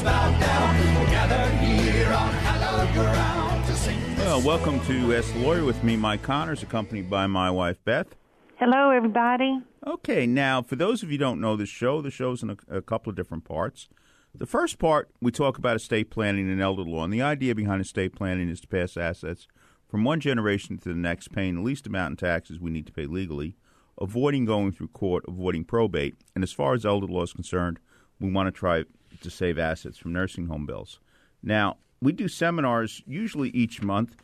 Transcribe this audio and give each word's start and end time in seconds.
heads 0.00 0.02
bowed 0.02 0.40
down. 0.40 0.94
We're 0.96 1.10
gathered 1.10 1.58
here 1.58 2.06
on 2.06 2.32
hallowed 2.34 2.92
ground 2.92 3.66
to 3.66 3.74
sing. 3.74 3.98
Well, 4.16 4.40
welcome 4.42 4.80
to 4.86 5.14
Ask 5.14 5.32
the 5.32 5.40
Lawyer 5.40 5.64
with 5.64 5.82
me, 5.82 5.96
Mike 5.96 6.22
Connors, 6.22 6.62
accompanied 6.62 7.10
by 7.10 7.26
my 7.26 7.50
wife, 7.50 7.82
Beth. 7.84 8.14
Hello, 8.56 8.90
everybody. 8.90 9.60
Okay, 9.86 10.26
now, 10.26 10.62
for 10.62 10.76
those 10.76 11.02
of 11.02 11.10
you 11.10 11.14
who 11.14 11.24
don't 11.24 11.40
know 11.40 11.56
the 11.56 11.66
show, 11.66 12.02
the 12.02 12.10
show's 12.10 12.42
in 12.42 12.50
a, 12.50 12.56
a 12.68 12.82
couple 12.82 13.10
of 13.10 13.16
different 13.16 13.44
parts. 13.44 13.88
The 14.34 14.46
first 14.46 14.78
part, 14.78 15.10
we 15.20 15.32
talk 15.32 15.58
about 15.58 15.76
estate 15.76 16.10
planning 16.10 16.50
and 16.50 16.60
elder 16.60 16.82
law, 16.82 17.04
and 17.04 17.12
the 17.12 17.22
idea 17.22 17.54
behind 17.54 17.80
estate 17.80 18.14
planning 18.14 18.48
is 18.48 18.60
to 18.60 18.68
pass 18.68 18.96
assets 18.96 19.48
from 19.88 20.04
one 20.04 20.20
generation 20.20 20.78
to 20.78 20.90
the 20.90 20.94
next, 20.94 21.32
paying 21.32 21.56
the 21.56 21.62
least 21.62 21.86
amount 21.86 22.12
in 22.12 22.16
taxes 22.16 22.60
we 22.60 22.70
need 22.70 22.86
to 22.86 22.92
pay 22.92 23.06
legally, 23.06 23.56
avoiding 24.00 24.44
going 24.44 24.70
through 24.70 24.88
court, 24.88 25.24
avoiding 25.26 25.64
probate, 25.64 26.16
and 26.34 26.44
as 26.44 26.52
far 26.52 26.74
as 26.74 26.84
elder 26.84 27.06
law 27.06 27.22
is 27.22 27.32
concerned, 27.32 27.80
we 28.20 28.30
want 28.30 28.46
to 28.46 28.52
try 28.52 28.84
to 29.20 29.30
save 29.30 29.58
assets 29.58 29.98
from 29.98 30.12
nursing 30.12 30.46
home 30.46 30.66
bills. 30.66 31.00
Now, 31.42 31.78
we 32.00 32.12
do 32.12 32.28
seminars 32.28 33.02
usually 33.06 33.50
each 33.50 33.82
month, 33.82 34.16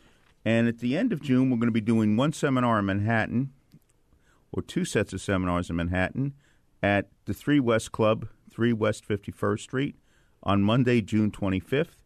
and 0.43 0.67
at 0.67 0.79
the 0.79 0.97
end 0.97 1.13
of 1.13 1.21
June, 1.21 1.49
we're 1.49 1.57
going 1.57 1.67
to 1.67 1.71
be 1.71 1.81
doing 1.81 2.17
one 2.17 2.33
seminar 2.33 2.79
in 2.79 2.85
Manhattan, 2.85 3.51
or 4.51 4.61
two 4.61 4.85
sets 4.85 5.13
of 5.13 5.21
seminars 5.21 5.69
in 5.69 5.75
Manhattan, 5.75 6.33
at 6.81 7.09
the 7.25 7.33
Three 7.33 7.59
West 7.59 7.91
Club, 7.91 8.27
3 8.51 8.73
West 8.73 9.07
51st 9.07 9.59
Street, 9.59 9.95
on 10.43 10.63
Monday, 10.63 11.01
June 11.01 11.31
25th. 11.31 12.03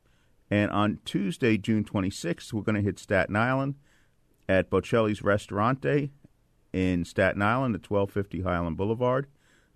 And 0.50 0.70
on 0.72 1.00
Tuesday, 1.06 1.58
June 1.58 1.86
26th, 1.86 2.52
we're 2.52 2.62
going 2.62 2.76
to 2.76 2.82
hit 2.82 3.00
Staten 3.00 3.38
Island 3.38 3.76
at 4.50 4.70
Bocelli's 4.70 5.22
Restaurante 5.22 6.12
in 6.74 7.06
Staten 7.06 7.42
Island 7.42 7.76
at 7.76 7.90
1250 7.90 8.42
Hylan 8.42 8.76
Boulevard. 8.76 9.28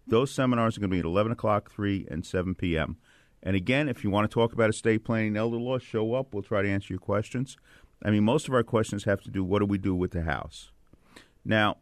Those 0.08 0.32
seminars 0.32 0.76
are 0.76 0.82
going 0.82 0.90
to 0.90 0.96
be 0.96 1.00
at 1.00 1.06
11 1.06 1.32
o'clock, 1.32 1.72
3, 1.72 2.08
and 2.12 2.26
7 2.26 2.56
p.m. 2.56 2.98
And 3.46 3.56
again, 3.56 3.88
if 3.88 4.04
you 4.04 4.10
want 4.10 4.30
to 4.30 4.34
talk 4.34 4.54
about 4.54 4.70
estate 4.72 5.04
planning 5.06 5.38
elder 5.38 5.58
law, 5.58 5.78
show 5.78 6.16
up. 6.16 6.34
We'll 6.34 6.44
try 6.44 6.64
to 6.64 6.70
answer 6.70 6.92
your 6.92 7.00
questions. 7.00 7.58
I 8.04 8.10
mean, 8.10 8.24
most 8.24 8.48
of 8.48 8.54
our 8.54 8.64
questions 8.64 9.04
have 9.06 9.22
to 9.22 9.30
do 9.30 9.44
what 9.44 9.60
do 9.60 9.66
we 9.66 9.78
do 9.78 9.96
with 9.96 10.12
the 10.12 10.24
house. 10.24 10.72
Now, 11.46 11.78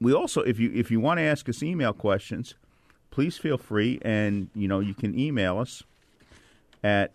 we 0.00 0.12
also, 0.12 0.42
if 0.42 0.58
you 0.58 0.70
if 0.74 0.90
you 0.90 0.98
want 1.00 1.18
to 1.18 1.22
ask 1.22 1.48
us 1.48 1.62
email 1.62 1.92
questions, 1.92 2.54
please 3.10 3.38
feel 3.38 3.56
free, 3.58 3.98
and 4.02 4.48
you 4.54 4.66
know 4.68 4.80
you 4.80 4.94
can 4.94 5.18
email 5.18 5.58
us 5.58 5.82
at 6.82 7.12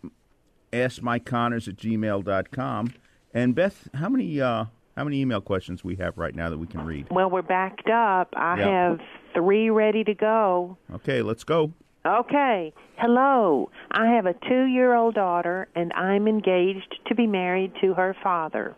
askmikeconnors 0.71 1.67
at 1.67 1.75
gmail.com. 1.75 2.93
And 3.33 3.55
Beth, 3.55 3.87
how 3.93 4.09
many 4.09 4.39
uh, 4.41 4.65
how 4.97 5.03
many 5.03 5.21
email 5.21 5.41
questions 5.41 5.83
we 5.83 5.95
have 5.97 6.17
right 6.17 6.35
now 6.35 6.49
that 6.49 6.57
we 6.57 6.67
can 6.67 6.85
read? 6.85 7.07
Well, 7.11 7.29
we're 7.29 7.41
backed 7.41 7.89
up. 7.89 8.33
I 8.35 8.57
Yeah. 8.59 8.89
have 8.89 8.99
three 9.33 9.69
ready 9.69 10.03
to 10.03 10.13
go. 10.13 10.77
Okay, 10.95 11.21
let's 11.21 11.43
go. 11.43 11.73
Okay. 12.05 12.73
Hello. 12.97 13.69
I 13.91 14.07
have 14.07 14.25
a 14.25 14.33
two 14.33 14.65
year 14.65 14.93
old 14.93 15.15
daughter, 15.15 15.67
and 15.73 15.93
I'm 15.93 16.27
engaged 16.27 16.99
to 17.07 17.15
be 17.15 17.27
married 17.27 17.71
to 17.81 17.93
her 17.93 18.15
father. 18.21 18.75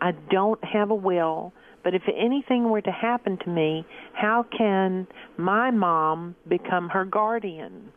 I 0.00 0.12
don't 0.30 0.62
have 0.64 0.90
a 0.90 0.94
will, 0.94 1.52
but 1.82 1.94
if 1.94 2.02
anything 2.16 2.70
were 2.70 2.80
to 2.80 2.92
happen 2.92 3.38
to 3.44 3.50
me, 3.50 3.84
how 4.12 4.46
can 4.56 5.08
my 5.36 5.70
mom 5.72 6.36
become 6.48 6.88
her 6.90 7.04
guardian? 7.04 7.90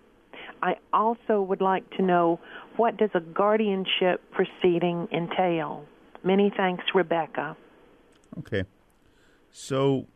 I 0.64 0.76
also 0.92 1.42
would 1.42 1.62
like 1.62 1.88
to 1.98 2.02
know 2.02 2.40
what 2.78 2.98
does 2.98 3.12
a 3.14 3.20
guardianship 3.20 4.22
proceeding 4.32 5.08
entail? 5.12 5.86
Many 6.24 6.52
thanks, 6.58 6.84
Rebecca. 6.96 7.56
Okay. 8.40 8.64
So 9.52 10.08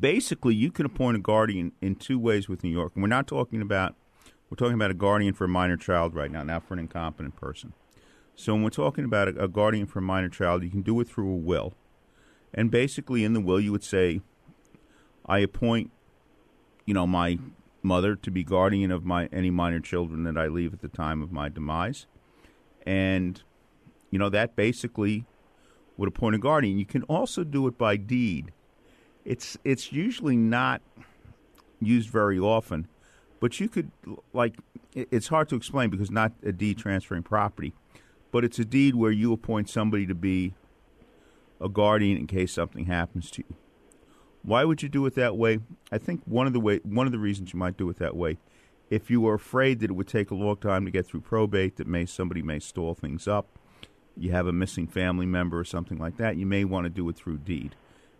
basically, 0.00 0.54
you 0.54 0.70
can 0.70 0.86
appoint 0.86 1.16
a 1.16 1.20
guardian 1.20 1.72
in 1.80 1.94
two 1.94 2.18
ways 2.18 2.48
with 2.48 2.62
New 2.62 2.70
York. 2.70 2.92
And 2.94 3.02
we're 3.02 3.08
not 3.08 3.26
talking 3.26 3.62
about, 3.62 3.94
we're 4.50 4.56
talking 4.56 4.74
about 4.74 4.90
a 4.90 4.94
guardian 4.94 5.34
for 5.34 5.44
a 5.44 5.48
minor 5.48 5.76
child 5.76 6.14
right 6.14 6.30
now, 6.30 6.42
not 6.42 6.66
for 6.66 6.74
an 6.74 6.80
incompetent 6.80 7.36
person. 7.36 7.72
So 8.34 8.52
when 8.54 8.62
we're 8.62 8.70
talking 8.70 9.04
about 9.04 9.28
a, 9.28 9.44
a 9.44 9.48
guardian 9.48 9.86
for 9.86 9.98
a 9.98 10.02
minor 10.02 10.28
child, 10.28 10.62
you 10.62 10.70
can 10.70 10.82
do 10.82 10.98
it 11.00 11.08
through 11.08 11.30
a 11.32 11.36
will. 11.36 11.74
And 12.54 12.70
basically, 12.70 13.24
in 13.24 13.32
the 13.32 13.40
will, 13.40 13.60
you 13.60 13.72
would 13.72 13.84
say, 13.84 14.20
I 15.26 15.40
appoint, 15.40 15.90
you 16.86 16.94
know, 16.94 17.06
my 17.06 17.38
mother 17.82 18.16
to 18.16 18.30
be 18.30 18.44
guardian 18.44 18.90
of 18.90 19.04
my 19.04 19.28
any 19.32 19.50
minor 19.50 19.80
children 19.80 20.24
that 20.24 20.36
I 20.36 20.46
leave 20.46 20.72
at 20.72 20.80
the 20.80 20.88
time 20.88 21.22
of 21.22 21.30
my 21.30 21.48
demise. 21.48 22.06
And, 22.86 23.42
you 24.10 24.18
know, 24.18 24.30
that 24.30 24.56
basically 24.56 25.26
would 25.96 26.08
appoint 26.08 26.36
a 26.36 26.38
guardian. 26.38 26.78
You 26.78 26.86
can 26.86 27.02
also 27.04 27.44
do 27.44 27.66
it 27.66 27.76
by 27.76 27.96
deed. 27.96 28.52
It's 29.28 29.58
it's 29.62 29.92
usually 29.92 30.38
not 30.38 30.80
used 31.80 32.08
very 32.08 32.38
often, 32.38 32.88
but 33.40 33.60
you 33.60 33.68
could 33.68 33.90
like 34.32 34.54
it's 34.94 35.28
hard 35.28 35.50
to 35.50 35.54
explain 35.54 35.90
because 35.90 36.10
not 36.10 36.32
a 36.42 36.50
deed 36.50 36.78
transferring 36.78 37.24
property, 37.24 37.74
but 38.32 38.42
it's 38.42 38.58
a 38.58 38.64
deed 38.64 38.94
where 38.94 39.10
you 39.10 39.34
appoint 39.34 39.68
somebody 39.68 40.06
to 40.06 40.14
be 40.14 40.54
a 41.60 41.68
guardian 41.68 42.16
in 42.16 42.26
case 42.26 42.54
something 42.54 42.86
happens 42.86 43.30
to 43.32 43.44
you. 43.46 43.54
Why 44.42 44.64
would 44.64 44.82
you 44.82 44.88
do 44.88 45.04
it 45.04 45.14
that 45.16 45.36
way? 45.36 45.58
I 45.92 45.98
think 45.98 46.22
one 46.24 46.46
of 46.46 46.54
the 46.54 46.60
way 46.60 46.80
one 46.82 47.04
of 47.04 47.12
the 47.12 47.18
reasons 47.18 47.52
you 47.52 47.58
might 47.58 47.76
do 47.76 47.90
it 47.90 47.98
that 47.98 48.16
way, 48.16 48.38
if 48.88 49.10
you 49.10 49.20
were 49.20 49.34
afraid 49.34 49.80
that 49.80 49.90
it 49.90 49.94
would 49.94 50.08
take 50.08 50.30
a 50.30 50.34
long 50.34 50.56
time 50.56 50.86
to 50.86 50.90
get 50.90 51.06
through 51.06 51.20
probate, 51.20 51.76
that 51.76 51.86
may 51.86 52.06
somebody 52.06 52.40
may 52.40 52.60
stall 52.60 52.94
things 52.94 53.28
up, 53.28 53.58
you 54.16 54.30
have 54.30 54.46
a 54.46 54.54
missing 54.54 54.86
family 54.86 55.26
member 55.26 55.58
or 55.58 55.64
something 55.64 55.98
like 55.98 56.16
that, 56.16 56.38
you 56.38 56.46
may 56.46 56.64
want 56.64 56.84
to 56.84 56.90
do 56.90 57.06
it 57.10 57.16
through 57.16 57.36
deed. 57.36 57.76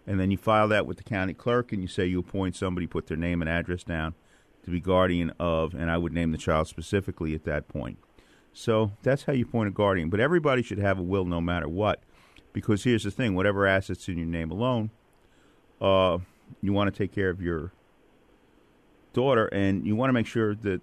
And 0.09 0.19
then 0.19 0.31
you 0.31 0.39
file 0.39 0.69
that 0.69 0.87
with 0.87 0.97
the 0.97 1.03
county 1.03 1.35
clerk 1.35 1.71
and 1.71 1.83
you 1.83 1.87
say 1.87 2.07
you 2.07 2.21
appoint 2.21 2.57
somebody, 2.57 2.87
put 2.87 3.09
their 3.09 3.17
name 3.19 3.43
and 3.43 3.49
address 3.49 3.85
down 3.85 4.15
to 4.65 4.71
be 4.71 4.81
guardian 4.81 5.33
of, 5.39 5.75
and 5.75 5.91
I 5.91 5.99
would 5.99 6.15
name 6.15 6.33
the 6.33 6.39
child 6.39 6.67
specifically 6.67 7.35
at 7.35 7.45
that 7.45 7.69
point. 7.69 7.99
So 8.55 8.93
that's 9.03 9.25
how 9.25 9.35
you 9.35 9.45
appoint 9.45 9.69
a 9.69 9.71
guardian. 9.71 10.09
But 10.09 10.19
everybody 10.19 10.63
should 10.63 10.79
have 10.79 10.99
a 10.99 11.03
will 11.03 11.27
no 11.27 11.43
matter 11.43 11.69
what. 11.69 12.03
Because 12.55 12.85
here's 12.85 13.05
the 13.05 13.11
thing 13.11 13.35
whatever 13.35 13.67
assets 13.67 14.09
in 14.09 14.17
your 14.17 14.27
name 14.27 14.51
alone, 14.51 14.91
uh, 15.79 16.19
you 16.63 16.73
want 16.73 16.93
to 16.93 16.99
take 16.99 17.13
care 17.13 17.29
of 17.29 17.43
your 17.43 17.73
daughter, 19.13 19.47
and 19.49 19.87
you 19.87 19.95
want 19.95 20.09
to 20.09 20.15
make 20.15 20.27
sure 20.27 20.55
that 20.55 20.81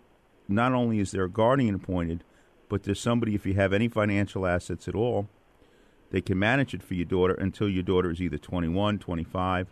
not 0.47 0.71
only 0.71 0.99
is 0.99 1.09
there 1.09 1.23
a 1.23 1.29
guardian 1.29 1.73
appointed, 1.73 2.23
but 2.69 2.83
there's 2.83 2.99
somebody, 2.99 3.33
if 3.33 3.47
you 3.47 3.55
have 3.55 3.73
any 3.73 3.87
financial 3.87 4.45
assets 4.45 4.87
at 4.87 4.93
all, 4.93 5.27
they 6.15 6.21
can 6.21 6.39
manage 6.39 6.73
it 6.73 6.81
for 6.81 6.93
your 6.93 7.03
daughter 7.03 7.33
until 7.33 7.67
your 7.67 7.83
daughter 7.83 8.09
is 8.09 8.21
either 8.21 8.37
21, 8.37 8.99
25, 8.99 9.67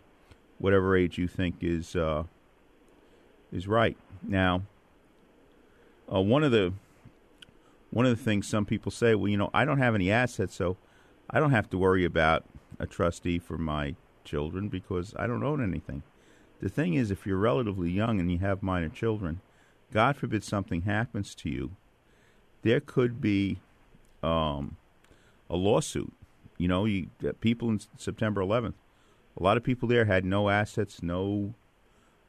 whatever 0.58 0.94
age 0.94 1.16
you 1.16 1.26
think 1.26 1.54
is 1.62 1.96
uh, 1.96 2.24
is 3.50 3.66
right. 3.66 3.96
Now, 4.22 4.60
uh, 6.12 6.20
one 6.20 6.44
of 6.44 6.52
the 6.52 6.74
one 7.88 8.04
of 8.04 8.14
the 8.14 8.22
things 8.22 8.46
some 8.46 8.66
people 8.66 8.92
say, 8.92 9.14
well, 9.14 9.28
you 9.28 9.38
know, 9.38 9.48
I 9.54 9.64
don't 9.64 9.78
have 9.78 9.94
any 9.94 10.10
assets, 10.10 10.54
so 10.54 10.76
I 11.30 11.40
don't 11.40 11.52
have 11.52 11.70
to 11.70 11.78
worry 11.78 12.04
about 12.04 12.44
a 12.78 12.86
trustee 12.86 13.38
for 13.38 13.56
my 13.56 13.94
children 14.22 14.68
because 14.68 15.14
I 15.18 15.26
don't 15.26 15.42
own 15.42 15.64
anything. 15.64 16.02
The 16.60 16.68
thing 16.68 16.92
is, 16.92 17.10
if 17.10 17.24
you're 17.24 17.38
relatively 17.38 17.90
young 17.90 18.20
and 18.20 18.30
you 18.30 18.40
have 18.40 18.62
minor 18.62 18.90
children, 18.90 19.40
God 19.94 20.14
forbid 20.14 20.44
something 20.44 20.82
happens 20.82 21.34
to 21.36 21.48
you, 21.48 21.70
there 22.60 22.80
could 22.80 23.22
be 23.22 23.60
um, 24.22 24.76
a 25.48 25.56
lawsuit 25.56 26.12
You 26.58 26.68
know, 26.68 26.84
you 26.84 27.08
uh, 27.26 27.32
people 27.40 27.68
in 27.68 27.80
September 27.96 28.40
11th, 28.40 28.74
a 29.38 29.42
lot 29.42 29.56
of 29.56 29.64
people 29.64 29.88
there 29.88 30.04
had 30.04 30.24
no 30.24 30.48
assets, 30.48 31.02
no, 31.02 31.54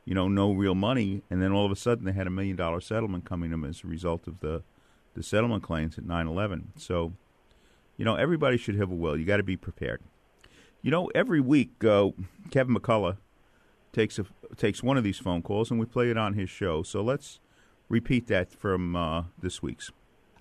you 0.06 0.16
know, 0.16 0.28
no 0.28 0.52
real 0.52 0.76
money, 0.76 1.22
and 1.30 1.42
then 1.42 1.52
all 1.52 1.66
of 1.66 1.72
a 1.72 1.76
sudden 1.76 2.06
they 2.06 2.12
had 2.12 2.28
a 2.28 2.32
million 2.32 2.56
dollar 2.56 2.82
settlement 2.82 3.26
coming 3.26 3.50
to 3.50 3.54
them 3.54 3.66
as 3.66 3.84
a 3.84 3.88
result 3.88 4.28
of 4.28 4.40
the 4.40 4.64
the 5.14 5.24
settlement 5.24 5.64
claims 5.64 5.98
at 5.98 6.04
9/11. 6.04 6.66
So, 6.78 7.14
you 7.98 8.06
know, 8.06 8.16
everybody 8.16 8.58
should 8.58 8.76
have 8.76 8.92
a 8.92 8.96
will. 8.96 9.18
You 9.18 9.26
got 9.26 9.38
to 9.38 9.44
be 9.44 9.58
prepared. 9.58 10.02
You 10.82 10.92
know, 10.92 11.08
every 11.16 11.40
week 11.40 11.84
uh, 11.84 12.10
Kevin 12.52 12.76
McCullough 12.76 13.18
takes 13.94 14.20
a 14.20 14.26
takes 14.56 14.84
one 14.84 14.98
of 14.98 15.04
these 15.04 15.18
phone 15.18 15.42
calls 15.42 15.72
and 15.72 15.80
we 15.80 15.86
play 15.86 16.10
it 16.10 16.18
on 16.18 16.34
his 16.34 16.50
show. 16.50 16.84
So 16.84 17.02
let's 17.02 17.40
repeat 17.90 18.28
that 18.28 18.52
from 18.52 18.96
uh, 18.96 19.24
this 19.42 19.62
week's. 19.62 19.92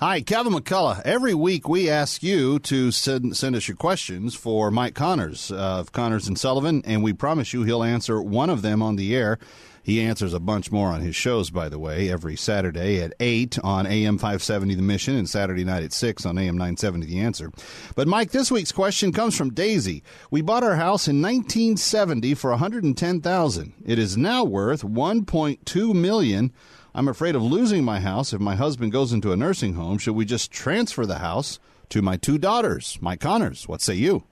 Hi, 0.01 0.23
Kevin 0.23 0.53
McCullough. 0.53 1.03
Every 1.03 1.35
week 1.35 1.69
we 1.69 1.89
ask 1.89 2.21
you 2.21 2.59
to 2.59 2.91
send, 2.91 3.37
send 3.37 3.55
us 3.55 3.69
your 3.69 3.77
questions 3.77 4.35
for 4.35 4.73
Mike 4.73 4.97
Connors 4.97 5.53
of 5.53 5.93
Connors 5.93 6.27
and 6.27 6.37
Sullivan, 6.37 6.83
and 6.85 7.05
we 7.05 7.13
promise 7.13 7.53
you 7.53 7.63
he'll 7.63 7.85
answer 7.85 8.21
one 8.21 8.51
of 8.51 8.63
them 8.63 8.83
on 8.83 8.97
the 8.97 9.15
air. 9.15 9.39
He 9.85 10.01
answers 10.01 10.35
a 10.35 10.41
bunch 10.41 10.73
more 10.73 10.89
on 10.89 11.01
his 11.01 11.15
shows, 11.15 11.51
by 11.51 11.69
the 11.69 11.79
way, 11.79 12.11
every 12.11 12.35
Saturday 12.35 13.01
at 13.03 13.15
8 13.21 13.61
on 13.63 13.87
AM 13.87 14.19
570 14.19 14.75
The 14.75 14.83
Mission 14.83 15.15
and 15.15 15.31
Saturday 15.31 15.63
night 15.63 15.85
at 15.85 15.93
6 15.93 16.27
on 16.27 16.39
AM 16.39 16.57
970 16.57 17.07
The 17.07 17.21
Answer. 17.21 17.53
But, 17.95 18.09
Mike, 18.09 18.33
this 18.33 18.51
week's 18.51 18.73
question 18.73 19.13
comes 19.13 19.37
from 19.37 19.55
Daisy. 19.55 20.03
We 20.29 20.43
bought 20.43 20.65
our 20.65 20.75
house 20.75 21.07
in 21.07 21.23
1970 21.23 22.35
for 22.35 22.51
110000 22.51 23.75
It 23.87 24.01
is 24.01 24.17
now 24.17 24.43
worth 24.43 24.83
$1.2 24.83 25.95
million. 25.95 26.53
I'm 26.97 27.09
afraid 27.09 27.35
of 27.35 27.43
losing 27.43 27.83
my 27.83 27.99
house 27.99 28.33
if 28.33 28.41
my 28.41 28.55
husband 28.55 28.93
goes 28.93 29.13
into 29.13 29.33
a 29.33 29.37
nursing 29.37 29.75
home. 29.75 29.99
Should 29.99 30.15
we 30.15 30.25
just 30.25 30.53
transfer 30.53 31.05
the 31.05 31.19
house 31.19 31.59
to 31.89 32.03
my 32.03 32.17
two 32.17 32.39
daughters, 32.39 32.99
Mike 33.01 33.19
Connors? 33.19 33.67
What 33.67 33.81
say 33.81 33.95
you? 33.95 34.23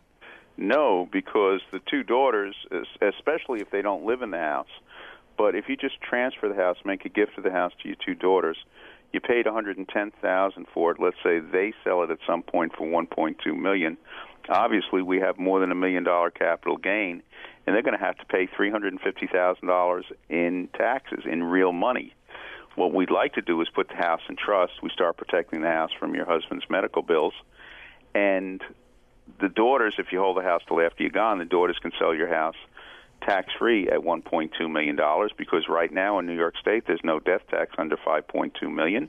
No, 0.57 1.09
because 1.11 1.61
the 1.73 1.81
two 1.91 2.05
daughters, 2.05 2.55
especially 3.01 3.63
if 3.63 3.71
they 3.73 3.83
don't 3.83 4.05
live 4.05 4.23
in 4.23 4.31
the 4.31 4.39
house, 4.39 4.69
but 5.37 5.57
if 5.57 5.69
you 5.69 5.77
just 5.77 6.01
transfer 6.01 6.49
the 6.49 6.55
house, 6.55 6.77
make 6.85 7.05
a 7.05 7.09
gift 7.09 7.37
of 7.37 7.43
the 7.43 7.51
house 7.51 7.73
to 7.83 7.89
your 7.89 7.97
two 7.97 8.15
daughters, 8.15 8.59
you 9.13 9.21
paid 9.21 9.45
110,000 9.45 10.67
for 10.73 10.93
it. 10.93 10.99
Let's 11.01 11.17
say 11.21 11.41
they 11.41 11.75
sell 11.83 12.05
it 12.05 12.11
at 12.11 12.19
some 12.25 12.45
point 12.45 12.77
for 12.79 12.87
1.2 12.87 13.59
million. 13.59 13.97
Obviously, 14.49 15.03
we 15.03 15.19
have 15.19 15.37
more 15.37 15.59
than 15.59 15.73
a 15.73 15.75
million 15.75 16.05
dollar 16.05 16.31
capital 16.31 16.77
gain, 16.77 17.25
and 17.67 17.75
they're 17.75 17.83
going 17.83 17.99
to 17.99 18.05
have 18.05 18.19
to 18.19 18.25
pay 18.27 18.47
$350,000 18.47 20.03
in 20.29 20.69
taxes 20.77 21.25
in 21.29 21.43
real 21.43 21.73
money. 21.73 22.15
What 22.75 22.93
we'd 22.93 23.11
like 23.11 23.35
to 23.35 23.43
do 23.43 23.61
is 23.61 23.69
put 23.69 23.89
the 23.89 23.97
house 23.97 24.23
in 24.29 24.37
trust. 24.37 24.83
We 24.83 24.91
start 24.91 25.17
protecting 25.17 25.61
the 25.61 25.69
house 25.69 25.91
from 25.99 26.15
your 26.15 26.25
husband's 26.25 26.65
medical 26.71 27.03
bills, 27.03 27.35
and 28.15 28.63
the 29.41 29.49
daughters, 29.49 29.95
if 29.99 30.13
you 30.13 30.21
hold 30.21 30.37
the 30.37 30.43
house 30.43 30.63
till 30.67 30.81
after 30.81 31.03
you're 31.03 31.11
gone, 31.11 31.39
the 31.39 31.45
daughters 31.45 31.79
can 31.81 31.93
sell 31.99 32.15
your 32.15 32.29
house 32.29 32.57
tax 33.21 33.53
free 33.59 33.89
at 33.89 34.01
1.2 34.01 34.71
million 34.71 34.97
dollars 34.97 35.31
because 35.37 35.69
right 35.69 35.93
now 35.93 36.19
in 36.19 36.27
New 36.27 36.37
York 36.37 36.57
State 36.57 36.85
there's 36.87 37.05
no 37.05 37.21
death 37.21 37.43
tax 37.51 37.73
under 37.79 37.97
5.2 37.97 38.73
million, 38.73 39.09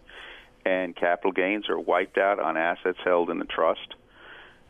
and 0.65 0.95
capital 0.95 1.31
gains 1.31 1.69
are 1.69 1.79
wiped 1.79 2.17
out 2.17 2.39
on 2.39 2.57
assets 2.57 2.99
held 3.03 3.29
in 3.29 3.39
the 3.39 3.45
trust 3.45 3.95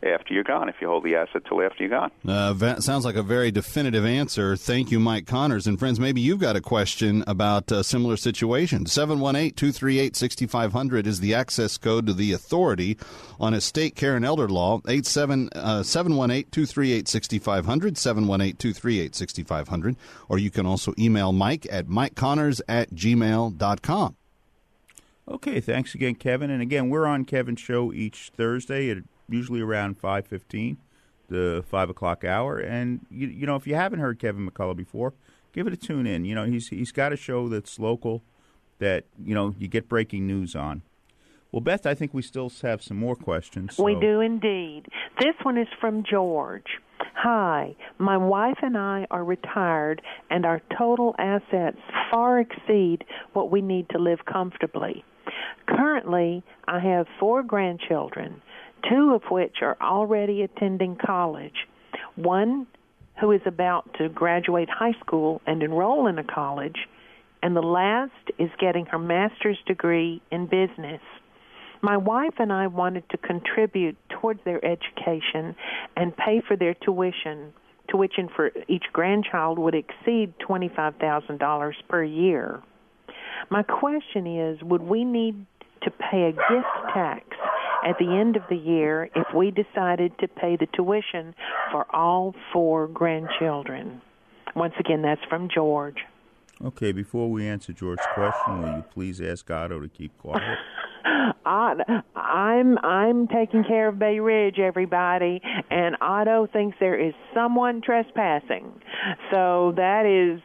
after 0.02 0.34
you're 0.34 0.44
gone 0.44 0.68
if 0.68 0.76
you 0.80 0.86
hold 0.86 1.04
the 1.04 1.14
asset 1.14 1.42
till 1.46 1.62
after 1.62 1.84
you're 1.84 1.90
gone. 1.90 2.10
Uh, 2.26 2.80
sounds 2.80 3.04
like 3.04 3.16
a 3.16 3.22
very 3.22 3.50
definitive 3.50 4.04
answer. 4.04 4.56
Thank 4.56 4.90
you, 4.90 5.00
Mike 5.00 5.26
Connors. 5.26 5.66
And 5.66 5.78
friends, 5.78 5.98
maybe 5.98 6.20
you've 6.20 6.40
got 6.40 6.56
a 6.56 6.60
question 6.60 7.24
about 7.26 7.70
a 7.72 7.82
similar 7.82 8.16
situation. 8.16 8.86
718 8.86 9.52
238 9.54 10.16
6500 10.16 11.06
is 11.06 11.20
the 11.20 11.34
access 11.34 11.78
code 11.78 12.06
to 12.06 12.12
the 12.12 12.32
authority 12.32 12.98
on 13.40 13.54
estate 13.54 13.94
care 13.94 14.16
and 14.16 14.24
elder 14.24 14.48
law. 14.48 14.80
718 14.84 16.44
238 16.50 17.08
6500, 17.08 17.98
718 17.98 18.56
238 18.56 19.14
6500. 19.14 19.96
Or 20.28 20.38
you 20.38 20.50
can 20.50 20.66
also 20.66 20.92
email 20.98 21.32
Mike 21.32 21.66
at 21.70 21.86
mikeconnors 21.86 22.60
at 22.68 22.90
gmail.com. 22.90 24.16
Okay, 25.26 25.60
thanks 25.60 25.94
again, 25.94 26.16
Kevin. 26.16 26.50
And 26.50 26.60
again, 26.60 26.90
we're 26.90 27.06
on 27.06 27.24
Kevin's 27.24 27.60
show 27.60 27.92
each 27.92 28.30
Thursday 28.36 28.90
at 28.90 28.98
usually 29.28 29.60
around 29.60 29.98
five 29.98 30.26
fifteen, 30.26 30.78
the 31.28 31.64
five 31.68 31.90
o'clock 31.90 32.24
hour. 32.24 32.58
And 32.58 33.06
you, 33.10 33.28
you 33.28 33.46
know, 33.46 33.56
if 33.56 33.66
you 33.66 33.74
haven't 33.74 34.00
heard 34.00 34.18
Kevin 34.18 34.48
McCullough 34.48 34.76
before, 34.76 35.14
give 35.52 35.66
it 35.66 35.72
a 35.72 35.76
tune 35.76 36.06
in. 36.06 36.24
You 36.24 36.34
know, 36.34 36.44
he's 36.44 36.68
he's 36.68 36.92
got 36.92 37.12
a 37.12 37.16
show 37.16 37.48
that's 37.48 37.78
local, 37.78 38.22
that 38.78 39.04
you 39.22 39.34
know 39.34 39.54
you 39.58 39.68
get 39.68 39.88
breaking 39.88 40.26
news 40.26 40.54
on. 40.54 40.82
Well, 41.52 41.60
Beth, 41.60 41.86
I 41.86 41.94
think 41.94 42.12
we 42.12 42.22
still 42.22 42.50
have 42.62 42.82
some 42.82 42.96
more 42.96 43.14
questions. 43.14 43.76
So. 43.76 43.84
We 43.84 43.94
do 43.94 44.20
indeed. 44.20 44.86
This 45.20 45.34
one 45.44 45.56
is 45.56 45.68
from 45.80 46.02
George. 46.02 46.66
Hi, 47.14 47.76
my 47.98 48.16
wife 48.16 48.58
and 48.60 48.76
I 48.76 49.06
are 49.10 49.24
retired, 49.24 50.02
and 50.30 50.44
our 50.44 50.60
total 50.76 51.14
assets 51.18 51.78
far 52.10 52.40
exceed 52.40 53.04
what 53.34 53.52
we 53.52 53.62
need 53.62 53.88
to 53.90 53.98
live 53.98 54.24
comfortably. 54.30 55.04
Currently, 55.68 56.42
I 56.66 56.80
have 56.80 57.06
four 57.20 57.42
grandchildren 57.44 58.42
two 58.88 59.14
of 59.14 59.22
which 59.30 59.56
are 59.62 59.76
already 59.80 60.42
attending 60.42 60.96
college. 60.96 61.66
One 62.16 62.66
who 63.20 63.32
is 63.32 63.40
about 63.46 63.94
to 63.98 64.08
graduate 64.08 64.68
high 64.68 64.94
school 65.00 65.40
and 65.46 65.62
enroll 65.62 66.06
in 66.06 66.18
a 66.18 66.24
college, 66.24 66.76
and 67.42 67.54
the 67.54 67.62
last 67.62 68.12
is 68.38 68.50
getting 68.58 68.86
her 68.86 68.98
master's 68.98 69.58
degree 69.66 70.20
in 70.30 70.46
business. 70.46 71.00
My 71.82 71.96
wife 71.98 72.34
and 72.38 72.52
I 72.52 72.66
wanted 72.66 73.08
to 73.10 73.18
contribute 73.18 73.96
towards 74.08 74.40
their 74.44 74.64
education 74.64 75.54
and 75.96 76.16
pay 76.16 76.40
for 76.46 76.56
their 76.56 76.74
tuition. 76.74 77.52
Tuition 77.90 78.30
for 78.34 78.50
each 78.68 78.84
grandchild 78.92 79.58
would 79.58 79.74
exceed 79.74 80.32
$25,000 80.48 81.72
per 81.88 82.02
year. 82.02 82.62
My 83.50 83.62
question 83.62 84.26
is 84.26 84.62
would 84.62 84.80
we 84.80 85.04
need 85.04 85.44
to 85.84 85.90
pay 85.90 86.24
a 86.24 86.32
gift 86.32 86.94
tax 86.94 87.24
at 87.84 87.98
the 87.98 88.16
end 88.18 88.36
of 88.36 88.42
the 88.48 88.56
year 88.56 89.10
if 89.14 89.26
we 89.34 89.50
decided 89.50 90.12
to 90.18 90.28
pay 90.28 90.56
the 90.56 90.66
tuition 90.74 91.34
for 91.70 91.86
all 91.94 92.34
four 92.52 92.88
grandchildren. 92.88 94.00
Once 94.56 94.74
again, 94.78 95.02
that's 95.02 95.20
from 95.28 95.48
George. 95.52 95.98
Okay, 96.64 96.92
before 96.92 97.30
we 97.30 97.46
answer 97.46 97.72
George's 97.72 98.06
question, 98.14 98.62
will 98.62 98.76
you 98.76 98.84
please 98.92 99.20
ask 99.20 99.50
Otto 99.50 99.80
to 99.80 99.88
keep 99.88 100.16
quiet? 100.18 100.42
I, 101.44 101.74
I'm 102.16 102.78
I'm 102.78 103.28
taking 103.28 103.64
care 103.64 103.88
of 103.88 103.98
Bay 103.98 104.20
Ridge, 104.20 104.58
everybody, 104.58 105.42
and 105.70 105.96
Otto 106.00 106.48
thinks 106.50 106.76
there 106.80 106.98
is 106.98 107.12
someone 107.34 107.82
trespassing. 107.82 108.72
So 109.30 109.74
that 109.76 110.06
is 110.06 110.40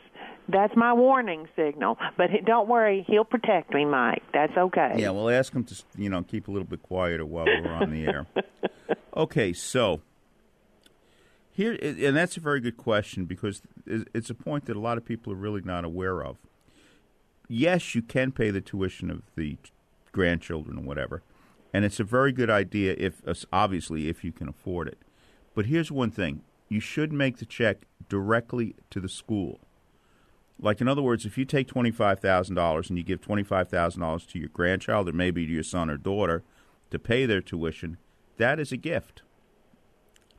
that's 0.51 0.75
my 0.75 0.94
warning 0.94 1.48
signal. 1.56 1.98
But 2.18 2.29
don't 2.46 2.68
worry, 2.68 3.06
he'll 3.08 3.25
protect 3.25 3.74
me, 3.74 3.86
Mike. 3.86 4.24
That's 4.34 4.56
okay. 4.58 4.96
Yeah, 4.98 5.12
we'll 5.12 5.29
ask 5.29 5.53
him 5.53 5.63
to, 5.65 5.84
you 5.98 6.10
know, 6.10 6.24
keep 6.24 6.48
a 6.48 6.51
little 6.51 6.68
bit 6.68 6.84
quieter 6.84 7.25
while 7.25 7.46
we're 7.46 7.72
on 7.72 7.91
the 7.91 8.06
air. 8.06 8.27
Okay, 9.15 9.51
so 9.51 10.01
here, 11.51 11.77
and 11.82 12.15
that's 12.15 12.38
a 12.38 12.39
very 12.39 12.62
good 12.62 12.77
question 12.77 13.25
because 13.25 13.62
it's 13.88 14.29
a 14.29 14.34
point 14.34 14.65
that 14.65 14.77
a 14.77 14.79
lot 14.79 14.98
of 14.98 15.03
people 15.03 15.34
are 15.34 15.36
really 15.36 15.62
not 15.62 15.84
aware 15.84 16.24
of. 16.24 16.38
Yes, 17.50 17.96
you 17.96 18.01
can 18.01 18.32
pay 18.32 18.50
the 18.50 18.62
tuition 18.62 19.12
of 19.12 19.24
the 19.36 19.58
grandchildren 20.13 20.77
or 20.77 20.84
whatever, 20.84 21.22
and 21.74 21.84
it's 21.84 22.00
a 22.00 22.03
very 22.06 22.32
good 22.32 22.50
idea 22.50 22.96
if, 22.98 23.22
uh, 23.27 23.34
obviously, 23.51 24.08
if 24.08 24.24
you 24.24 24.32
can 24.32 24.48
afford 24.48 24.88
it. 24.88 25.00
But 25.53 25.65
here's 25.65 25.91
one 25.91 26.12
thing: 26.12 26.41
you 26.70 26.79
should 26.79 27.12
make 27.12 27.39
the 27.39 27.46
check 27.46 27.79
directly 28.08 28.75
to 28.91 29.01
the 29.01 29.10
school 29.10 29.60
like, 30.62 30.82
in 30.82 30.88
other 30.88 31.01
words, 31.01 31.25
if 31.25 31.38
you 31.38 31.46
take 31.46 31.68
$25,000 31.68 32.89
and 32.89 32.98
you 32.98 33.04
give 33.04 33.22
$25,000 33.22 34.28
to 34.28 34.39
your 34.39 34.50
grandchild 34.50 35.08
or 35.08 35.13
maybe 35.13 35.46
to 35.46 35.51
your 35.51 35.63
son 35.63 35.89
or 35.89 35.98
daughter 35.98 36.44
to 36.92 37.00
pay 37.00 37.25
their 37.25 37.42
tuition, 37.42 37.98
that 38.38 38.60
is 38.60 38.72
a 38.72 38.78
gift. 38.78 39.22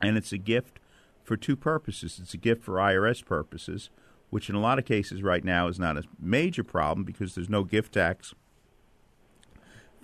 And 0.01 0.17
it's 0.17 0.31
a 0.31 0.37
gift 0.37 0.79
for 1.23 1.35
two 1.35 1.55
purposes. 1.55 2.19
It's 2.21 2.33
a 2.33 2.37
gift 2.37 2.63
for 2.63 2.75
IRS 2.75 3.25
purposes, 3.25 3.89
which 4.29 4.49
in 4.49 4.55
a 4.55 4.61
lot 4.61 4.77
of 4.77 4.85
cases 4.85 5.23
right 5.23 5.43
now 5.43 5.67
is 5.67 5.79
not 5.79 5.97
a 5.97 6.03
major 6.19 6.63
problem 6.63 7.03
because 7.03 7.33
there's 7.33 7.49
no 7.49 7.63
gift 7.63 7.93
tax 7.93 8.33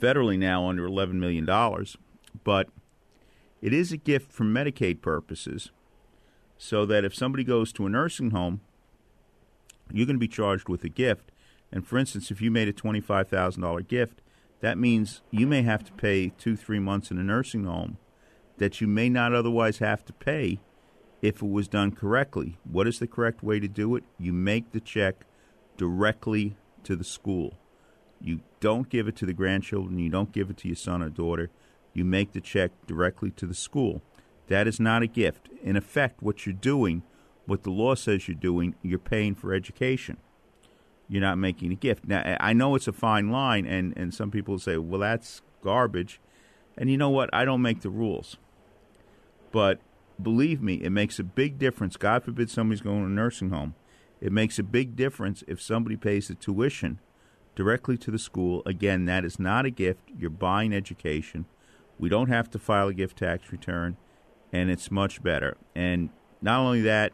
federally 0.01 0.38
now 0.38 0.67
under 0.67 0.88
$11 0.88 1.13
million. 1.13 1.45
But 2.43 2.69
it 3.62 3.74
is 3.74 3.91
a 3.91 3.97
gift 3.97 4.31
for 4.31 4.43
Medicaid 4.43 5.01
purposes 5.01 5.71
so 6.57 6.86
that 6.88 7.05
if 7.05 7.13
somebody 7.13 7.43
goes 7.43 7.71
to 7.74 7.86
a 7.86 7.89
nursing 7.89 8.31
home 8.31 8.62
you're 9.91 10.06
going 10.06 10.15
to 10.15 10.20
be 10.20 10.27
charged 10.27 10.70
with 10.70 10.84
a 10.84 10.89
gift. 10.89 11.32
And 11.72 11.86
for 11.86 11.98
instance, 11.98 12.32
if 12.32 12.41
you 12.41 12.51
made 12.51 12.67
a 12.67 12.74
$25,000 12.74 13.88
gift, 13.88 14.22
that 14.62 14.77
means 14.77 15.22
you 15.32 15.46
may 15.46 15.62
have 15.63 15.84
to 15.86 15.91
pay 15.94 16.29
two, 16.29 16.56
three 16.56 16.79
months 16.79 17.12
in 17.12 17.17
a 17.17 17.24
nursing 17.24 17.65
home 17.65 17.98
that 18.58 18.82
you 18.82 18.88
may 18.88 19.10
not 19.10 19.34
otherwise 19.34 19.77
have 19.77 20.03
to 20.06 20.13
pay 20.13 20.60
if 21.22 21.41
it 21.41 21.50
was 21.50 21.67
done 21.67 21.91
correctly. 21.91 22.58
What 22.63 22.88
is 22.88 23.00
the 23.00 23.08
correct 23.08 23.44
way 23.44 23.60
to 23.60 23.67
do 23.67 23.96
it? 23.96 24.03
You 24.20 24.34
make 24.34 24.72
the 24.72 24.79
check 24.79 25.25
directly 25.77 26.58
to 26.84 26.96
the 26.96 27.03
school. 27.03 27.53
You 28.20 28.41
don't 28.60 28.89
give 28.89 29.08
it 29.08 29.15
to 29.17 29.25
the 29.25 29.34
grandchildren, 29.34 30.00
you 30.00 30.10
don't 30.10 30.32
give 30.32 30.50
it 30.50 30.58
to 30.58 30.67
your 30.67 30.75
son 30.75 31.03
or 31.03 31.10
daughter. 31.10 31.50
You 31.94 32.06
make 32.06 32.34
the 32.34 32.41
check 32.41 32.72
directly 32.86 33.32
to 33.32 33.46
the 33.46 33.56
school. 33.56 34.01
That 34.48 34.67
is 34.67 34.79
not 34.79 35.01
a 35.01 35.08
gift. 35.08 35.50
In 35.62 35.75
effect, 35.75 36.22
what 36.22 36.46
you're 36.46 36.53
doing, 36.53 37.03
what 37.47 37.63
the 37.63 37.71
law 37.71 37.95
says 37.95 38.27
you're 38.27 38.35
doing, 38.35 38.75
you're 38.83 38.99
paying 38.99 39.33
for 39.33 39.53
education. 39.53 40.17
You're 41.09 41.21
not 41.21 41.37
making 41.37 41.71
a 41.71 41.75
gift. 41.75 42.05
Now, 42.05 42.37
I 42.39 42.53
know 42.53 42.75
it's 42.75 42.87
a 42.87 42.93
fine 42.93 43.31
line, 43.31 43.65
and, 43.65 43.97
and 43.97 44.13
some 44.13 44.29
people 44.29 44.59
say, 44.59 44.77
well, 44.77 44.99
that's 44.99 45.41
garbage. 45.63 46.19
And 46.77 46.91
you 46.91 46.97
know 46.97 47.09
what? 47.09 47.29
I 47.33 47.45
don't 47.45 47.61
make 47.61 47.81
the 47.81 47.89
rules. 47.89 48.37
But 49.51 49.79
believe 50.21 50.61
me, 50.61 50.75
it 50.75 50.89
makes 50.89 51.17
a 51.17 51.23
big 51.23 51.57
difference. 51.57 51.95
God 51.95 52.23
forbid 52.23 52.49
somebody's 52.49 52.81
going 52.81 52.99
to 52.99 53.05
a 53.05 53.09
nursing 53.09 53.49
home. 53.49 53.75
It 54.19 54.33
makes 54.33 54.59
a 54.59 54.63
big 54.63 54.95
difference 54.95 55.43
if 55.47 55.61
somebody 55.61 55.95
pays 55.95 56.27
the 56.27 56.35
tuition 56.35 56.99
directly 57.55 57.97
to 57.99 58.11
the 58.11 58.19
school. 58.19 58.61
Again, 58.65 59.05
that 59.05 59.23
is 59.23 59.39
not 59.39 59.65
a 59.65 59.69
gift. 59.69 60.01
You're 60.17 60.29
buying 60.29 60.73
education. 60.73 61.45
We 61.97 62.09
don't 62.09 62.29
have 62.29 62.49
to 62.51 62.59
file 62.59 62.89
a 62.89 62.93
gift 62.93 63.17
tax 63.19 63.51
return, 63.51 63.95
and 64.51 64.69
it's 64.69 64.91
much 64.91 65.23
better. 65.23 65.55
And 65.73 66.09
not 66.41 66.59
only 66.59 66.81
that, 66.81 67.13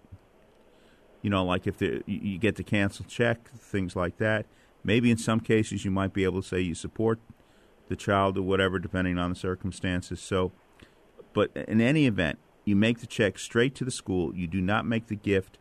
you 1.23 1.29
know, 1.29 1.43
like 1.43 1.65
if 1.65 1.77
the, 1.77 2.03
you 2.05 2.37
get 2.37 2.57
the 2.57 2.63
cancel 2.63 3.05
check, 3.05 3.49
things 3.49 3.95
like 3.95 4.17
that. 4.17 4.45
Maybe 4.83 5.09
in 5.09 5.17
some 5.17 5.39
cases 5.39 5.85
you 5.85 5.89
might 5.89 6.13
be 6.13 6.25
able 6.25 6.41
to 6.41 6.47
say 6.47 6.59
you 6.59 6.75
support 6.75 7.17
the 7.87 7.95
child 7.95 8.37
or 8.37 8.43
whatever, 8.43 8.77
depending 8.77 9.17
on 9.17 9.29
the 9.29 9.35
circumstances. 9.35 10.19
So, 10.19 10.51
but 11.31 11.49
in 11.55 11.79
any 11.81 12.05
event, 12.05 12.37
you 12.65 12.75
make 12.75 12.99
the 12.99 13.07
check 13.07 13.39
straight 13.39 13.73
to 13.75 13.85
the 13.85 13.91
school. 13.91 14.35
You 14.35 14.47
do 14.47 14.61
not 14.61 14.85
make 14.85 15.07
the 15.07 15.15
gift 15.15 15.57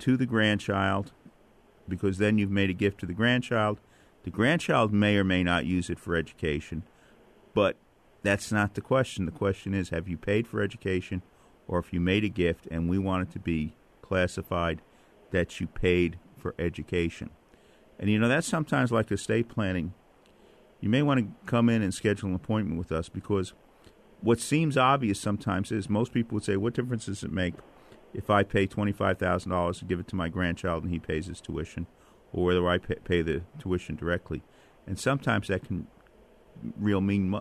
to 0.00 0.16
the 0.16 0.26
grandchild 0.26 1.12
because 1.88 2.18
then 2.18 2.36
you've 2.36 2.50
made 2.50 2.70
a 2.70 2.74
gift 2.74 3.00
to 3.00 3.06
the 3.06 3.14
grandchild. 3.14 3.80
The 4.24 4.30
grandchild 4.30 4.92
may 4.92 5.16
or 5.16 5.24
may 5.24 5.42
not 5.42 5.64
use 5.64 5.88
it 5.88 5.98
for 5.98 6.14
education, 6.14 6.82
but 7.54 7.76
that's 8.22 8.52
not 8.52 8.74
the 8.74 8.82
question. 8.82 9.24
The 9.24 9.32
question 9.32 9.72
is 9.72 9.88
have 9.88 10.06
you 10.06 10.18
paid 10.18 10.46
for 10.46 10.60
education 10.60 11.22
or 11.66 11.78
if 11.78 11.94
you 11.94 12.00
made 12.00 12.24
a 12.24 12.28
gift 12.28 12.68
and 12.70 12.90
we 12.90 12.98
want 12.98 13.28
it 13.28 13.32
to 13.32 13.38
be 13.38 13.74
classified 14.02 14.82
that 15.30 15.60
you 15.60 15.66
paid 15.66 16.18
for 16.36 16.54
education. 16.58 17.30
And 17.98 18.10
you 18.10 18.18
know, 18.18 18.28
that's 18.28 18.46
sometimes 18.46 18.92
like 18.92 19.10
estate 19.10 19.48
planning. 19.48 19.94
You 20.80 20.88
may 20.88 21.02
want 21.02 21.20
to 21.20 21.46
come 21.46 21.68
in 21.68 21.82
and 21.82 21.92
schedule 21.92 22.28
an 22.28 22.34
appointment 22.34 22.78
with 22.78 22.92
us 22.92 23.08
because 23.08 23.52
what 24.20 24.40
seems 24.40 24.76
obvious 24.76 25.20
sometimes 25.20 25.72
is 25.72 25.88
most 25.88 26.12
people 26.12 26.36
would 26.36 26.44
say, 26.44 26.56
What 26.56 26.74
difference 26.74 27.06
does 27.06 27.22
it 27.22 27.32
make 27.32 27.54
if 28.14 28.30
I 28.30 28.42
pay 28.42 28.66
$25,000 28.66 29.78
to 29.78 29.84
give 29.84 30.00
it 30.00 30.08
to 30.08 30.16
my 30.16 30.28
grandchild 30.28 30.84
and 30.84 30.92
he 30.92 30.98
pays 30.98 31.26
his 31.26 31.40
tuition, 31.40 31.86
or 32.32 32.44
whether 32.44 32.68
I 32.68 32.78
pay, 32.78 33.22
the 33.22 33.42
tuition 33.58 33.96
directly? 33.96 34.42
And 34.86 34.98
sometimes 34.98 35.48
that 35.48 35.64
can 35.64 35.86
real 36.76 37.00
mean 37.00 37.40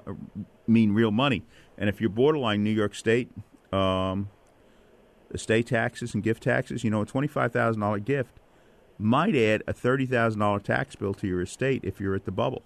mean 0.68 0.94
real 0.94 1.12
money. 1.12 1.44
And 1.78 1.90
if 1.90 2.02
you're 2.02 2.10
borderline 2.10 2.64
New 2.64 2.72
York 2.72 2.96
State, 2.96 3.32
um, 3.72 4.30
estate 5.32 5.68
taxes 5.68 6.14
and 6.14 6.24
gift 6.24 6.44
taxes, 6.44 6.84
you 6.84 6.90
know, 6.90 7.02
a 7.02 7.06
twenty-five 7.06 7.52
thousand 7.52 7.82
dollar 7.82 8.00
gift 8.00 8.40
might 8.98 9.36
add 9.36 9.64
a 9.68 9.74
thirty 9.74 10.06
thousand 10.06 10.40
dollar 10.40 10.60
tax 10.60 10.96
bill 10.96 11.14
to 11.16 11.28
your 11.28 11.42
estate 11.42 11.82
if 11.84 12.00
you're 12.00 12.16
at 12.16 12.26
the 12.26 12.32
bubble. 12.32 12.64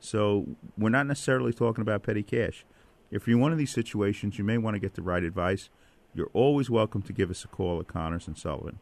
So 0.00 0.46
we're 0.76 0.90
not 0.90 1.06
necessarily 1.06 1.52
talking 1.52 1.82
about 1.82 2.02
petty 2.02 2.22
cash. 2.22 2.64
If 3.10 3.26
you're 3.26 3.36
in 3.36 3.42
one 3.42 3.52
of 3.52 3.58
these 3.58 3.72
situations, 3.72 4.38
you 4.38 4.44
may 4.44 4.58
want 4.58 4.74
to 4.74 4.80
get 4.80 4.94
the 4.94 5.02
right 5.02 5.22
advice. 5.22 5.70
You're 6.14 6.30
always 6.32 6.70
welcome 6.70 7.02
to 7.02 7.12
give 7.12 7.30
us 7.30 7.44
a 7.44 7.48
call 7.48 7.80
at 7.80 7.88
Connors 7.88 8.26
and 8.26 8.36
Sullivan. 8.36 8.78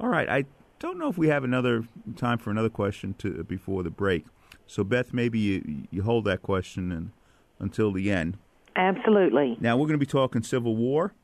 All 0.00 0.08
right, 0.08 0.28
I 0.28 0.44
don't 0.78 0.98
know 0.98 1.08
if 1.08 1.16
we 1.16 1.28
have 1.28 1.44
another 1.44 1.84
time 2.16 2.38
for 2.38 2.50
another 2.50 2.68
question 2.68 3.14
to 3.18 3.44
before 3.44 3.82
the 3.82 3.90
break. 3.90 4.26
So 4.66 4.84
Beth, 4.84 5.12
maybe 5.12 5.38
you 5.38 5.86
you 5.90 6.02
hold 6.02 6.24
that 6.24 6.42
question 6.42 6.90
and, 6.90 7.10
until 7.58 7.92
the 7.92 8.10
end. 8.10 8.36
Absolutely. 8.74 9.56
Now 9.60 9.76
we're 9.76 9.86
going 9.86 9.98
to 9.98 9.98
be 9.98 10.06
talking 10.06 10.42
Civil 10.42 10.76
War. 10.76 11.14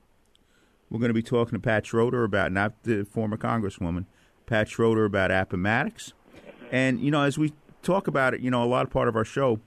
We're 0.93 0.99
going 0.99 1.09
to 1.09 1.15
be 1.15 1.23
talking 1.23 1.59
to 1.59 1.59
Pat 1.59 1.87
Schroeder 1.87 2.23
about 2.23 2.53
not 2.53 2.75
the 2.83 3.05
former 3.07 3.39
Congresswoman, 3.39 4.05
Pat 4.45 4.69
Schroeder 4.69 5.07
about 5.07 5.31
Appomattox, 5.31 6.13
and 6.71 7.01
you 7.01 7.11
know 7.11 7.23
as 7.23 7.39
we 7.39 7.55
talk 7.83 8.07
about 8.07 8.35
it, 8.35 8.41
you 8.41 8.51
know 8.51 8.63
a 8.63 8.67
lot 8.67 8.85
of 8.85 8.91
part 8.91 9.09
of 9.09 9.17
our 9.17 9.25
show, 9.25 9.59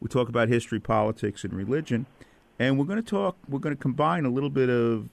we 0.00 0.08
talk 0.08 0.28
about 0.28 0.48
history, 0.50 0.78
politics, 0.78 1.44
and 1.44 1.54
religion, 1.54 2.04
and 2.58 2.78
we're 2.78 2.84
going 2.84 3.02
to 3.02 3.10
talk. 3.10 3.38
We're 3.48 3.58
going 3.58 3.74
to 3.74 3.80
combine 3.80 4.26
a 4.26 4.28
little 4.28 4.50
bit 4.50 4.68
of 4.68 5.08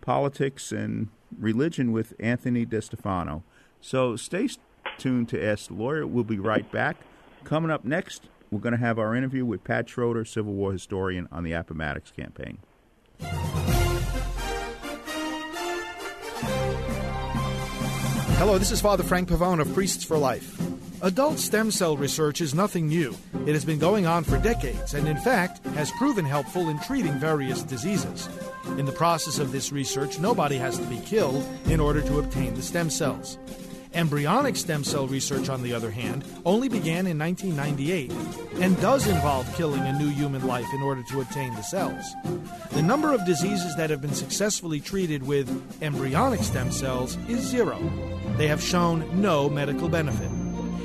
politics 0.00 0.72
and 0.72 1.08
religion 1.38 1.92
with 1.92 2.14
Anthony 2.18 2.64
DeStefano. 2.64 3.42
So 3.82 4.16
stay 4.16 4.48
tuned 4.96 5.28
to 5.28 5.44
Ask 5.44 5.68
the 5.68 5.74
Lawyer. 5.74 6.06
We'll 6.06 6.24
be 6.24 6.38
right 6.38 6.72
back. 6.72 6.96
Coming 7.44 7.70
up 7.70 7.84
next, 7.84 8.22
we're 8.50 8.60
going 8.60 8.72
to 8.72 8.78
have 8.78 8.98
our 8.98 9.14
interview 9.14 9.44
with 9.44 9.64
Pat 9.64 9.86
Schroeder, 9.86 10.24
Civil 10.24 10.54
War 10.54 10.72
historian 10.72 11.28
on 11.30 11.44
the 11.44 11.52
Appomattox 11.52 12.10
campaign. 12.10 12.56
Hello, 18.36 18.58
this 18.58 18.72
is 18.72 18.80
Father 18.80 19.04
Frank 19.04 19.28
Pavone 19.28 19.60
of 19.60 19.72
Priests 19.72 20.02
for 20.02 20.18
Life. 20.18 20.60
Adult 21.02 21.38
stem 21.38 21.70
cell 21.70 21.96
research 21.96 22.40
is 22.40 22.52
nothing 22.52 22.88
new. 22.88 23.16
It 23.46 23.52
has 23.52 23.64
been 23.64 23.78
going 23.78 24.06
on 24.06 24.24
for 24.24 24.38
decades 24.38 24.94
and, 24.94 25.06
in 25.06 25.16
fact, 25.18 25.64
has 25.68 25.92
proven 25.92 26.24
helpful 26.24 26.68
in 26.68 26.80
treating 26.80 27.12
various 27.12 27.62
diseases. 27.62 28.28
In 28.76 28.86
the 28.86 28.92
process 28.92 29.38
of 29.38 29.52
this 29.52 29.70
research, 29.70 30.18
nobody 30.18 30.56
has 30.56 30.76
to 30.78 30.84
be 30.86 30.98
killed 30.98 31.46
in 31.66 31.78
order 31.78 32.00
to 32.02 32.18
obtain 32.18 32.54
the 32.54 32.62
stem 32.62 32.90
cells. 32.90 33.38
Embryonic 33.94 34.56
stem 34.56 34.82
cell 34.82 35.06
research, 35.06 35.48
on 35.48 35.62
the 35.62 35.72
other 35.72 35.90
hand, 35.90 36.24
only 36.44 36.68
began 36.68 37.06
in 37.06 37.16
1998 37.16 38.10
and 38.60 38.80
does 38.80 39.06
involve 39.06 39.52
killing 39.54 39.82
a 39.82 39.98
new 39.98 40.08
human 40.08 40.44
life 40.46 40.66
in 40.74 40.82
order 40.82 41.02
to 41.04 41.20
obtain 41.20 41.54
the 41.54 41.62
cells. 41.62 42.04
The 42.72 42.82
number 42.82 43.12
of 43.12 43.24
diseases 43.24 43.76
that 43.76 43.90
have 43.90 44.00
been 44.00 44.14
successfully 44.14 44.80
treated 44.80 45.24
with 45.24 45.48
embryonic 45.80 46.42
stem 46.42 46.72
cells 46.72 47.16
is 47.28 47.40
zero. 47.40 47.78
They 48.36 48.48
have 48.48 48.60
shown 48.60 49.20
no 49.20 49.48
medical 49.48 49.88
benefit. 49.88 50.30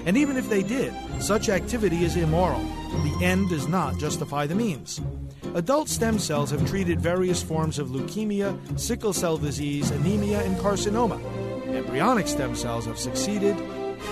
And 0.06 0.16
even 0.16 0.38
if 0.38 0.48
they 0.48 0.62
did, 0.62 0.94
such 1.20 1.50
activity 1.50 2.04
is 2.04 2.16
immoral. 2.16 2.62
The 2.62 3.20
end 3.24 3.50
does 3.50 3.68
not 3.68 3.98
justify 3.98 4.46
the 4.46 4.56
means. 4.56 5.02
Adult 5.56 5.90
stem 5.90 6.20
cells 6.20 6.52
have 6.52 6.68
treated 6.70 7.02
various 7.02 7.42
forms 7.42 7.80
of 7.80 7.90
leukemia, 7.90 8.80
sickle 8.80 9.14
cell 9.14 9.38
disease, 9.38 9.90
anemia, 9.90 10.44
and 10.44 10.56
carcinoma. 10.58 11.20
Embryonic 11.76 12.28
stem 12.28 12.56
cells 12.56 12.86
have 12.86 12.98
succeeded 12.98 13.58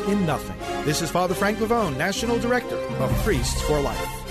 in 0.07 0.25
nothing. 0.25 0.57
This 0.85 1.01
is 1.01 1.09
Father 1.09 1.33
Frank 1.33 1.57
Pavone, 1.57 1.97
National 1.97 2.39
Director 2.39 2.77
of 2.77 3.11
Priests 3.23 3.61
for 3.63 3.79
Life. 3.79 4.27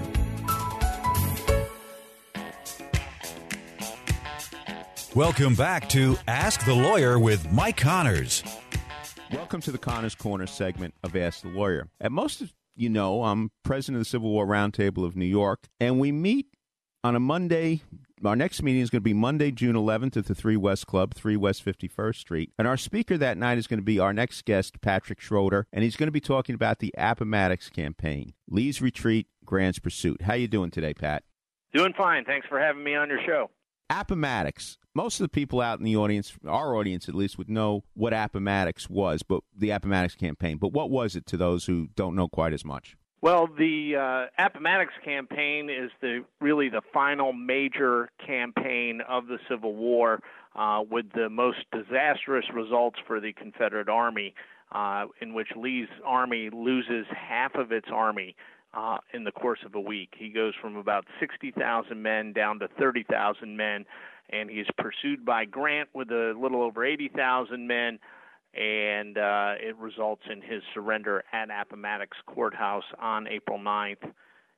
Welcome 5.16 5.56
back 5.56 5.88
to 5.90 6.16
Ask 6.28 6.64
the 6.66 6.76
Lawyer 6.76 7.18
with 7.18 7.52
Mike 7.52 7.78
Connors. 7.78 8.44
Welcome 9.34 9.62
to 9.62 9.72
the 9.72 9.80
Connors 9.80 10.14
Corner 10.14 10.46
segment 10.46 10.94
of 11.04 11.16
Ask 11.16 11.42
the 11.42 11.50
Lawyer. 11.50 11.88
At 12.00 12.12
most 12.12 12.44
you 12.78 12.90
know, 12.90 13.24
I'm 13.24 13.52
president 13.64 13.98
of 13.98 14.02
the 14.02 14.10
Civil 14.10 14.30
War 14.30 14.46
Roundtable 14.46 15.04
of 15.04 15.16
New 15.16 15.26
York, 15.26 15.68
and 15.80 16.00
we 16.00 16.12
meet 16.12 16.48
on 17.04 17.16
a 17.16 17.20
Monday. 17.20 17.82
Our 18.24 18.36
next 18.36 18.64
meeting 18.64 18.82
is 18.82 18.90
going 18.90 19.02
to 19.02 19.06
be 19.06 19.14
Monday, 19.14 19.52
June 19.52 19.76
11th 19.76 20.18
at 20.18 20.26
the 20.26 20.34
3 20.34 20.58
West 20.58 20.88
Club, 20.88 21.14
3 21.14 21.38
West 21.38 21.64
51st 21.64 22.16
Street. 22.16 22.52
And 22.58 22.68
our 22.68 22.78
speaker 22.78 23.18
that 23.18 23.38
night 23.38 23.58
is 23.58 23.68
going 23.68 23.80
to 23.80 23.84
be 23.84 24.00
our 24.00 24.14
next 24.14 24.46
guest, 24.46 24.82
Patrick 24.82 25.20
Schroeder, 25.20 25.68
and 25.72 25.84
he's 25.84 25.96
going 25.96 26.08
to 26.08 26.12
be 26.12 26.20
talking 26.20 26.56
about 26.56 26.80
the 26.80 26.94
Appomattox 26.98 27.70
campaign, 27.70 28.34
Lee's 28.50 28.82
Retreat, 28.82 29.28
Grant's 29.46 29.80
Pursuit. 29.80 30.24
How 30.24 30.34
you 30.34 30.48
doing 30.48 30.72
today, 30.72 30.94
Pat? 30.94 31.24
Doing 31.74 31.94
fine. 31.98 32.26
Thanks 32.26 32.48
for 32.48 32.60
having 32.60 32.84
me 32.84 32.96
on 32.96 33.10
your 33.10 33.20
show. 33.26 33.50
Appomattox. 33.90 34.78
Most 34.94 35.20
of 35.20 35.26
the 35.26 35.30
people 35.30 35.62
out 35.62 35.80
in 35.80 35.86
the 35.86 35.96
audience, 35.96 36.34
our 36.48 36.76
audience 36.76 37.08
at 37.08 37.16
least, 37.16 37.38
would 37.38 37.50
know 37.50 37.84
what 37.94 38.14
Appomattox 38.14 38.90
was, 38.90 39.22
but 39.24 39.42
the 39.56 39.70
Appomattox 39.70 40.16
campaign. 40.16 40.58
But 40.58 40.74
what 40.74 40.90
was 40.90 41.16
it 41.16 41.26
to 41.28 41.38
those 41.38 41.66
who 41.66 41.88
don't 41.96 42.16
know 42.16 42.28
quite 42.28 42.54
as 42.54 42.66
much? 42.66 42.98
Well, 43.22 43.48
the 43.48 43.96
uh, 43.96 44.44
Appomattox 44.44 44.94
campaign 45.04 45.70
is 45.70 45.92
the 46.02 46.24
really 46.40 46.70
the 46.70 46.82
final 46.94 47.34
major 47.34 48.10
campaign 48.26 49.02
of 49.08 49.28
the 49.28 49.38
Civil 49.50 49.76
War, 49.76 50.22
uh, 50.56 50.84
with 50.90 51.12
the 51.14 51.30
most 51.30 51.60
disastrous 51.72 52.46
results 52.54 52.98
for 53.06 53.20
the 53.20 53.34
Confederate 53.34 53.90
Army, 53.90 54.34
uh, 54.72 55.06
in 55.22 55.34
which 55.34 55.50
Lee's 55.56 55.88
army 56.06 56.50
loses 56.52 57.06
half 57.16 57.56
of 57.56 57.72
its 57.72 57.88
army 57.92 58.36
uh, 58.74 58.98
in 59.14 59.24
the 59.24 59.32
course 59.32 59.60
of 59.66 59.76
a 59.76 59.80
week. 59.80 60.14
He 60.18 60.30
goes 60.30 60.54
from 60.62 60.76
about 60.76 61.06
60,000 61.20 62.02
men 62.02 62.34
down 62.34 62.60
to 62.60 62.68
30,000 62.80 63.58
men, 63.58 63.86
and 64.30 64.50
he's 64.50 64.68
pursued 64.78 65.26
by 65.26 65.46
Grant 65.46 65.90
with 65.94 66.10
a 66.12 66.34
little 66.40 66.62
over 66.62 66.86
80,000 66.86 67.68
men, 67.68 68.00
and 68.54 69.18
uh, 69.18 69.54
it 69.60 69.78
results 69.78 70.24
in 70.32 70.42
his 70.42 70.62
surrender 70.74 71.24
at 71.32 71.50
Appomattox 71.50 72.18
Courthouse 72.26 72.86
on 73.00 73.28
April 73.28 73.60
9th. 73.60 74.04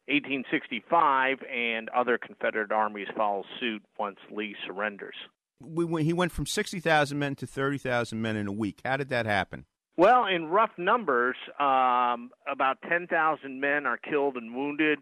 1865 0.07 1.37
and 1.43 1.87
other 1.89 2.17
Confederate 2.17 2.71
armies 2.71 3.07
follow 3.15 3.43
suit 3.59 3.83
once 3.99 4.17
Lee 4.31 4.55
surrenders. 4.65 5.13
We, 5.61 6.03
he 6.03 6.13
went 6.13 6.31
from 6.31 6.47
60,000 6.47 7.19
men 7.19 7.35
to 7.35 7.45
30,000 7.45 8.19
men 8.19 8.35
in 8.35 8.47
a 8.47 8.51
week. 8.51 8.81
How 8.83 8.97
did 8.97 9.09
that 9.09 9.27
happen? 9.27 9.65
Well, 9.99 10.27
in 10.27 10.47
rough 10.47 10.71
numbers, 10.77 11.35
um, 11.59 12.31
about 12.49 12.77
10,000 12.87 13.59
men 13.59 13.85
are 13.85 13.97
killed 13.97 14.37
and 14.37 14.55
wounded. 14.55 14.99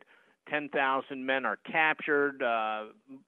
10,000 0.50 1.24
men 1.24 1.46
are 1.46 1.60
captured, 1.72 2.42
uh, 2.42 2.86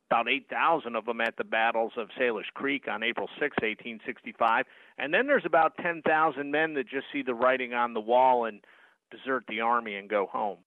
about 0.09 0.27
8,000 0.27 0.95
of 0.95 1.05
them 1.05 1.21
at 1.21 1.38
the 1.38 1.43
battles 1.43 1.91
of 1.95 2.07
Sailor's 2.17 2.47
Creek 2.55 2.88
on 2.89 3.03
April 3.03 3.27
6, 3.39 3.55
1865. 3.61 4.65
And 4.97 5.13
then 5.13 5.27
there's 5.27 5.45
about 5.45 5.77
10,000 5.77 6.49
men 6.49 6.73
that 6.73 6.89
just 6.89 7.05
see 7.13 7.21
the 7.21 7.35
writing 7.35 7.75
on 7.75 7.93
the 7.93 8.01
wall 8.01 8.45
and 8.45 8.61
desert 9.11 9.43
the 9.47 9.61
army 9.61 9.93
and 9.93 10.09
go 10.09 10.25
home. 10.25 10.57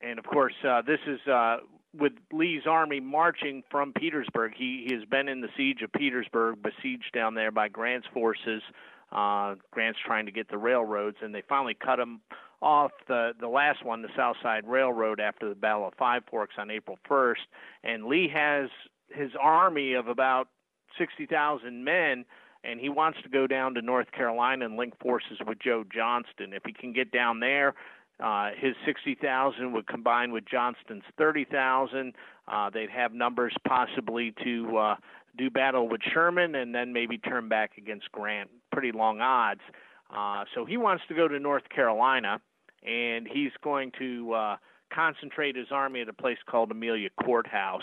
And 0.00 0.18
of 0.18 0.24
course, 0.24 0.54
uh, 0.66 0.80
this 0.80 1.00
is 1.06 1.20
uh, 1.30 1.58
with 1.92 2.12
Lee's 2.32 2.66
army 2.66 3.00
marching 3.00 3.62
from 3.70 3.92
Petersburg. 3.92 4.52
He, 4.56 4.86
he 4.88 4.94
has 4.94 5.04
been 5.04 5.28
in 5.28 5.42
the 5.42 5.50
siege 5.54 5.82
of 5.82 5.92
Petersburg, 5.92 6.62
besieged 6.62 7.12
down 7.12 7.34
there 7.34 7.50
by 7.50 7.68
Grant's 7.68 8.06
forces. 8.14 8.62
Uh, 9.12 9.54
Grant's 9.70 10.00
trying 10.04 10.26
to 10.26 10.32
get 10.32 10.48
the 10.48 10.58
railroads, 10.58 11.18
and 11.22 11.34
they 11.34 11.42
finally 11.48 11.74
cut 11.74 11.98
him 11.98 12.20
off 12.62 12.90
the 13.06 13.32
the 13.38 13.48
last 13.48 13.84
one, 13.84 14.02
the 14.02 14.08
South 14.16 14.36
Side 14.42 14.64
Railroad, 14.66 15.20
after 15.20 15.48
the 15.48 15.54
Battle 15.54 15.86
of 15.86 15.94
Five 15.94 16.22
Forks 16.30 16.54
on 16.58 16.70
April 16.70 16.98
1st. 17.08 17.46
And 17.84 18.06
Lee 18.06 18.28
has 18.32 18.68
his 19.08 19.30
army 19.40 19.92
of 19.94 20.08
about 20.08 20.48
60,000 20.98 21.84
men, 21.84 22.24
and 22.64 22.80
he 22.80 22.88
wants 22.88 23.18
to 23.22 23.28
go 23.28 23.46
down 23.46 23.74
to 23.74 23.82
North 23.82 24.10
Carolina 24.12 24.64
and 24.64 24.76
link 24.76 24.94
forces 25.00 25.38
with 25.46 25.58
Joe 25.60 25.84
Johnston. 25.92 26.52
If 26.52 26.64
he 26.64 26.72
can 26.72 26.92
get 26.92 27.12
down 27.12 27.40
there, 27.40 27.74
uh, 28.18 28.50
his 28.58 28.74
60,000 28.84 29.72
would 29.72 29.86
combine 29.86 30.32
with 30.32 30.44
Johnston's 30.46 31.04
30,000. 31.18 32.14
Uh, 32.48 32.70
they'd 32.70 32.90
have 32.90 33.12
numbers 33.12 33.54
possibly 33.66 34.34
to 34.42 34.76
uh, 34.76 34.96
do 35.36 35.50
battle 35.50 35.88
with 35.88 36.00
Sherman 36.02 36.54
and 36.54 36.74
then 36.74 36.92
maybe 36.92 37.18
turn 37.18 37.48
back 37.48 37.72
against 37.76 38.10
Grant. 38.12 38.50
Pretty 38.76 38.92
long 38.92 39.22
odds. 39.22 39.62
Uh, 40.14 40.44
so 40.54 40.66
he 40.66 40.76
wants 40.76 41.02
to 41.08 41.14
go 41.14 41.26
to 41.26 41.38
North 41.40 41.66
Carolina, 41.74 42.42
and 42.86 43.26
he's 43.26 43.52
going 43.64 43.90
to 43.98 44.34
uh, 44.34 44.56
concentrate 44.94 45.56
his 45.56 45.68
army 45.70 46.02
at 46.02 46.10
a 46.10 46.12
place 46.12 46.36
called 46.46 46.70
Amelia 46.70 47.08
Courthouse. 47.24 47.80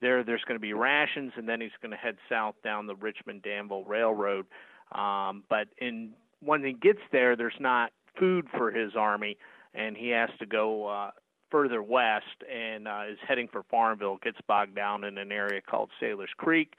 There, 0.00 0.24
there's 0.24 0.40
going 0.48 0.56
to 0.56 0.62
be 0.62 0.72
rations, 0.72 1.32
and 1.36 1.46
then 1.46 1.60
he's 1.60 1.76
going 1.82 1.90
to 1.90 1.98
head 1.98 2.16
south 2.26 2.54
down 2.64 2.86
the 2.86 2.94
Richmond 2.94 3.42
Danville 3.42 3.84
Railroad. 3.84 4.46
Um, 4.92 5.44
but 5.50 5.68
in 5.76 6.12
when 6.42 6.64
he 6.64 6.72
gets 6.72 7.00
there, 7.12 7.36
there's 7.36 7.52
not 7.60 7.92
food 8.18 8.46
for 8.56 8.70
his 8.70 8.92
army, 8.96 9.36
and 9.74 9.94
he 9.94 10.08
has 10.08 10.30
to 10.38 10.46
go 10.46 10.88
uh, 10.88 11.10
further 11.50 11.82
west 11.82 12.24
and 12.50 12.88
uh, 12.88 13.02
is 13.12 13.18
heading 13.28 13.46
for 13.52 13.62
Farmville. 13.70 14.16
Gets 14.22 14.38
bogged 14.48 14.74
down 14.74 15.04
in 15.04 15.18
an 15.18 15.32
area 15.32 15.60
called 15.60 15.90
Sailor's 16.00 16.30
Creek. 16.38 16.76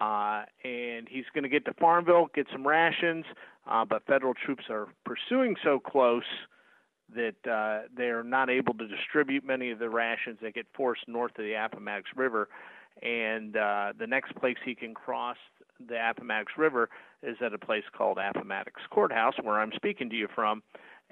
Uh, 0.00 0.44
and 0.64 1.06
he's 1.08 1.24
going 1.34 1.42
to 1.42 1.50
get 1.50 1.64
to 1.66 1.74
Farmville, 1.74 2.28
get 2.34 2.46
some 2.50 2.66
rations, 2.66 3.24
uh, 3.70 3.84
but 3.84 4.04
federal 4.06 4.34
troops 4.34 4.64
are 4.70 4.88
pursuing 5.04 5.54
so 5.62 5.78
close 5.78 6.24
that 7.14 7.50
uh, 7.50 7.86
they're 7.94 8.24
not 8.24 8.48
able 8.48 8.74
to 8.74 8.88
distribute 8.88 9.44
many 9.44 9.70
of 9.70 9.78
the 9.78 9.90
rations. 9.90 10.38
They 10.40 10.50
get 10.50 10.66
forced 10.74 11.06
north 11.06 11.32
of 11.38 11.44
the 11.44 11.54
Appomattox 11.54 12.08
River, 12.16 12.48
and 13.02 13.56
uh, 13.56 13.92
the 13.98 14.06
next 14.06 14.34
place 14.36 14.56
he 14.64 14.74
can 14.74 14.94
cross 14.94 15.36
the 15.86 15.98
Appomattox 16.10 16.52
River 16.56 16.88
is 17.22 17.36
at 17.44 17.52
a 17.52 17.58
place 17.58 17.84
called 17.96 18.18
Appomattox 18.18 18.80
Courthouse, 18.90 19.34
where 19.42 19.60
I'm 19.60 19.72
speaking 19.76 20.08
to 20.10 20.16
you 20.16 20.28
from, 20.34 20.62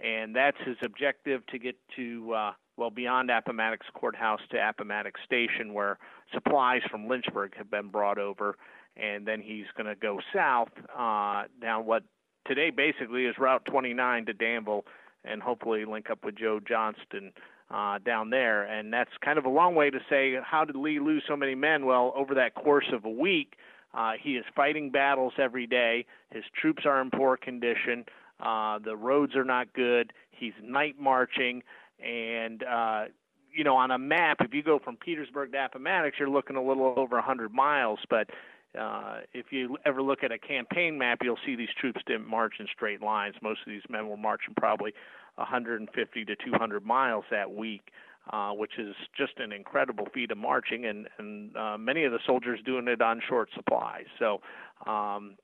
and 0.03 0.35
that's 0.35 0.57
his 0.65 0.77
objective 0.83 1.47
to 1.49 1.59
get 1.59 1.77
to 1.97 2.33
uh, 2.35 2.53
well 2.81 2.91
beyond 2.91 3.31
Appomattox 3.31 3.87
Courthouse 3.93 4.41
to 4.51 4.57
Appomattox 4.57 5.21
Station, 5.27 5.75
where 5.75 5.99
supplies 6.33 6.81
from 6.91 7.07
Lynchburg 7.07 7.55
have 7.57 7.71
been 7.71 7.89
brought 7.89 8.19
over, 8.19 8.57
and 8.97 9.27
then 9.27 9.43
he's 9.43 9.67
going 9.77 9.87
to 9.87 9.95
go 9.95 10.19
south 10.35 10.71
uh, 10.99 11.45
down 11.61 11.85
what 11.85 12.03
today 12.47 12.71
basically 12.71 13.27
is 13.27 13.37
Route 13.39 13.67
29 13.67 14.27
to 14.27 14.33
Danville, 14.33 14.87
and 15.27 15.43
hopefully 15.43 15.85
link 15.85 16.09
up 16.11 16.25
with 16.25 16.37
Joe 16.37 16.59
Johnston 16.67 17.33
uh, 17.71 17.99
down 17.99 18.31
there. 18.31 18.65
And 18.65 18.91
that's 18.91 19.11
kind 19.23 19.39
of 19.39 19.45
a 19.45 19.51
long 19.51 19.75
way 19.75 19.91
to 19.91 19.99
say 20.09 20.37
how 20.43 20.65
did 20.65 20.75
Lee 20.75 21.01
lose 21.01 21.23
so 21.29 21.37
many 21.37 21.55
men? 21.55 21.85
Well, 21.85 22.15
over 22.17 22.35
that 22.35 22.55
course 22.55 22.91
of 22.95 23.05
a 23.05 23.11
week. 23.11 23.57
Uh, 23.93 24.13
he 24.23 24.37
is 24.37 24.45
fighting 24.57 24.91
battles 24.91 25.33
every 25.37 25.67
day. 25.67 26.07
His 26.31 26.45
troops 26.59 26.85
are 26.87 27.03
in 27.03 27.11
poor 27.11 27.37
condition. 27.37 28.05
Uh, 28.39 28.79
the 28.79 28.97
roads 28.97 29.35
are 29.37 29.45
not 29.45 29.73
good. 29.75 30.13
He's 30.31 30.53
night 30.63 30.95
marching, 30.99 31.63
and 32.03 32.63
uh, 32.63 33.05
you 33.53 33.65
know, 33.65 33.77
on 33.77 33.91
a 33.91 33.99
map, 33.99 34.39
if 34.41 34.55
you 34.55 34.63
go 34.63 34.79
from 34.79 34.97
Petersburg 34.97 35.53
to 35.53 35.65
Appomattox, 35.65 36.17
you're 36.19 36.29
looking 36.31 36.57
a 36.57 36.63
little 36.63 36.95
over 36.97 37.17
100 37.17 37.53
miles. 37.53 37.99
But 38.09 38.31
uh, 38.79 39.21
if 39.33 39.47
you 39.51 39.77
ever 39.85 40.03
look 40.03 40.23
at 40.23 40.33
a 40.33 40.39
campaign 40.39 40.97
map, 40.99 41.19
you'll 41.23 41.39
see 41.45 41.57
these 41.57 41.69
troops 41.81 42.01
didn't 42.07 42.29
march 42.29 42.55
in 42.61 42.67
straight 42.75 43.03
lines. 43.03 43.35
Most 43.43 43.61
of 43.67 43.73
these 43.73 43.83
men 43.89 44.09
were 44.09 44.17
marching 44.17 44.55
probably 44.57 44.93
150 45.37 46.25
to 46.25 46.37
200 46.37 46.85
miles 46.85 47.25
that 47.31 47.51
week, 47.53 47.91
uh, 48.33 48.53
which 48.53 48.79
is 48.79 48.95
just 49.17 49.33
an 49.39 49.53
incredible 49.53 50.07
feat 50.15 50.31
of 50.31 50.39
marching, 50.39 50.85
and, 50.85 51.09
and 51.19 51.57
uh, 51.57 51.77
many 51.79 52.05
of 52.05 52.13
the 52.13 52.21
soldiers 52.27 52.61
doing 52.65 52.87
it 52.87 53.03
on 53.03 53.21
short 53.29 53.49
supplies. 53.55 54.07
So, 54.19 54.41
um, 54.87 55.37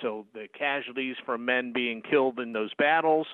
so 0.00 0.26
the 0.32 0.46
casualties 0.56 1.16
from 1.26 1.44
men 1.44 1.72
being 1.72 2.02
killed 2.02 2.38
in 2.38 2.52
those 2.52 2.72
battles 2.74 3.26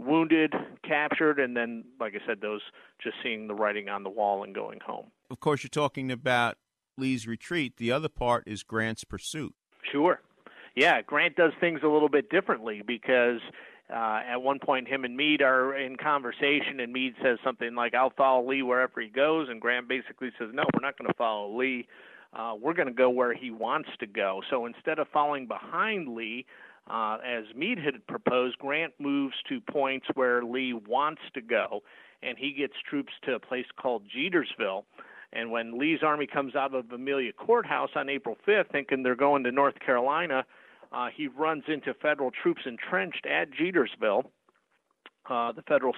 wounded, 0.00 0.54
captured, 0.82 1.38
and 1.38 1.56
then, 1.56 1.84
like 1.98 2.14
I 2.14 2.26
said, 2.26 2.40
those 2.40 2.60
just 3.02 3.16
seeing 3.22 3.46
the 3.46 3.54
writing 3.54 3.88
on 3.88 4.02
the 4.02 4.10
wall 4.10 4.42
and 4.42 4.54
going 4.54 4.80
home. 4.84 5.06
Of 5.30 5.40
course, 5.40 5.62
you're 5.62 5.68
talking 5.68 6.10
about 6.10 6.56
Lee's 6.96 7.26
retreat. 7.26 7.76
The 7.76 7.92
other 7.92 8.08
part 8.08 8.44
is 8.46 8.62
Grant's 8.62 9.04
pursuit. 9.04 9.54
Sure. 9.90 10.20
Yeah, 10.74 11.02
Grant 11.02 11.36
does 11.36 11.52
things 11.60 11.80
a 11.82 11.88
little 11.88 12.08
bit 12.08 12.30
differently 12.30 12.82
because 12.86 13.40
uh, 13.92 14.20
at 14.28 14.42
one 14.42 14.58
point, 14.58 14.88
him 14.88 15.04
and 15.04 15.16
Meade 15.16 15.42
are 15.42 15.74
in 15.76 15.96
conversation, 15.96 16.78
and 16.80 16.92
Meade 16.92 17.14
says 17.22 17.38
something 17.42 17.74
like, 17.74 17.94
I'll 17.94 18.12
follow 18.16 18.48
Lee 18.48 18.62
wherever 18.62 19.00
he 19.00 19.08
goes. 19.08 19.48
And 19.48 19.60
Grant 19.60 19.88
basically 19.88 20.30
says, 20.38 20.50
No, 20.52 20.62
we're 20.74 20.86
not 20.86 20.96
going 20.96 21.08
to 21.08 21.16
follow 21.16 21.56
Lee. 21.56 21.88
Uh, 22.32 22.54
we're 22.60 22.74
going 22.74 22.86
to 22.86 22.94
go 22.94 23.10
where 23.10 23.34
he 23.34 23.50
wants 23.50 23.88
to 23.98 24.06
go. 24.06 24.40
So 24.50 24.66
instead 24.66 25.00
of 25.00 25.08
following 25.12 25.48
behind 25.48 26.14
Lee, 26.14 26.46
uh, 26.90 27.18
as 27.24 27.44
Meade 27.54 27.78
had 27.78 28.06
proposed, 28.06 28.58
Grant 28.58 28.92
moves 28.98 29.34
to 29.48 29.60
points 29.60 30.06
where 30.14 30.42
Lee 30.42 30.72
wants 30.72 31.22
to 31.34 31.40
go, 31.40 31.82
and 32.22 32.36
he 32.36 32.52
gets 32.52 32.74
troops 32.88 33.12
to 33.24 33.34
a 33.34 33.40
place 33.40 33.66
called 33.80 34.02
Jetersville. 34.14 34.84
And 35.32 35.52
when 35.52 35.78
Lee's 35.78 36.02
army 36.02 36.26
comes 36.26 36.56
out 36.56 36.74
of 36.74 36.90
Amelia 36.90 37.32
Courthouse 37.32 37.90
on 37.94 38.08
April 38.08 38.36
5th, 38.46 38.72
thinking 38.72 39.04
they're 39.04 39.14
going 39.14 39.44
to 39.44 39.52
North 39.52 39.78
Carolina, 39.78 40.44
uh, 40.92 41.08
he 41.14 41.28
runs 41.28 41.62
into 41.68 41.94
federal 41.94 42.32
troops 42.32 42.62
entrenched 42.66 43.24
at 43.26 43.48
Jetersville. 43.52 44.24
Uh, 45.28 45.52
the 45.52 45.62
federal 45.62 45.94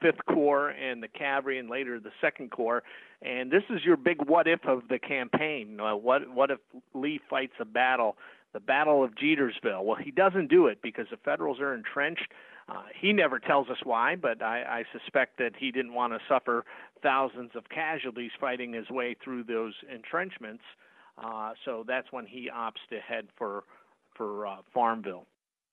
Fifth 0.00 0.24
Corps 0.28 0.70
and 0.70 1.02
the 1.02 1.08
cavalry, 1.08 1.58
and 1.58 1.68
later 1.68 1.98
the 1.98 2.12
Second 2.20 2.50
Corps. 2.50 2.82
And 3.22 3.50
this 3.50 3.62
is 3.70 3.84
your 3.84 3.96
big 3.96 4.18
what 4.28 4.46
if 4.46 4.60
of 4.66 4.82
the 4.88 4.98
campaign. 4.98 5.80
Uh, 5.80 5.96
what 5.96 6.30
what 6.32 6.50
if 6.50 6.58
Lee 6.94 7.20
fights 7.28 7.54
a 7.58 7.64
battle, 7.64 8.16
the 8.56 8.60
Battle 8.60 9.04
of 9.04 9.14
Jetersville? 9.14 9.84
Well, 9.84 9.98
he 10.02 10.10
doesn't 10.10 10.48
do 10.48 10.66
it 10.66 10.80
because 10.82 11.08
the 11.10 11.18
Federals 11.18 11.60
are 11.60 11.74
entrenched. 11.74 12.32
Uh, 12.70 12.84
he 12.98 13.12
never 13.12 13.38
tells 13.38 13.68
us 13.68 13.76
why, 13.84 14.16
but 14.16 14.42
I, 14.42 14.62
I 14.62 14.98
suspect 14.98 15.36
that 15.36 15.52
he 15.58 15.70
didn't 15.70 15.92
want 15.92 16.14
to 16.14 16.18
suffer 16.26 16.64
thousands 17.02 17.50
of 17.54 17.68
casualties 17.68 18.30
fighting 18.40 18.72
his 18.72 18.88
way 18.88 19.14
through 19.22 19.44
those 19.44 19.74
entrenchments. 19.94 20.62
Uh, 21.22 21.52
so 21.66 21.84
that's 21.86 22.10
when 22.12 22.24
he 22.24 22.48
opts 22.54 22.80
to 22.88 22.98
head 22.98 23.26
for 23.36 23.64
for 24.14 24.46
uh, 24.46 24.56
Farmville. 24.72 25.26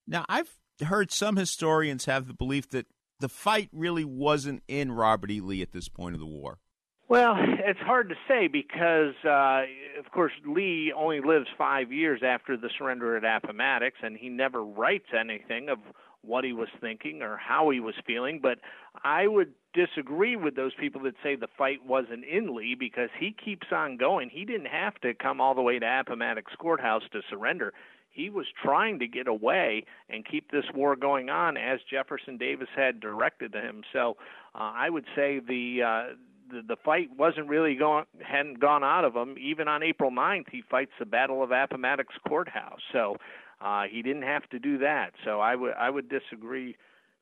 Now, 0.05 0.25
I've 0.27 0.57
heard 0.85 1.09
some 1.09 1.37
historians 1.37 2.03
have 2.03 2.27
the 2.27 2.33
belief 2.33 2.69
that 2.71 2.87
the 3.21 3.29
fight 3.29 3.69
really 3.71 4.03
wasn't 4.03 4.61
in 4.67 4.91
Robert 4.91 5.31
E. 5.31 5.39
Lee 5.39 5.61
at 5.61 5.71
this 5.71 5.87
point 5.87 6.15
of 6.15 6.19
the 6.19 6.25
war. 6.25 6.59
Well, 7.07 7.35
it's 7.39 7.79
hard 7.79 8.09
to 8.09 8.15
say 8.27 8.47
because, 8.47 9.15
uh, 9.23 9.63
of 10.03 10.11
course, 10.11 10.33
Lee 10.45 10.93
only 10.95 11.21
lives 11.21 11.47
five 11.57 11.91
years 11.91 12.21
after 12.23 12.57
the 12.57 12.69
surrender 12.77 13.15
at 13.17 13.23
Appomattox, 13.23 13.97
and 14.01 14.17
he 14.17 14.29
never 14.29 14.63
writes 14.63 15.07
anything 15.17 15.69
of 15.69 15.79
what 16.21 16.43
he 16.43 16.53
was 16.53 16.69
thinking 16.79 17.21
or 17.21 17.37
how 17.37 17.69
he 17.69 17.79
was 17.79 17.95
feeling. 18.05 18.39
But 18.41 18.59
I 19.03 19.27
would 19.27 19.53
disagree 19.73 20.35
with 20.35 20.55
those 20.55 20.73
people 20.79 21.01
that 21.03 21.15
say 21.21 21.35
the 21.35 21.47
fight 21.57 21.85
wasn't 21.85 22.23
in 22.25 22.55
Lee 22.55 22.75
because 22.79 23.09
he 23.19 23.35
keeps 23.43 23.67
on 23.71 23.97
going. 23.97 24.29
He 24.29 24.45
didn't 24.45 24.67
have 24.67 24.95
to 25.01 25.13
come 25.13 25.41
all 25.41 25.53
the 25.55 25.61
way 25.61 25.79
to 25.79 25.99
Appomattox 25.99 26.53
Courthouse 26.57 27.03
to 27.11 27.21
surrender 27.29 27.73
he 28.13 28.29
was 28.29 28.45
trying 28.63 28.99
to 28.99 29.07
get 29.07 29.27
away 29.27 29.85
and 30.07 30.23
keep 30.23 30.51
this 30.51 30.65
war 30.73 30.95
going 30.95 31.29
on 31.29 31.57
as 31.57 31.79
Jefferson 31.89 32.37
Davis 32.37 32.69
had 32.75 32.99
directed 32.99 33.55
him. 33.55 33.83
So 33.91 34.17
uh, 34.53 34.71
I 34.75 34.89
would 34.89 35.05
say 35.15 35.39
the, 35.39 35.81
uh, 35.81 36.15
the 36.53 36.61
the 36.67 36.75
fight 36.83 37.09
wasn't 37.17 37.47
really 37.47 37.75
going 37.75 38.05
hadn't 38.21 38.59
gone 38.59 38.83
out 38.83 39.05
of 39.05 39.15
him. 39.15 39.35
Even 39.39 39.67
on 39.67 39.83
April 39.83 40.11
9th, 40.11 40.49
he 40.51 40.61
fights 40.69 40.91
the 40.99 41.05
Battle 41.05 41.43
of 41.43 41.51
Appomattox 41.51 42.13
Courthouse. 42.27 42.81
So 42.91 43.17
uh, 43.61 43.83
he 43.89 44.01
didn't 44.01 44.23
have 44.23 44.47
to 44.49 44.59
do 44.59 44.77
that. 44.79 45.11
So 45.25 45.39
I 45.39 45.55
would 45.55 45.73
I 45.73 45.89
would 45.89 46.09
disagree 46.09 46.75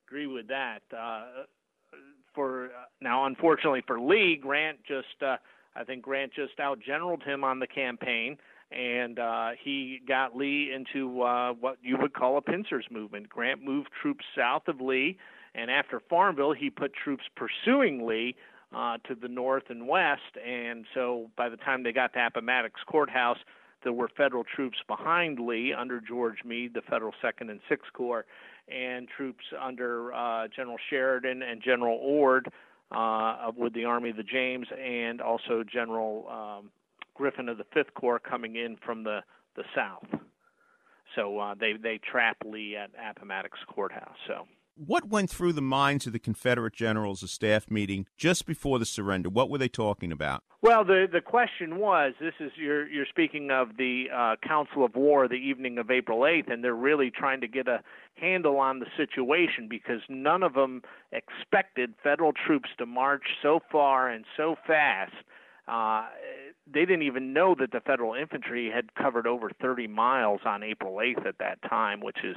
agree 0.08 0.28
with 0.28 0.48
that. 0.48 0.80
Uh, 0.96 1.44
for 2.34 2.66
uh, 2.66 2.70
now, 3.02 3.26
unfortunately 3.26 3.84
for 3.88 4.00
Lee, 4.00 4.40
Grant 4.42 4.80
just 4.88 5.22
uh, 5.22 5.38
I 5.76 5.84
think 5.84 6.04
Grant 6.04 6.34
just 6.34 6.58
outgeneraled 6.58 7.24
him 7.24 7.44
on 7.44 7.60
the 7.60 7.68
campaign 7.68 8.38
and 8.72 9.20
uh, 9.20 9.50
he 9.62 10.02
got 10.08 10.36
Lee 10.36 10.72
into 10.74 11.22
uh, 11.22 11.54
what 11.54 11.78
you 11.82 11.98
would 12.00 12.14
call 12.14 12.38
a 12.38 12.42
pincers 12.42 12.86
movement. 12.90 13.28
Grant 13.28 13.64
moved 13.64 13.90
troops 14.02 14.24
south 14.36 14.68
of 14.68 14.80
Lee, 14.80 15.18
and 15.54 15.70
after 15.70 16.02
Farmville, 16.10 16.54
he 16.54 16.70
put 16.70 16.94
troops 16.94 17.24
pursuing 17.36 18.08
Lee 18.08 18.36
uh, 18.76 18.98
to 19.08 19.16
the 19.16 19.28
north 19.28 19.64
and 19.70 19.88
west. 19.88 20.38
And 20.46 20.86
so 20.94 21.30
by 21.38 21.50
the 21.50 21.58
time 21.58 21.84
they 21.84 21.92
got 21.92 22.14
to 22.14 22.26
Appomattox 22.26 22.80
Courthouse, 22.88 23.38
there 23.84 23.94
were 23.94 24.10
federal 24.16 24.44
troops 24.44 24.78
behind 24.88 25.40
Lee 25.40 25.74
under 25.74 26.00
George 26.00 26.44
Meade, 26.46 26.74
the 26.74 26.82
federal 26.82 27.14
Second 27.22 27.50
and 27.50 27.60
Sixth 27.68 27.92
Corps, 27.94 28.26
and 28.68 29.08
troops 29.08 29.44
under 29.60 30.14
uh, 30.14 30.48
General 30.56 30.78
Sheridan 30.90 31.42
and 31.42 31.62
General 31.64 31.98
Ord 31.98 32.48
uh, 32.92 33.52
with 33.56 33.74
the 33.74 33.86
Army 33.86 34.12
of 34.12 34.18
the 34.18 34.24
James, 34.24 34.68
and 34.80 35.22
also 35.22 35.64
General 35.64 36.28
um, 36.30 36.70
Griffin 37.16 37.50
of 37.50 37.58
the 37.58 37.66
Fifth 37.74 37.94
Corps 37.96 38.20
coming 38.20 38.56
in 38.56 38.78
from 38.86 39.04
the 39.04 39.22
the 39.56 39.64
south. 39.76 40.08
So 41.16 41.40
uh, 41.40 41.56
they 41.60 41.74
they 41.74 42.00
trap 42.00 42.38
Lee 42.46 42.78
at 42.78 42.92
Appomattox 43.12 43.58
Courthouse. 43.68 44.16
So 44.28 44.48
what 44.76 45.10
went 45.10 45.30
through 45.30 45.54
the 45.54 45.62
minds 45.62 46.08
of 46.08 46.14
the 46.14 46.20
Confederate 46.20 46.74
generals, 46.74 47.24
a 47.24 47.28
staff 47.28 47.70
meeting 47.70 48.08
just 48.18 48.46
before 48.46 48.80
the 48.80 48.86
surrender? 48.86 49.30
What 49.30 49.50
were 49.50 49.58
they 49.58 49.70
talking 49.70 50.12
about? 50.12 50.44
Well, 50.62 50.84
the 50.84 51.08
the 51.12 51.22
question 51.22 51.78
was: 51.78 52.14
This 52.20 52.34
is 52.40 52.52
you're 52.56 52.88
you're 52.88 53.06
speaking 53.06 53.52
of 53.52 53.78
the 53.78 54.06
uh, 54.14 54.36
Council 54.48 54.86
of 54.86 54.96
War 54.96 55.28
the 55.28 55.36
evening 55.36 55.78
of 55.78 55.90
April 55.90 56.20
8th, 56.20 56.52
and 56.52 56.64
they're 56.64 56.74
really 56.76 57.12
trying 57.12 57.42
to 57.42 57.48
get 57.48 57.68
a 57.68 57.82
handle 58.16 58.58
on 58.58 58.80
the 58.80 58.86
situation 58.98 59.68
because 59.70 60.02
none 60.10 60.44
of 60.44 60.54
them 60.54 60.82
expected 61.12 61.94
federal 62.04 62.32
troops 62.34 62.70
to 62.78 62.86
march 62.86 63.24
so 63.42 63.60
far 63.72 64.10
and 64.10 64.26
so 64.38 64.56
fast 64.68 65.14
uh, 65.68 66.06
they 66.72 66.82
didn't 66.82 67.04
even 67.04 67.34
know 67.34 67.56
that 67.58 67.72
the 67.72 67.80
federal 67.80 68.14
infantry 68.14 68.70
had 68.74 68.94
covered 68.96 69.28
over 69.28 69.52
30 69.62 69.88
miles 69.88 70.42
on 70.46 70.64
April 70.64 70.96
8th 70.96 71.26
at 71.26 71.38
that 71.40 71.60
time, 71.70 72.02
which 72.02 72.18
is 72.24 72.36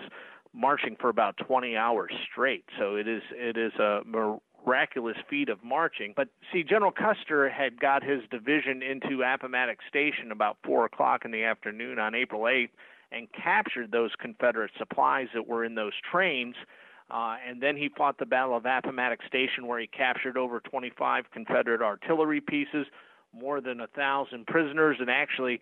marching 0.55 0.97
for 1.01 1.09
about 1.09 1.37
20 1.39 1.77
hours 1.77 2.13
straight. 2.31 2.65
So 2.79 2.97
it 2.97 3.09
is 3.09 3.23
it 3.33 3.57
is 3.57 3.73
a 3.75 4.01
miraculous 4.07 5.17
feat 5.29 5.49
of 5.49 5.63
marching. 5.65 6.15
But 6.17 6.29
see, 6.53 6.63
General 6.63 6.93
Custer 6.93 7.49
had 7.49 7.81
got 7.81 8.03
his 8.03 8.23
division 8.31 8.83
into 8.83 9.23
Appomattox 9.23 9.85
Station 9.89 10.31
about 10.33 10.57
four 10.65 10.85
o'clock 10.85 11.25
in 11.25 11.31
the 11.31 11.45
afternoon 11.45 11.99
on 11.99 12.15
April 12.15 12.43
8th 12.43 12.71
and 13.13 13.29
captured 13.33 13.93
those 13.93 14.11
Confederate 14.21 14.73
supplies 14.79 15.29
that 15.35 15.47
were 15.47 15.65
in 15.65 15.75
those 15.75 15.93
trains. 16.11 16.57
Uh, 17.11 17.37
and 17.47 17.63
then 17.63 17.77
he 17.77 17.91
fought 17.97 18.19
the 18.19 18.27
Battle 18.27 18.57
of 18.57 18.65
Appomattox 18.65 19.27
Station, 19.27 19.67
where 19.67 19.79
he 19.79 19.87
captured 19.87 20.37
over 20.37 20.61
25 20.61 21.31
Confederate 21.33 21.83
artillery 21.83 22.41
pieces, 22.41 22.87
more 23.33 23.61
than 23.61 23.81
a 23.81 23.87
thousand 23.89 24.47
prisoners, 24.47 24.97
and 25.01 25.11
actually 25.11 25.61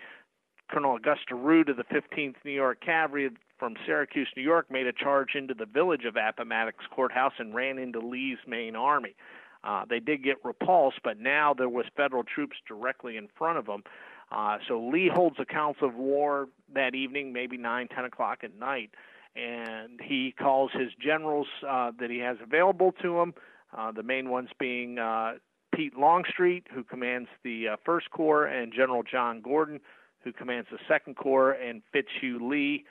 Colonel 0.70 0.96
Augustus 0.96 1.26
Root 1.32 1.68
of 1.68 1.76
the 1.76 1.84
15th 1.84 2.36
New 2.44 2.52
York 2.52 2.80
Cavalry 2.80 3.30
from 3.62 3.76
Syracuse, 3.86 4.26
New 4.36 4.42
York, 4.42 4.72
made 4.72 4.88
a 4.88 4.92
charge 4.92 5.36
into 5.36 5.54
the 5.54 5.66
village 5.66 6.04
of 6.04 6.16
Appomattox 6.16 6.84
Courthouse 6.90 7.34
and 7.38 7.54
ran 7.54 7.78
into 7.78 8.00
Lee's 8.00 8.38
main 8.44 8.74
army. 8.74 9.14
Uh, 9.62 9.84
they 9.88 10.00
did 10.00 10.24
get 10.24 10.38
repulsed, 10.42 10.98
but 11.04 11.20
now 11.20 11.54
there 11.54 11.68
was 11.68 11.84
federal 11.96 12.24
troops 12.24 12.56
directly 12.66 13.16
in 13.16 13.28
front 13.38 13.58
of 13.58 13.66
them. 13.66 13.84
Uh, 14.32 14.58
so 14.66 14.84
Lee 14.84 15.08
holds 15.14 15.36
a 15.38 15.44
council 15.44 15.86
of 15.86 15.94
war 15.94 16.48
that 16.74 16.96
evening, 16.96 17.32
maybe 17.32 17.56
nine, 17.56 17.86
ten 17.86 18.04
o'clock 18.04 18.38
at 18.42 18.58
night, 18.58 18.90
and 19.36 20.00
he 20.02 20.34
calls 20.36 20.72
his 20.72 20.90
generals 21.00 21.46
uh, 21.64 21.92
that 22.00 22.10
he 22.10 22.18
has 22.18 22.38
available 22.42 22.90
to 23.00 23.20
him. 23.20 23.32
Uh, 23.78 23.92
the 23.92 24.02
main 24.02 24.28
ones 24.28 24.48
being 24.58 24.98
uh, 24.98 25.34
Pete 25.72 25.96
Longstreet, 25.96 26.66
who 26.74 26.82
commands 26.82 27.28
the 27.44 27.68
uh, 27.68 27.76
First 27.86 28.10
Corps, 28.10 28.44
and 28.44 28.72
General 28.72 29.04
John 29.04 29.40
Gordon, 29.40 29.78
who 30.24 30.32
commands 30.32 30.66
the 30.72 30.78
Second 30.88 31.14
Corps, 31.14 31.52
and 31.52 31.80
Fitzhugh 31.92 32.40
Lee, 32.50 32.86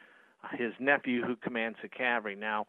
his 0.58 0.73
nephew, 0.80 1.23
who 1.23 1.36
commands 1.36 1.77
the 1.82 1.89
cavalry. 1.89 2.36
Now, 2.36 2.67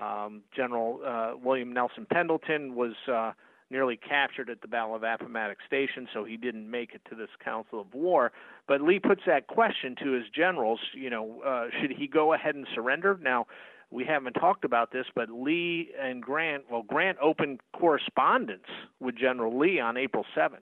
um, 0.00 0.42
General 0.54 1.00
uh, 1.04 1.36
William 1.42 1.72
Nelson 1.72 2.06
Pendleton 2.10 2.74
was 2.74 2.94
uh, 3.12 3.32
nearly 3.70 3.96
captured 3.96 4.50
at 4.50 4.60
the 4.60 4.68
Battle 4.68 4.94
of 4.94 5.02
Appomattox 5.02 5.60
Station, 5.66 6.08
so 6.12 6.24
he 6.24 6.36
didn't 6.36 6.70
make 6.70 6.94
it 6.94 7.02
to 7.08 7.14
this 7.14 7.28
Council 7.42 7.80
of 7.80 7.92
War. 7.94 8.32
But 8.68 8.80
Lee 8.80 8.98
puts 8.98 9.22
that 9.26 9.46
question 9.46 9.96
to 10.02 10.12
his 10.12 10.24
generals, 10.34 10.80
you 10.94 11.10
know, 11.10 11.42
uh, 11.44 11.66
should 11.80 11.90
he 11.90 12.06
go 12.06 12.32
ahead 12.32 12.54
and 12.54 12.66
surrender? 12.74 13.18
Now, 13.20 13.46
we 13.90 14.04
haven't 14.04 14.34
talked 14.34 14.64
about 14.64 14.92
this, 14.92 15.06
but 15.14 15.30
Lee 15.30 15.90
and 16.00 16.22
Grant, 16.22 16.64
well, 16.70 16.82
Grant 16.82 17.18
opened 17.20 17.60
correspondence 17.74 18.66
with 19.00 19.16
General 19.16 19.58
Lee 19.58 19.80
on 19.80 19.96
April 19.96 20.24
7th 20.36 20.60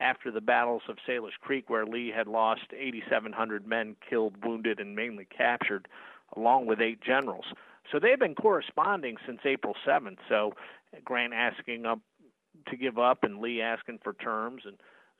after 0.00 0.30
the 0.30 0.40
battles 0.40 0.82
of 0.88 0.96
Sailor's 1.06 1.34
Creek, 1.40 1.70
where 1.70 1.86
Lee 1.86 2.12
had 2.14 2.26
lost 2.26 2.66
8,700 2.76 3.66
men 3.66 3.96
killed, 4.08 4.34
wounded, 4.44 4.80
and 4.80 4.94
mainly 4.94 5.26
captured, 5.26 5.88
along 6.36 6.66
with 6.66 6.80
eight 6.80 7.00
generals. 7.00 7.44
So 7.92 7.98
they've 7.98 8.18
been 8.18 8.34
corresponding 8.34 9.16
since 9.26 9.40
April 9.44 9.74
7th. 9.86 10.18
So 10.28 10.54
Grant 11.04 11.32
asking 11.32 11.86
up 11.86 12.00
to 12.68 12.76
give 12.76 12.98
up, 12.98 13.24
and 13.24 13.40
Lee 13.40 13.60
asking 13.60 13.98
for 14.02 14.14
terms, 14.14 14.62
and 14.64 14.76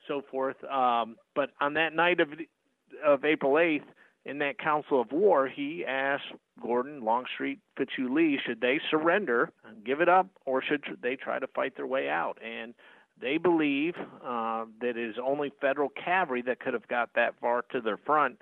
so 0.07 0.21
forth. 0.29 0.61
Um, 0.63 1.15
but 1.35 1.51
on 1.61 1.73
that 1.75 1.93
night 1.93 2.19
of 2.19 2.29
of 3.03 3.25
April 3.25 3.53
8th, 3.53 3.83
in 4.25 4.39
that 4.39 4.57
Council 4.57 4.99
of 4.99 5.11
War, 5.11 5.47
he 5.47 5.85
asked 5.85 6.31
Gordon, 6.61 7.03
Longstreet, 7.03 7.59
Fitzhugh 7.77 8.13
Lee, 8.13 8.39
should 8.43 8.61
they 8.61 8.79
surrender, 8.89 9.51
give 9.85 10.01
it 10.01 10.09
up, 10.09 10.27
or 10.45 10.63
should 10.63 10.83
they 11.01 11.15
try 11.15 11.39
to 11.39 11.47
fight 11.47 11.75
their 11.75 11.85
way 11.85 12.09
out? 12.09 12.37
And 12.43 12.73
they 13.21 13.37
believe 13.37 13.95
uh, 14.23 14.65
that 14.81 14.89
it 14.89 15.09
is 15.09 15.15
only 15.23 15.51
federal 15.61 15.89
cavalry 15.89 16.41
that 16.43 16.59
could 16.59 16.73
have 16.73 16.87
got 16.87 17.09
that 17.15 17.35
far 17.39 17.63
to 17.71 17.81
their 17.81 17.97
front, 17.97 18.39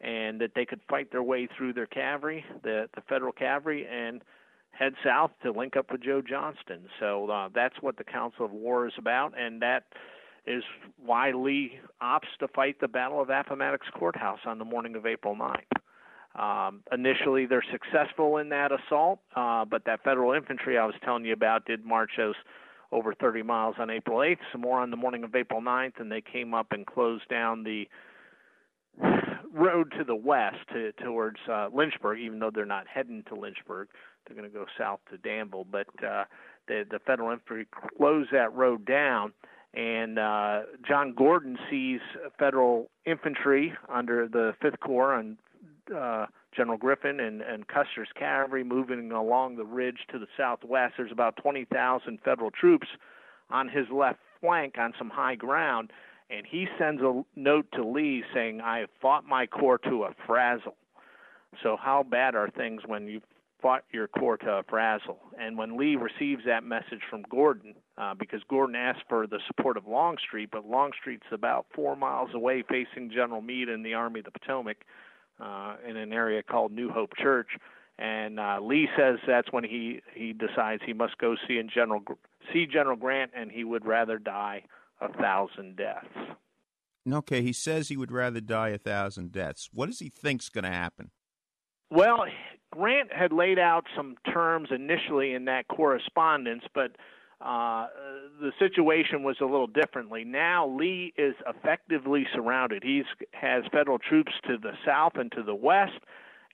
and 0.00 0.40
that 0.40 0.52
they 0.54 0.64
could 0.64 0.80
fight 0.88 1.10
their 1.10 1.22
way 1.22 1.48
through 1.56 1.72
their 1.72 1.86
cavalry, 1.86 2.44
the 2.62 2.88
the 2.94 3.02
federal 3.08 3.32
cavalry, 3.32 3.86
and 3.86 4.22
head 4.70 4.94
south 5.04 5.30
to 5.42 5.50
link 5.50 5.76
up 5.76 5.90
with 5.90 6.02
Joe 6.02 6.22
Johnston. 6.22 6.88
So 7.00 7.30
uh, 7.30 7.48
that's 7.54 7.76
what 7.80 7.96
the 7.96 8.04
Council 8.04 8.44
of 8.44 8.52
War 8.52 8.86
is 8.86 8.94
about, 8.98 9.32
and 9.38 9.62
that 9.62 9.84
is 10.46 10.62
why 11.04 11.32
Lee 11.32 11.80
opts 12.02 12.30
to 12.40 12.48
fight 12.48 12.80
the 12.80 12.88
Battle 12.88 13.20
of 13.20 13.30
Appomattox 13.30 13.86
Courthouse 13.94 14.40
on 14.46 14.58
the 14.58 14.64
morning 14.64 14.94
of 14.94 15.06
April 15.06 15.34
9th. 15.34 15.60
Um, 16.38 16.82
initially, 16.92 17.46
they're 17.46 17.64
successful 17.72 18.36
in 18.36 18.50
that 18.50 18.70
assault, 18.70 19.20
uh, 19.34 19.64
but 19.64 19.84
that 19.86 20.04
federal 20.04 20.32
infantry 20.32 20.76
I 20.76 20.84
was 20.84 20.94
telling 21.02 21.24
you 21.24 21.32
about 21.32 21.64
did 21.64 21.84
march 21.84 22.10
those 22.18 22.34
over 22.92 23.14
30 23.14 23.42
miles 23.42 23.76
on 23.78 23.90
April 23.90 24.18
8th, 24.18 24.38
some 24.52 24.60
more 24.60 24.80
on 24.80 24.90
the 24.90 24.96
morning 24.96 25.24
of 25.24 25.34
April 25.34 25.60
9th, 25.60 25.98
and 25.98 26.10
they 26.10 26.20
came 26.20 26.54
up 26.54 26.68
and 26.70 26.86
closed 26.86 27.28
down 27.28 27.64
the 27.64 27.88
road 29.52 29.92
to 29.98 30.04
the 30.04 30.14
west 30.14 30.56
to, 30.72 30.92
towards 30.92 31.38
uh, 31.50 31.68
Lynchburg, 31.72 32.18
even 32.20 32.38
though 32.38 32.50
they're 32.54 32.64
not 32.64 32.86
heading 32.86 33.24
to 33.28 33.34
Lynchburg. 33.34 33.88
They're 34.26 34.36
going 34.36 34.50
to 34.50 34.54
go 34.54 34.66
south 34.78 35.00
to 35.10 35.18
Danville. 35.18 35.66
But 35.70 35.88
uh, 36.04 36.24
the, 36.68 36.84
the 36.90 36.98
federal 37.06 37.30
infantry 37.32 37.66
closed 37.96 38.30
that 38.32 38.54
road 38.54 38.84
down. 38.84 39.32
And 39.74 40.18
uh, 40.18 40.60
John 40.86 41.14
Gordon 41.14 41.58
sees 41.70 42.00
federal 42.38 42.90
infantry 43.04 43.74
under 43.92 44.26
the 44.26 44.54
Fifth 44.62 44.80
Corps 44.80 45.14
and 45.14 45.36
uh, 45.94 46.26
General 46.56 46.78
Griffin 46.78 47.20
and, 47.20 47.42
and 47.42 47.66
Custer's 47.68 48.08
cavalry 48.18 48.64
moving 48.64 49.12
along 49.12 49.56
the 49.56 49.64
ridge 49.64 49.98
to 50.10 50.18
the 50.18 50.26
southwest. 50.36 50.94
There's 50.96 51.12
about 51.12 51.36
20,000 51.36 52.18
federal 52.24 52.50
troops 52.50 52.88
on 53.50 53.68
his 53.68 53.86
left 53.92 54.18
flank 54.40 54.76
on 54.78 54.92
some 54.98 55.10
high 55.10 55.34
ground, 55.34 55.92
and 56.30 56.46
he 56.46 56.66
sends 56.78 57.02
a 57.02 57.22
note 57.36 57.66
to 57.72 57.84
Lee 57.84 58.24
saying, 58.34 58.60
"I 58.60 58.80
have 58.80 58.90
fought 59.00 59.24
my 59.24 59.46
corps 59.46 59.78
to 59.78 60.04
a 60.04 60.14
frazzle." 60.26 60.76
So 61.62 61.76
how 61.76 62.02
bad 62.02 62.34
are 62.34 62.50
things 62.50 62.82
when 62.86 63.06
you've 63.06 63.22
fought 63.62 63.84
your 63.92 64.08
corps 64.08 64.36
to 64.38 64.58
a 64.58 64.62
frazzle? 64.64 65.18
And 65.38 65.56
when 65.56 65.76
Lee 65.76 65.96
receives 65.96 66.44
that 66.44 66.64
message 66.64 67.02
from 67.08 67.22
Gordon, 67.30 67.74
uh, 67.96 68.14
because 68.14 68.42
Gordon 68.48 68.76
asked 68.76 69.04
for 69.08 69.26
the 69.26 69.40
support 69.46 69.76
of 69.76 69.86
Longstreet, 69.86 70.50
but 70.50 70.66
Longstreet's 70.66 71.26
about 71.32 71.66
four 71.74 71.96
miles 71.96 72.34
away, 72.34 72.62
facing 72.62 73.10
General 73.10 73.40
Meade 73.40 73.68
and 73.68 73.84
the 73.84 73.94
Army 73.94 74.20
of 74.20 74.26
the 74.26 74.32
Potomac 74.32 74.84
uh, 75.40 75.76
in 75.86 75.96
an 75.96 76.12
area 76.12 76.42
called 76.42 76.72
New 76.72 76.90
Hope 76.90 77.12
Church. 77.16 77.48
And 77.98 78.38
uh, 78.38 78.58
Lee 78.60 78.88
says 78.96 79.18
that's 79.26 79.50
when 79.52 79.64
he 79.64 80.00
he 80.14 80.32
decides 80.32 80.82
he 80.84 80.92
must 80.92 81.16
go 81.18 81.34
see 81.48 81.58
in 81.58 81.70
General 81.72 82.02
see 82.52 82.66
General 82.66 82.96
Grant, 82.96 83.30
and 83.34 83.50
he 83.50 83.64
would 83.64 83.86
rather 83.86 84.18
die 84.18 84.64
a 85.00 85.10
thousand 85.12 85.76
deaths. 85.76 86.06
Okay, 87.10 87.40
he 87.40 87.52
says 87.52 87.88
he 87.88 87.96
would 87.96 88.12
rather 88.12 88.40
die 88.40 88.70
a 88.70 88.78
thousand 88.78 89.32
deaths. 89.32 89.70
What 89.72 89.86
does 89.86 90.00
he 90.00 90.08
think's 90.08 90.48
going 90.48 90.64
to 90.64 90.70
happen? 90.70 91.10
Well, 91.90 92.24
Grant 92.72 93.12
had 93.12 93.32
laid 93.32 93.58
out 93.58 93.86
some 93.96 94.16
terms 94.32 94.68
initially 94.72 95.32
in 95.32 95.44
that 95.44 95.68
correspondence, 95.68 96.64
but 96.74 96.96
uh, 97.40 97.86
the 98.40 98.52
situation 98.58 99.22
was 99.22 99.36
a 99.40 99.44
little 99.44 99.66
differently. 99.66 100.24
Now 100.24 100.68
Lee 100.68 101.12
is 101.16 101.34
effectively 101.46 102.26
surrounded. 102.34 102.82
He 102.82 103.02
has 103.32 103.64
federal 103.72 103.98
troops 103.98 104.32
to 104.46 104.56
the 104.56 104.72
south 104.84 105.12
and 105.16 105.30
to 105.32 105.42
the 105.42 105.54
west, 105.54 105.98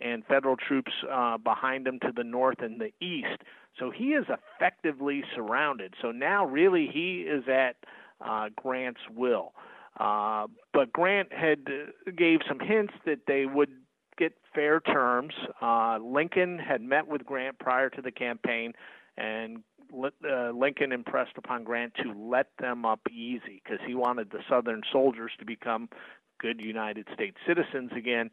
and 0.01 0.25
federal 0.27 0.57
troops 0.57 0.93
uh, 1.11 1.39
behind 1.39 1.87
him 1.87 2.01
to 2.01 2.13
the 2.15 2.25
north 2.25 2.61
and 2.61 2.81
the 2.81 2.93
east. 3.05 3.43
So 3.79 3.91
he 3.91 4.11
is 4.11 4.27
effectively 4.29 5.23
surrounded. 5.35 5.95
So 6.03 6.11
now, 6.11 6.45
really, 6.45 6.89
he 6.93 7.21
is 7.21 7.45
at 7.49 7.77
uh, 8.21 8.49
Grant's 8.57 9.01
will. 9.15 9.53
Uh, 9.99 10.47
but 10.73 10.93
Grant 10.93 11.33
had 11.33 11.61
uh, 11.69 12.11
gave 12.17 12.41
some 12.49 12.59
hints 12.61 12.95
that 13.07 13.21
they 13.27 13.47
would 13.47 13.71
get 14.19 14.33
fair 14.55 14.81
terms. 14.81 15.35
Uh, 15.61 15.99
Lincoln 15.99 16.59
had 16.59 16.83
met 16.83 17.07
with 17.07 17.25
Grant 17.25 17.59
prior 17.59 17.91
to 17.91 18.03
the 18.03 18.11
campaign, 18.11 18.73
and 19.17 19.63
uh, 19.95 20.51
Lincoln 20.51 20.93
impressed 20.93 21.37
upon 21.37 21.65
Grant 21.65 21.95
to 22.03 22.13
let 22.13 22.49
them 22.59 22.85
up 22.85 23.01
easy 23.11 23.63
because 23.63 23.81
he 23.87 23.95
wanted 23.95 24.31
the 24.31 24.41
Southern 24.49 24.83
soldiers 24.91 25.33
to 25.39 25.45
become 25.45 25.89
good 26.39 26.61
United 26.61 27.07
States 27.15 27.37
citizens 27.47 27.91
again. 27.97 28.31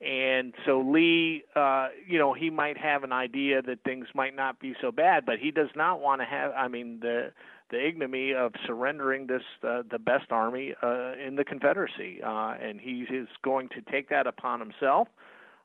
And 0.00 0.54
so 0.64 0.80
Lee, 0.80 1.44
uh, 1.54 1.88
you 2.06 2.18
know, 2.18 2.32
he 2.32 2.48
might 2.48 2.78
have 2.78 3.04
an 3.04 3.12
idea 3.12 3.60
that 3.60 3.84
things 3.84 4.06
might 4.14 4.34
not 4.34 4.58
be 4.58 4.74
so 4.80 4.90
bad, 4.90 5.26
but 5.26 5.38
he 5.38 5.50
does 5.50 5.68
not 5.76 6.00
want 6.00 6.22
to 6.22 6.24
have. 6.24 6.52
I 6.56 6.68
mean, 6.68 7.00
the 7.00 7.32
the 7.70 7.86
ignominy 7.86 8.34
of 8.34 8.52
surrendering 8.66 9.26
this 9.26 9.42
uh, 9.62 9.82
the 9.90 9.98
best 9.98 10.30
army 10.32 10.74
uh, 10.82 11.12
in 11.24 11.36
the 11.36 11.44
Confederacy, 11.44 12.20
uh, 12.22 12.54
and 12.60 12.80
he 12.80 13.02
is 13.10 13.28
going 13.42 13.68
to 13.70 13.82
take 13.92 14.08
that 14.08 14.26
upon 14.26 14.58
himself. 14.58 15.08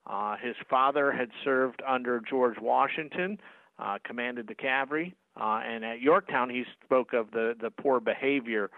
Uh, 0.06 0.36
his 0.36 0.56
father 0.70 1.12
had 1.12 1.30
served 1.44 1.82
under 1.88 2.20
George 2.20 2.60
Washington, 2.62 3.40
uh, 3.80 3.98
commanded 4.04 4.48
the 4.48 4.54
cavalry, 4.54 5.16
uh, 5.40 5.62
and 5.66 5.84
at 5.84 6.02
Yorktown 6.02 6.50
he 6.50 6.64
spoke 6.84 7.14
of 7.14 7.32
the 7.32 7.56
the 7.60 7.72
poor 7.72 8.00
behavior 8.00 8.70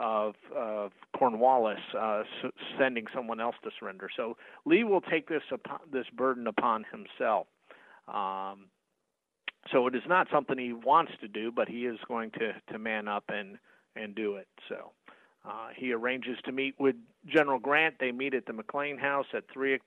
of, 0.00 0.34
of 0.54 0.92
Cornwallis 1.16 1.80
uh, 1.98 2.22
s- 2.44 2.52
sending 2.78 3.06
someone 3.14 3.40
else 3.40 3.56
to 3.64 3.70
surrender. 3.78 4.08
So 4.14 4.36
Lee 4.64 4.84
will 4.84 5.00
take 5.00 5.28
this 5.28 5.42
upon, 5.50 5.80
this 5.92 6.06
burden 6.14 6.46
upon 6.46 6.84
himself. 6.90 7.46
Um, 8.08 8.66
so 9.72 9.86
it 9.86 9.94
is 9.94 10.02
not 10.06 10.28
something 10.32 10.58
he 10.58 10.72
wants 10.72 11.12
to 11.20 11.28
do, 11.28 11.50
but 11.50 11.68
he 11.68 11.86
is 11.86 11.98
going 12.06 12.30
to, 12.32 12.52
to 12.72 12.78
man 12.78 13.08
up 13.08 13.24
and, 13.28 13.58
and 13.96 14.14
do 14.14 14.36
it. 14.36 14.46
So 14.68 14.92
uh, 15.44 15.68
he 15.74 15.92
arranges 15.92 16.36
to 16.44 16.52
meet 16.52 16.74
with 16.78 16.96
General 17.26 17.58
Grant. 17.58 17.96
They 17.98 18.12
meet 18.12 18.34
at 18.34 18.46
the 18.46 18.52
McLean 18.52 18.98
House 18.98 19.26
at 19.34 19.44
three 19.52 19.78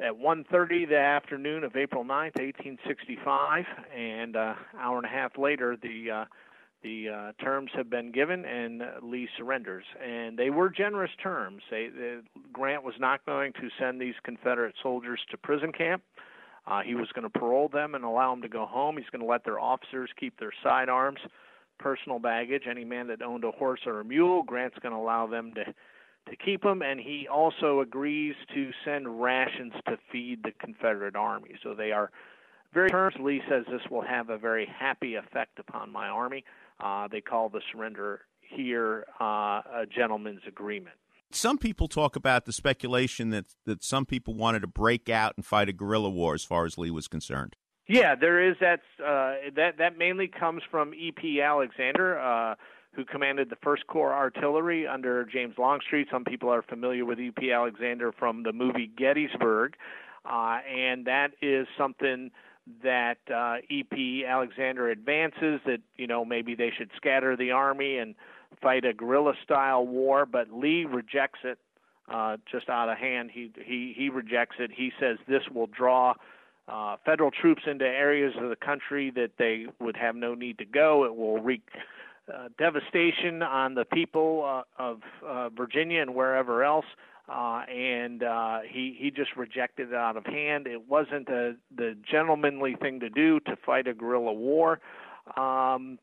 at 0.00 0.12
1:30 0.12 0.88
the 0.88 0.98
afternoon 0.98 1.64
of 1.64 1.76
April 1.76 2.04
9th, 2.04 2.36
1865, 2.36 3.64
and 3.94 4.36
uh, 4.36 4.54
hour 4.78 4.96
and 4.96 5.06
a 5.06 5.08
half 5.08 5.38
later, 5.38 5.76
the 5.80 6.10
uh, 6.10 6.24
the 6.82 7.08
uh, 7.08 7.32
terms 7.42 7.70
have 7.74 7.90
been 7.90 8.12
given 8.12 8.44
and 8.44 8.82
Lee 9.02 9.28
surrenders. 9.36 9.84
And 10.04 10.38
they 10.38 10.50
were 10.50 10.70
generous 10.70 11.10
terms. 11.20 11.62
They, 11.70 11.88
they, 11.88 12.18
Grant 12.52 12.84
was 12.84 12.94
not 13.00 13.24
going 13.26 13.54
to 13.54 13.68
send 13.78 14.00
these 14.00 14.14
Confederate 14.22 14.74
soldiers 14.82 15.18
to 15.30 15.36
prison 15.36 15.72
camp. 15.72 16.02
Uh, 16.66 16.82
he 16.82 16.94
was 16.94 17.08
going 17.14 17.28
to 17.28 17.38
parole 17.38 17.68
them 17.68 17.94
and 17.94 18.04
allow 18.04 18.30
them 18.32 18.42
to 18.42 18.48
go 18.48 18.66
home. 18.66 18.98
He's 18.98 19.08
going 19.10 19.22
to 19.22 19.26
let 19.26 19.44
their 19.44 19.58
officers 19.58 20.10
keep 20.18 20.38
their 20.38 20.52
sidearms, 20.62 21.18
personal 21.78 22.18
baggage. 22.18 22.64
Any 22.68 22.84
man 22.84 23.06
that 23.08 23.22
owned 23.22 23.44
a 23.44 23.52
horse 23.52 23.80
or 23.86 24.00
a 24.00 24.04
mule, 24.04 24.42
Grant's 24.42 24.78
going 24.80 24.94
to 24.94 25.00
allow 25.00 25.26
them 25.26 25.54
to 25.54 25.64
to 26.28 26.36
keep 26.36 26.62
them. 26.62 26.82
And 26.82 27.00
he 27.00 27.26
also 27.32 27.80
agrees 27.80 28.34
to 28.54 28.70
send 28.84 29.20
rations 29.20 29.72
to 29.86 29.98
feed 30.10 30.42
the 30.42 30.52
Confederate 30.58 31.16
army. 31.16 31.50
So 31.62 31.74
they 31.74 31.92
are 31.92 32.10
very 32.72 32.90
terms. 32.90 33.16
Lee 33.20 33.42
says 33.48 33.64
this 33.70 33.82
will 33.90 34.02
have 34.02 34.28
a 34.30 34.38
very 34.38 34.66
happy 34.66 35.14
effect 35.14 35.58
upon 35.58 35.90
my 35.90 36.08
army. 36.08 36.44
Uh, 36.78 37.08
they 37.08 37.20
call 37.20 37.48
the 37.48 37.60
surrender 37.72 38.22
here 38.40 39.06
uh, 39.20 39.24
a 39.24 39.86
gentleman's 39.88 40.42
agreement. 40.46 40.96
Some 41.30 41.58
people 41.58 41.88
talk 41.88 42.16
about 42.16 42.44
the 42.44 42.52
speculation 42.52 43.30
that 43.30 43.46
that 43.64 43.82
some 43.82 44.06
people 44.06 44.34
wanted 44.34 44.60
to 44.60 44.68
break 44.68 45.08
out 45.08 45.34
and 45.36 45.44
fight 45.44 45.68
a 45.68 45.72
guerrilla 45.72 46.08
war, 46.08 46.34
as 46.34 46.44
far 46.44 46.66
as 46.66 46.78
Lee 46.78 46.90
was 46.90 47.08
concerned. 47.08 47.56
Yeah, 47.88 48.14
there 48.14 48.48
is 48.48 48.56
that. 48.60 48.80
Uh, 49.00 49.50
that 49.56 49.78
that 49.78 49.98
mainly 49.98 50.28
comes 50.28 50.62
from 50.70 50.94
E.P. 50.94 51.40
Alexander, 51.40 52.18
uh, 52.18 52.54
who 52.96 53.04
commanded 53.04 53.50
the 53.50 53.56
First 53.62 53.86
Corps 53.86 54.14
Artillery 54.14 54.86
under 54.86 55.24
James 55.24 55.54
Longstreet. 55.58 56.08
Some 56.10 56.24
people 56.24 56.48
are 56.48 56.62
familiar 56.62 57.04
with 57.04 57.20
E.P. 57.20 57.52
Alexander 57.52 58.10
from 58.10 58.42
the 58.42 58.52
movie 58.52 58.90
Gettysburg, 58.96 59.74
uh, 60.24 60.58
and 60.66 61.06
that 61.06 61.28
is 61.42 61.66
something 61.76 62.30
that 62.82 63.18
uh, 63.32 63.56
E.P. 63.68 64.24
Alexander 64.26 64.88
advances 64.88 65.60
that 65.66 65.78
you 65.96 66.06
know 66.06 66.24
maybe 66.24 66.54
they 66.54 66.72
should 66.76 66.90
scatter 66.96 67.36
the 67.36 67.50
army 67.50 67.98
and 67.98 68.14
fight 68.62 68.84
a 68.84 68.94
guerrilla 68.94 69.34
style 69.44 69.86
war, 69.86 70.24
but 70.24 70.50
Lee 70.50 70.84
rejects 70.84 71.40
it 71.44 71.58
uh, 72.08 72.38
just 72.50 72.68
out 72.68 72.88
of 72.88 72.96
hand. 72.96 73.30
He 73.32 73.52
he 73.64 73.94
he 73.96 74.08
rejects 74.08 74.56
it. 74.58 74.70
He 74.74 74.90
says 74.98 75.18
this 75.28 75.42
will 75.54 75.68
draw 75.68 76.14
uh, 76.66 76.96
federal 77.04 77.30
troops 77.30 77.62
into 77.66 77.84
areas 77.84 78.32
of 78.40 78.48
the 78.48 78.56
country 78.56 79.10
that 79.10 79.32
they 79.38 79.66
would 79.80 79.96
have 79.96 80.16
no 80.16 80.34
need 80.34 80.58
to 80.58 80.64
go. 80.64 81.04
It 81.04 81.14
will 81.14 81.40
wreak 81.40 81.62
uh, 82.32 82.48
devastation 82.58 83.42
on 83.42 83.74
the 83.74 83.84
people 83.84 84.44
uh, 84.44 84.82
of 84.82 85.00
uh, 85.26 85.48
Virginia 85.50 86.02
and 86.02 86.14
wherever 86.14 86.64
else 86.64 86.86
uh, 87.28 87.62
and 87.68 88.22
uh, 88.22 88.60
he 88.68 88.96
he 88.98 89.10
just 89.10 89.36
rejected 89.36 89.88
it 89.88 89.94
out 89.94 90.16
of 90.16 90.24
hand. 90.26 90.66
It 90.66 90.88
wasn't 90.88 91.28
a, 91.28 91.56
the 91.76 91.96
gentlemanly 92.08 92.76
thing 92.80 93.00
to 93.00 93.10
do 93.10 93.40
to 93.40 93.56
fight 93.64 93.88
a 93.88 93.94
guerrilla 93.94 94.32
war. 94.32 94.80
Um, 95.36 95.98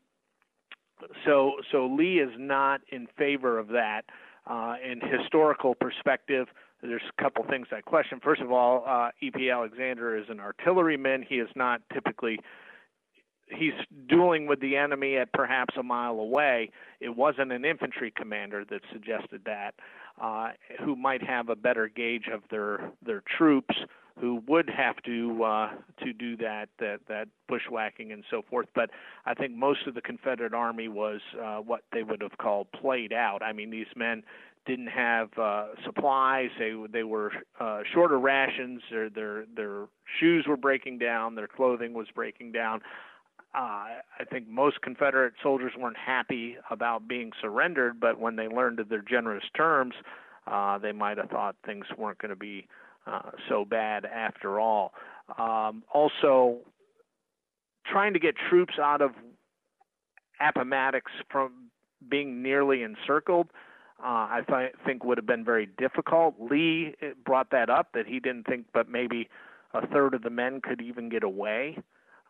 so 1.24 1.52
so 1.72 1.86
Lee 1.86 2.18
is 2.18 2.32
not 2.38 2.82
in 2.90 3.06
favor 3.16 3.58
of 3.58 3.68
that. 3.68 4.02
Uh, 4.46 4.74
in 4.84 5.00
historical 5.00 5.74
perspective, 5.74 6.48
there's 6.82 7.00
a 7.18 7.22
couple 7.22 7.42
things 7.48 7.68
I 7.72 7.80
question. 7.80 8.20
First 8.22 8.42
of 8.42 8.52
all, 8.52 8.84
uh, 8.86 9.08
E.P. 9.22 9.48
Alexander 9.48 10.18
is 10.18 10.26
an 10.28 10.38
artilleryman. 10.38 11.24
He 11.26 11.36
is 11.36 11.48
not 11.56 11.80
typically 11.94 12.38
he's 13.56 13.72
dueling 14.08 14.46
with 14.46 14.60
the 14.60 14.76
enemy 14.76 15.16
at 15.16 15.32
perhaps 15.32 15.74
a 15.78 15.82
mile 15.82 16.18
away. 16.18 16.70
It 17.00 17.16
wasn't 17.16 17.52
an 17.52 17.64
infantry 17.64 18.12
commander 18.14 18.64
that 18.70 18.80
suggested 18.92 19.42
that 19.46 19.74
uh, 20.20 20.50
who 20.84 20.96
might 20.96 21.22
have 21.22 21.48
a 21.48 21.56
better 21.56 21.88
gauge 21.88 22.28
of 22.32 22.42
their 22.50 22.90
their 23.04 23.22
troops 23.36 23.74
who 24.20 24.42
would 24.46 24.70
have 24.70 24.96
to 25.04 25.42
uh, 25.42 25.70
to 26.04 26.12
do 26.12 26.36
that 26.36 26.68
that 26.78 27.00
that 27.08 27.28
bushwhacking 27.48 28.12
and 28.12 28.24
so 28.30 28.42
forth. 28.48 28.66
But 28.74 28.90
I 29.26 29.34
think 29.34 29.54
most 29.54 29.86
of 29.86 29.94
the 29.94 30.00
Confederate 30.00 30.54
Army 30.54 30.88
was 30.88 31.20
uh, 31.42 31.56
what 31.56 31.82
they 31.92 32.02
would 32.02 32.22
have 32.22 32.38
called 32.38 32.68
played 32.72 33.12
out. 33.12 33.42
I 33.42 33.52
mean, 33.52 33.70
these 33.70 33.86
men 33.96 34.22
didn't 34.66 34.86
have 34.88 35.28
uh, 35.36 35.66
supplies. 35.84 36.50
They 36.58 36.74
they 36.92 37.02
were 37.02 37.32
uh, 37.58 37.80
shorter 37.92 38.18
rations. 38.18 38.82
Their 38.90 39.10
their 39.10 39.44
their 39.54 39.86
shoes 40.20 40.46
were 40.46 40.56
breaking 40.56 40.98
down. 40.98 41.34
Their 41.34 41.48
clothing 41.48 41.92
was 41.92 42.06
breaking 42.14 42.52
down. 42.52 42.80
Uh, 43.54 44.00
I 44.18 44.24
think 44.30 44.48
most 44.48 44.80
Confederate 44.82 45.34
soldiers 45.42 45.72
weren't 45.78 45.96
happy 45.96 46.56
about 46.70 47.06
being 47.06 47.30
surrendered, 47.40 48.00
but 48.00 48.18
when 48.18 48.34
they 48.36 48.48
learned 48.48 48.80
of 48.80 48.88
their 48.88 49.02
generous 49.02 49.44
terms, 49.56 49.94
uh, 50.46 50.78
they 50.78 50.92
might 50.92 51.18
have 51.18 51.30
thought 51.30 51.54
things 51.64 51.86
weren't 51.96 52.18
going 52.18 52.30
to 52.30 52.36
be 52.36 52.66
uh, 53.06 53.30
so 53.48 53.64
bad 53.64 54.04
after 54.06 54.58
all. 54.58 54.92
Um, 55.38 55.84
also, 55.92 56.58
trying 57.86 58.12
to 58.14 58.18
get 58.18 58.34
troops 58.50 58.74
out 58.82 59.00
of 59.00 59.12
Appomattox 60.40 61.10
from 61.30 61.70
being 62.10 62.42
nearly 62.42 62.82
encircled, 62.82 63.48
uh, 64.02 64.06
I 64.06 64.40
th- 64.46 64.72
think 64.84 65.04
would 65.04 65.16
have 65.16 65.26
been 65.26 65.44
very 65.44 65.66
difficult. 65.78 66.34
Lee 66.40 66.94
eh, 67.00 67.10
brought 67.24 67.50
that 67.50 67.70
up 67.70 67.92
that 67.94 68.06
he 68.06 68.18
didn't 68.18 68.46
think, 68.46 68.66
but 68.74 68.88
maybe 68.88 69.28
a 69.72 69.86
third 69.86 70.14
of 70.14 70.22
the 70.22 70.30
men 70.30 70.60
could 70.60 70.80
even 70.80 71.08
get 71.08 71.22
away. 71.22 71.78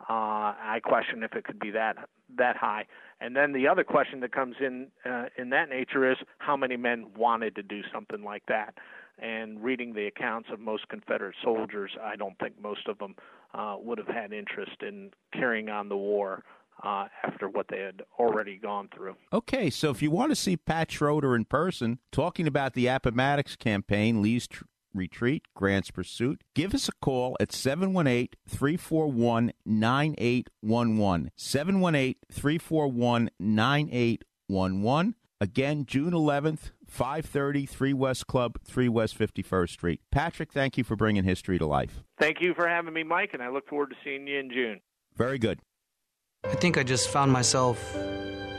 Uh, 0.00 0.52
I 0.58 0.80
question 0.82 1.22
if 1.22 1.32
it 1.34 1.44
could 1.44 1.58
be 1.58 1.70
that 1.70 1.96
that 2.36 2.56
high. 2.56 2.86
And 3.20 3.36
then 3.36 3.52
the 3.52 3.68
other 3.68 3.84
question 3.84 4.20
that 4.20 4.32
comes 4.32 4.56
in 4.60 4.88
uh, 5.06 5.26
in 5.38 5.50
that 5.50 5.68
nature 5.68 6.10
is 6.10 6.18
how 6.38 6.56
many 6.56 6.76
men 6.76 7.06
wanted 7.16 7.54
to 7.56 7.62
do 7.62 7.80
something 7.92 8.22
like 8.22 8.42
that. 8.48 8.74
And 9.18 9.62
reading 9.62 9.94
the 9.94 10.06
accounts 10.06 10.48
of 10.52 10.58
most 10.58 10.88
Confederate 10.88 11.36
soldiers, 11.42 11.92
I 12.02 12.16
don't 12.16 12.36
think 12.38 12.60
most 12.60 12.88
of 12.88 12.98
them 12.98 13.14
uh, 13.54 13.76
would 13.78 13.98
have 13.98 14.08
had 14.08 14.32
interest 14.32 14.82
in 14.82 15.10
carrying 15.32 15.68
on 15.68 15.88
the 15.88 15.96
war 15.96 16.42
uh, 16.82 17.06
after 17.22 17.48
what 17.48 17.66
they 17.68 17.78
had 17.78 18.02
already 18.18 18.56
gone 18.56 18.88
through. 18.94 19.14
Okay, 19.32 19.70
so 19.70 19.90
if 19.90 20.02
you 20.02 20.10
want 20.10 20.32
to 20.32 20.36
see 20.36 20.56
Pat 20.56 20.90
Schroeder 20.90 21.36
in 21.36 21.44
person 21.44 22.00
talking 22.10 22.48
about 22.48 22.74
the 22.74 22.88
Appomattox 22.88 23.54
campaign, 23.54 24.20
Lee's 24.20 24.48
tr- 24.48 24.64
retreat, 24.94 25.44
Grant's 25.54 25.90
pursuit, 25.90 26.42
give 26.54 26.74
us 26.74 26.88
a 26.88 26.92
call 27.02 27.36
at 27.40 27.52
718 27.52 28.28
341 28.48 29.52
9811. 29.66 31.30
718 31.36 32.14
341 32.30 33.30
9811. 33.38 35.14
Again, 35.40 35.84
June 35.84 36.12
11th, 36.12 36.70
530 36.88 37.66
3 37.66 37.92
West 37.92 38.26
Club, 38.26 38.58
3 38.64 38.88
West 38.88 39.18
51st 39.18 39.68
Street. 39.68 40.00
Patrick, 40.10 40.52
thank 40.52 40.78
you 40.78 40.84
for 40.84 40.96
bringing 40.96 41.24
history 41.24 41.58
to 41.58 41.66
life. 41.66 42.02
Thank 42.18 42.40
you 42.40 42.54
for 42.54 42.68
having 42.68 42.94
me, 42.94 43.02
Mike, 43.02 43.30
and 43.34 43.42
I 43.42 43.48
look 43.48 43.68
forward 43.68 43.90
to 43.90 43.96
seeing 44.04 44.26
you 44.26 44.38
in 44.38 44.50
June. 44.50 44.80
Very 45.16 45.38
good. 45.38 45.60
I 46.44 46.54
think 46.54 46.78
I 46.78 46.82
just 46.82 47.08
found 47.08 47.32
myself 47.32 47.94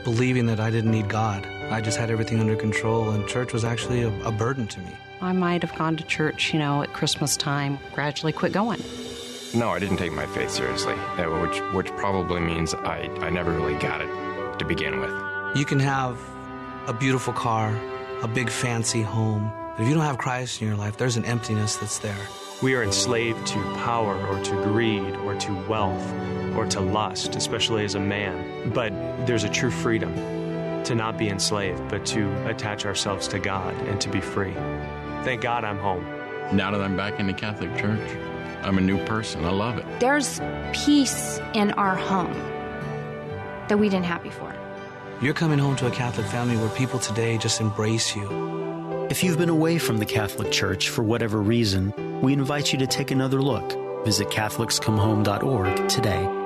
believing 0.04 0.46
that 0.46 0.60
I 0.60 0.70
didn't 0.70 0.90
need 0.90 1.08
God. 1.08 1.46
I 1.70 1.80
just 1.80 1.98
had 1.98 2.10
everything 2.10 2.38
under 2.38 2.56
control, 2.56 3.10
and 3.10 3.26
church 3.26 3.52
was 3.52 3.64
actually 3.64 4.02
a, 4.02 4.24
a 4.24 4.30
burden 4.30 4.68
to 4.68 4.80
me. 4.80 4.92
I 5.20 5.32
might 5.32 5.62
have 5.62 5.74
gone 5.76 5.96
to 5.96 6.04
church, 6.04 6.52
you 6.52 6.58
know, 6.58 6.82
at 6.82 6.92
Christmas 6.92 7.36
time, 7.36 7.78
gradually 7.92 8.32
quit 8.32 8.52
going. 8.52 8.82
No, 9.54 9.70
I 9.70 9.78
didn't 9.78 9.96
take 9.96 10.12
my 10.12 10.26
faith 10.26 10.50
seriously, 10.50 10.94
uh, 10.94 11.24
which 11.40 11.58
which 11.72 11.96
probably 11.96 12.40
means 12.40 12.74
I, 12.74 13.08
I 13.20 13.30
never 13.30 13.52
really 13.52 13.78
got 13.78 14.00
it 14.02 14.58
to 14.58 14.64
begin 14.64 15.00
with. 15.00 15.10
You 15.56 15.64
can 15.64 15.80
have 15.80 16.20
a 16.86 16.92
beautiful 16.92 17.32
car, 17.32 17.74
a 18.22 18.28
big 18.28 18.50
fancy 18.50 19.02
home, 19.02 19.50
but 19.76 19.82
if 19.82 19.88
you 19.88 19.94
don't 19.94 20.04
have 20.04 20.18
Christ 20.18 20.60
in 20.60 20.68
your 20.68 20.76
life, 20.76 20.96
there's 20.96 21.16
an 21.16 21.24
emptiness 21.24 21.76
that's 21.76 21.98
there. 22.00 22.16
We 22.62 22.74
are 22.74 22.82
enslaved 22.82 23.46
to 23.48 23.62
power 23.76 24.16
or 24.28 24.42
to 24.42 24.62
greed 24.64 25.14
or 25.16 25.34
to 25.34 25.68
wealth 25.68 26.12
or 26.56 26.66
to 26.66 26.80
lust, 26.80 27.36
especially 27.36 27.84
as 27.84 27.94
a 27.94 28.00
man. 28.00 28.70
But 28.70 28.90
there's 29.26 29.44
a 29.44 29.48
true 29.48 29.70
freedom 29.70 30.14
to 30.84 30.94
not 30.94 31.18
be 31.18 31.28
enslaved, 31.28 31.88
but 31.88 32.06
to 32.06 32.30
attach 32.48 32.86
ourselves 32.86 33.28
to 33.28 33.38
God 33.38 33.74
and 33.88 34.00
to 34.00 34.08
be 34.08 34.20
free. 34.20 34.54
Thank 35.26 35.40
God 35.40 35.64
I'm 35.64 35.78
home. 35.78 36.04
Now 36.56 36.70
that 36.70 36.80
I'm 36.80 36.96
back 36.96 37.18
in 37.18 37.26
the 37.26 37.32
Catholic 37.32 37.76
Church, 37.76 38.16
I'm 38.62 38.78
a 38.78 38.80
new 38.80 39.04
person. 39.06 39.44
I 39.44 39.50
love 39.50 39.76
it. 39.76 39.84
There's 39.98 40.40
peace 40.72 41.40
in 41.52 41.72
our 41.72 41.96
home 41.96 42.32
that 43.66 43.76
we 43.76 43.88
didn't 43.88 44.04
have 44.04 44.22
before. 44.22 44.54
You're 45.20 45.34
coming 45.34 45.58
home 45.58 45.74
to 45.76 45.88
a 45.88 45.90
Catholic 45.90 46.28
family 46.28 46.56
where 46.56 46.68
people 46.68 47.00
today 47.00 47.38
just 47.38 47.60
embrace 47.60 48.14
you. 48.14 49.06
If 49.10 49.24
you've 49.24 49.36
been 49.36 49.48
away 49.48 49.78
from 49.78 49.98
the 49.98 50.06
Catholic 50.06 50.52
Church 50.52 50.90
for 50.90 51.02
whatever 51.02 51.42
reason, 51.42 51.92
we 52.22 52.32
invite 52.32 52.72
you 52.72 52.78
to 52.78 52.86
take 52.86 53.10
another 53.10 53.42
look. 53.42 54.04
Visit 54.04 54.28
CatholicsComeHome.org 54.28 55.88
today. 55.88 56.45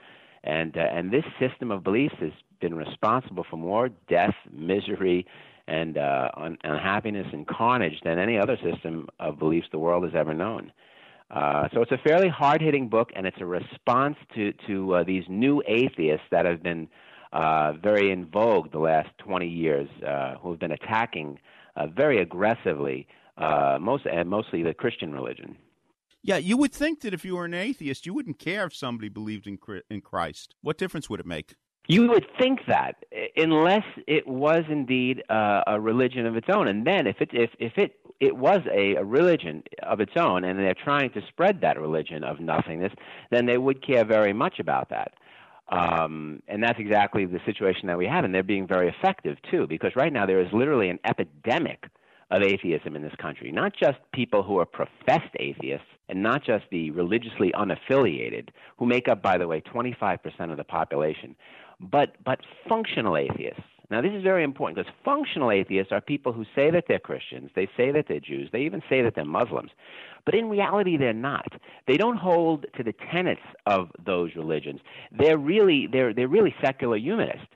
And 0.43 0.77
uh, 0.77 0.81
and 0.91 1.13
this 1.13 1.25
system 1.39 1.71
of 1.71 1.85
beliefs 1.85 2.15
has 2.21 2.33
been 2.61 2.75
responsible 2.75 3.45
for 3.49 3.59
more 3.59 3.91
death, 4.09 4.35
misery, 4.51 5.27
and 5.69 5.99
uh, 5.99 6.31
un- 6.37 6.59
unhappiness 6.65 7.27
and 7.33 7.47
carnage 7.47 8.01
than 8.05 8.19
any 8.19 8.39
other 8.39 8.57
system 8.63 9.09
of 9.19 9.39
beliefs 9.39 9.67
the 9.73 9.79
world 9.79 10.05
has 10.05 10.13
ever 10.15 10.35
known. 10.35 10.73
Uh, 11.31 11.69
so 11.75 11.83
it's 11.83 11.91
a 11.91 11.99
fairly 12.07 12.29
hard-hitting 12.29 12.89
book, 12.89 13.11
and 13.17 13.27
it's 13.27 13.41
a 13.41 13.47
response 13.47 14.17
to 14.35 14.53
to 14.67 14.95
uh, 14.95 15.05
these 15.05 15.25
new 15.29 15.63
atheists 15.67 16.27
that 16.31 16.45
have 16.45 16.63
been 16.63 16.89
uh, 17.33 17.73
very 17.83 18.13
in 18.13 18.27
vogue 18.27 18.71
the 18.71 18.79
last 18.79 19.09
20 19.19 19.47
years, 19.47 19.89
uh, 20.07 20.37
who 20.37 20.51
have 20.51 20.61
been 20.61 20.71
attacking 20.71 21.39
uh, 21.75 21.87
very 21.89 22.23
aggressively, 22.23 23.09
uh, 23.39 23.77
most 23.81 24.07
and 24.07 24.29
mostly 24.29 24.63
the 24.63 24.73
Christian 24.73 25.13
religion. 25.13 25.57
Yeah, 26.23 26.37
you 26.39 26.57
would 26.57 26.73
think 26.73 27.01
that 27.01 27.13
if 27.13 27.25
you 27.25 27.37
were 27.37 27.45
an 27.45 27.55
atheist, 27.55 28.07
you 28.07 28.15
wouldn't 28.15 28.39
care 28.39 28.67
if 28.67 28.75
somebody 28.75 29.09
believed 29.09 29.47
in 29.47 29.59
in 29.91 30.01
Christ. 30.01 30.55
What 30.63 30.79
difference 30.79 31.11
would 31.11 31.21
it 31.21 31.27
make? 31.27 31.57
You 31.89 32.09
would 32.09 32.27
think 32.39 32.61
that, 32.67 33.05
unless 33.37 33.85
it 34.07 34.27
was 34.27 34.65
indeed 34.69 35.23
uh, 35.29 35.63
a 35.67 35.81
religion 35.81 36.27
of 36.27 36.37
its 36.37 36.49
own, 36.53 36.67
and 36.69 36.87
then 36.87 37.07
if 37.07 37.21
it 37.21 37.31
if 37.33 37.51
if 37.61 37.79
it 37.79 37.97
it 38.19 38.37
was 38.37 38.61
a, 38.73 38.97
a 38.97 39.05
religion 39.05 39.63
of 39.83 40.01
its 40.01 40.13
own, 40.17 40.45
and 40.45 40.59
they're 40.59 40.75
trying 40.75 41.11
to 41.11 41.21
spread 41.29 41.61
that 41.61 41.79
religion 41.81 42.25
of 42.25 42.41
nothingness, 42.41 42.93
then 43.31 43.47
they 43.47 43.59
would 43.59 43.87
care 43.87 44.05
very 44.05 44.33
much 44.33 44.59
about 44.59 44.89
that. 44.91 45.13
Um, 45.69 46.43
and 46.49 46.63
that's 46.63 46.79
exactly 46.79 47.27
the 47.27 47.41
situation 47.45 47.89
that 47.89 47.99
we 47.99 48.07
have, 48.07 48.25
and 48.25 48.35
they're 48.35 48.43
being 48.43 48.67
very 48.67 48.89
effective 48.89 49.37
too, 49.51 49.67
because 49.67 49.93
right 49.97 50.13
now 50.13 50.25
there 50.25 50.41
is 50.41 50.49
literally 50.53 50.89
an 50.89 50.99
epidemic 51.05 51.85
of 52.31 52.43
atheism 52.43 52.97
in 52.97 53.03
this 53.03 53.15
country. 53.21 53.53
Not 53.53 53.73
just 53.77 53.99
people 54.13 54.43
who 54.43 54.59
are 54.59 54.67
professed 54.67 55.35
atheists, 55.39 55.87
and 56.09 56.23
not 56.23 56.45
just 56.45 56.65
the 56.71 56.91
religiously 56.93 57.53
unaffiliated, 57.53 58.49
who 58.79 58.87
make 58.87 59.09
up, 59.09 59.23
by 59.23 59.39
the 59.39 59.47
way, 59.47 59.61
25% 59.61 60.19
of 60.51 60.57
the 60.57 60.65
population, 60.65 61.35
but 61.81 62.17
but 62.25 62.41
functional 62.69 63.17
atheists. 63.17 63.63
Now, 63.89 64.01
this 64.01 64.13
is 64.13 64.23
very 64.25 64.43
important 64.43 64.77
because 64.77 64.93
functional 65.05 65.53
atheists 65.53 65.93
are 65.93 66.01
people 66.01 66.33
who 66.33 66.45
say 66.57 66.73
that 66.73 66.87
they're 66.89 66.99
Christians, 66.99 67.51
they 67.55 67.69
say 67.77 67.93
that 67.93 68.07
they're 68.09 68.19
Jews, 68.19 68.49
they 68.53 68.63
even 68.63 68.83
say 68.89 69.01
that 69.03 69.15
they're 69.15 69.25
Muslims, 69.25 69.71
but 70.25 70.35
in 70.35 70.49
reality, 70.49 70.97
they're 70.97 71.13
not. 71.13 71.47
They 71.87 71.97
don't 71.97 72.17
hold 72.17 72.67
to 72.77 72.83
the 72.83 72.95
tenets 73.13 73.41
of 73.65 73.91
those 74.05 74.35
religions. 74.35 74.81
They're 75.17 75.39
really 75.39 75.87
they're 75.87 76.13
they're 76.13 76.29
really 76.29 76.55
secular 76.61 76.97
humanists. 76.97 77.47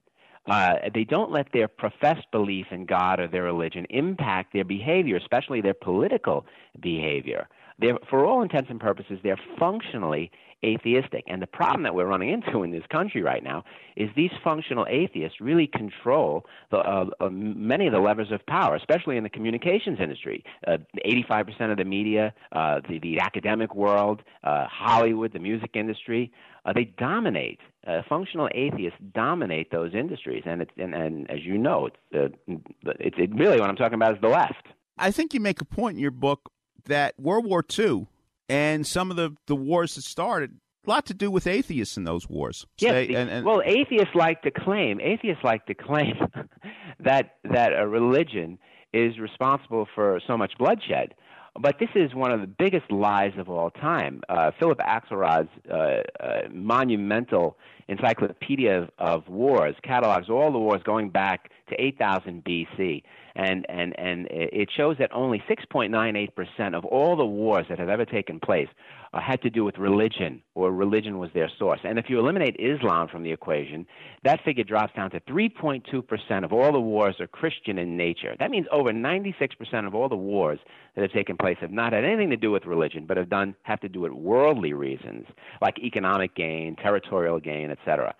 Uh, 0.46 0.74
they 0.94 1.04
don't 1.04 1.30
let 1.30 1.48
their 1.52 1.68
professed 1.68 2.30
belief 2.32 2.66
in 2.70 2.86
God 2.86 3.20
or 3.20 3.28
their 3.28 3.42
religion 3.42 3.86
impact 3.90 4.52
their 4.52 4.64
behavior, 4.64 5.16
especially 5.16 5.60
their 5.60 5.74
political 5.74 6.46
behavior. 6.80 7.46
They're, 7.80 7.98
for 8.08 8.24
all 8.24 8.42
intents 8.42 8.70
and 8.70 8.80
purposes, 8.80 9.18
they're 9.22 9.40
functionally 9.58 10.30
atheistic. 10.64 11.24
And 11.26 11.40
the 11.40 11.46
problem 11.46 11.82
that 11.84 11.94
we're 11.94 12.06
running 12.06 12.30
into 12.30 12.62
in 12.62 12.70
this 12.70 12.84
country 12.90 13.22
right 13.22 13.42
now 13.42 13.64
is 13.96 14.10
these 14.16 14.30
functional 14.44 14.86
atheists 14.88 15.40
really 15.40 15.66
control 15.66 16.46
the, 16.70 16.78
uh, 16.78 17.06
uh, 17.20 17.30
many 17.30 17.86
of 17.86 17.92
the 17.92 17.98
levers 17.98 18.30
of 18.30 18.44
power, 18.46 18.76
especially 18.76 19.16
in 19.16 19.22
the 19.22 19.30
communications 19.30 19.98
industry. 20.00 20.44
Uh, 20.66 20.78
85% 21.06 21.70
of 21.70 21.78
the 21.78 21.84
media, 21.84 22.34
uh, 22.52 22.80
the, 22.88 22.98
the 22.98 23.20
academic 23.20 23.74
world, 23.74 24.22
uh, 24.44 24.66
Hollywood, 24.66 25.32
the 25.32 25.38
music 25.38 25.70
industry, 25.74 26.32
uh, 26.64 26.72
they 26.72 26.84
dominate. 26.84 27.60
Functional 28.08 28.48
atheists 28.54 28.98
dominate 29.14 29.72
those 29.72 29.94
industries, 29.94 30.42
and 30.46 30.64
and, 30.76 30.94
and 30.94 31.30
as 31.30 31.40
you 31.42 31.58
know, 31.58 31.86
it's, 32.12 32.36
it's 32.84 33.16
it 33.18 33.34
really 33.34 33.58
what 33.58 33.68
I'm 33.68 33.74
talking 33.74 33.94
about 33.94 34.14
is 34.14 34.20
the 34.20 34.28
left. 34.28 34.68
I 34.98 35.10
think 35.10 35.34
you 35.34 35.40
make 35.40 35.60
a 35.60 35.64
point 35.64 35.96
in 35.96 36.00
your 36.00 36.12
book 36.12 36.52
that 36.86 37.18
World 37.18 37.46
War 37.46 37.64
II 37.78 38.06
and 38.48 38.86
some 38.86 39.10
of 39.10 39.16
the, 39.16 39.36
the 39.46 39.56
wars 39.56 39.94
that 39.94 40.02
started 40.02 40.58
a 40.86 40.90
lot 40.90 41.06
to 41.06 41.14
do 41.14 41.30
with 41.30 41.46
atheists 41.46 41.96
in 41.96 42.04
those 42.04 42.28
wars. 42.28 42.66
Yes, 42.78 42.92
Say- 42.92 43.14
and, 43.14 43.30
and, 43.30 43.46
well, 43.46 43.62
atheists 43.64 44.14
like 44.14 44.42
to 44.42 44.50
claim 44.50 45.00
atheists 45.00 45.44
like 45.44 45.66
to 45.66 45.74
claim 45.74 46.14
that 47.00 47.36
that 47.44 47.72
a 47.72 47.86
religion 47.86 48.58
is 48.92 49.18
responsible 49.18 49.86
for 49.94 50.20
so 50.26 50.36
much 50.36 50.52
bloodshed. 50.58 51.14
But 51.58 51.78
this 51.78 51.88
is 51.94 52.14
one 52.14 52.30
of 52.30 52.40
the 52.40 52.46
biggest 52.46 52.90
lies 52.90 53.32
of 53.36 53.48
all 53.48 53.70
time. 53.70 54.22
Uh, 54.28 54.50
Philip 54.58 54.78
Axelrod's 54.78 55.48
uh, 55.70 56.02
uh, 56.22 56.48
monumental 56.52 57.56
Encyclopedia 57.88 58.82
of, 58.82 58.90
of 58.98 59.28
Wars 59.28 59.74
catalogs 59.82 60.30
all 60.30 60.52
the 60.52 60.58
wars 60.58 60.80
going 60.84 61.10
back 61.10 61.50
to 61.68 61.80
8000 61.80 62.44
BC, 62.44 63.02
and 63.34 63.66
and 63.68 63.98
and 63.98 64.28
it 64.30 64.68
shows 64.76 64.96
that 64.98 65.10
only 65.12 65.42
6.98 65.50 66.34
percent 66.34 66.74
of 66.76 66.84
all 66.84 67.16
the 67.16 67.26
wars 67.26 67.66
that 67.68 67.80
have 67.80 67.88
ever 67.88 68.04
taken 68.04 68.38
place 68.38 68.68
uh, 69.12 69.20
had 69.20 69.42
to 69.42 69.50
do 69.50 69.64
with 69.64 69.76
religion, 69.78 70.42
or 70.54 70.72
religion 70.72 71.18
was 71.18 71.30
their 71.34 71.50
source. 71.58 71.80
And 71.84 71.98
if 71.98 72.06
you 72.08 72.18
eliminate 72.18 72.56
Islam 72.58 73.08
from 73.08 73.22
the 73.22 73.32
equation, 73.32 73.86
that 74.24 74.40
figure 74.44 74.64
drops 74.64 74.94
down 74.94 75.10
to 75.10 75.20
3.2 75.20 76.06
percent 76.06 76.44
of 76.44 76.52
all 76.52 76.72
the 76.72 76.80
wars 76.80 77.16
are 77.20 77.26
Christian 77.26 77.78
in 77.78 77.96
nature. 77.96 78.36
That 78.38 78.50
means 78.50 78.66
over 78.70 78.92
96 78.92 79.54
percent 79.56 79.86
of 79.86 79.94
all 79.94 80.08
the 80.08 80.16
wars 80.16 80.58
that 80.94 81.02
have 81.02 81.12
taken 81.12 81.36
place 81.36 81.56
have 81.60 81.72
not 81.72 81.92
had 81.92 82.04
anything 82.04 82.30
to 82.30 82.36
do 82.36 82.50
with 82.50 82.66
religion, 82.66 83.06
but 83.06 83.16
have 83.16 83.28
done 83.28 83.54
have 83.62 83.80
to 83.80 83.88
do 83.88 84.00
with 84.00 84.12
worldly 84.12 84.72
reasons, 84.72 85.26
like 85.60 85.78
economic 85.78 86.34
gain, 86.36 86.76
territorial 86.76 87.40
gain, 87.40 87.70
etc. 87.70 88.14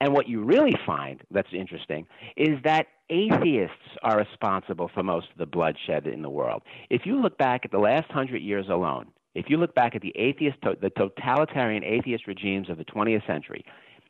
And 0.00 0.12
what 0.12 0.28
you 0.28 0.42
really 0.42 0.74
find 0.84 1.22
that's 1.30 1.52
interesting 1.52 2.06
is 2.36 2.60
that 2.64 2.86
atheists 3.08 3.76
are 4.02 4.18
responsible 4.18 4.90
for 4.92 5.04
most 5.04 5.28
of 5.30 5.38
the 5.38 5.46
bloodshed 5.46 6.08
in 6.08 6.22
the 6.22 6.30
world. 6.30 6.62
If 6.90 7.02
you 7.04 7.20
look 7.20 7.38
back 7.38 7.64
at 7.64 7.70
the 7.70 7.78
last 7.78 8.10
hundred 8.10 8.42
years 8.42 8.66
alone, 8.68 9.06
if 9.34 9.46
you 9.48 9.56
look 9.56 9.74
back 9.74 9.94
at 9.94 10.02
the 10.02 10.12
atheist, 10.16 10.58
the 10.62 10.90
totalitarian 10.90 11.84
atheist 11.84 12.26
regimes 12.26 12.68
of 12.68 12.78
the 12.78 12.84
20th 12.84 13.26
century, 13.26 13.64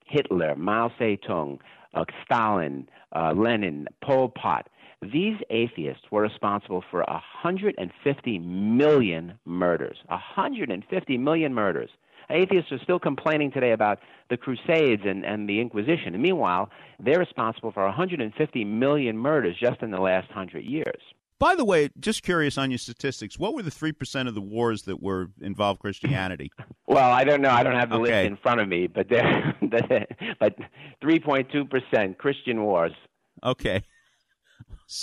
Hitler, 0.06 0.54
Mao 0.56 0.90
Zedong, 0.98 1.58
uh, 1.94 2.04
Stalin, 2.24 2.88
uh, 3.14 3.32
Lenin, 3.32 3.86
Pol 4.02 4.28
Pot, 4.28 4.68
these 5.02 5.36
atheists 5.50 6.04
were 6.10 6.22
responsible 6.22 6.84
for 6.90 7.04
150 7.08 8.38
million 8.38 9.38
murders. 9.44 9.96
150 10.06 11.18
million 11.18 11.52
murders. 11.52 11.90
Atheists 12.30 12.70
are 12.70 12.78
still 12.82 13.00
complaining 13.00 13.50
today 13.50 13.72
about 13.72 13.98
the 14.30 14.36
Crusades 14.36 15.02
and, 15.04 15.24
and 15.24 15.48
the 15.48 15.60
Inquisition. 15.60 16.14
And 16.14 16.22
meanwhile, 16.22 16.70
they're 17.00 17.18
responsible 17.18 17.72
for 17.72 17.84
150 17.84 18.64
million 18.64 19.18
murders 19.18 19.56
just 19.60 19.82
in 19.82 19.90
the 19.90 20.00
last 20.00 20.30
hundred 20.30 20.64
years. 20.64 21.02
By 21.42 21.56
the 21.56 21.64
way, 21.64 21.90
just 21.98 22.22
curious 22.22 22.56
on 22.56 22.70
your 22.70 22.78
statistics, 22.78 23.36
what 23.36 23.52
were 23.52 23.62
the 23.62 23.70
three 23.70 23.90
percent 23.90 24.28
of 24.28 24.36
the 24.36 24.40
wars 24.40 24.82
that 24.82 25.02
were 25.02 25.26
involved 25.40 25.80
Christianity? 25.80 26.52
Well, 26.86 27.10
I 27.10 27.24
don't 27.24 27.40
know. 27.40 27.50
I 27.50 27.64
don't 27.64 27.74
have 27.74 27.90
the 27.90 27.96
Okay. 27.96 28.22
list 28.22 28.30
in 28.30 28.36
front 28.36 28.60
of 28.60 28.68
me, 28.68 28.86
but 28.86 29.08
there, 29.08 29.56
but 30.40 30.56
3.2 31.02 31.68
percent 31.68 32.18
Christian 32.18 32.62
wars. 32.62 32.92
Okay. 33.42 33.82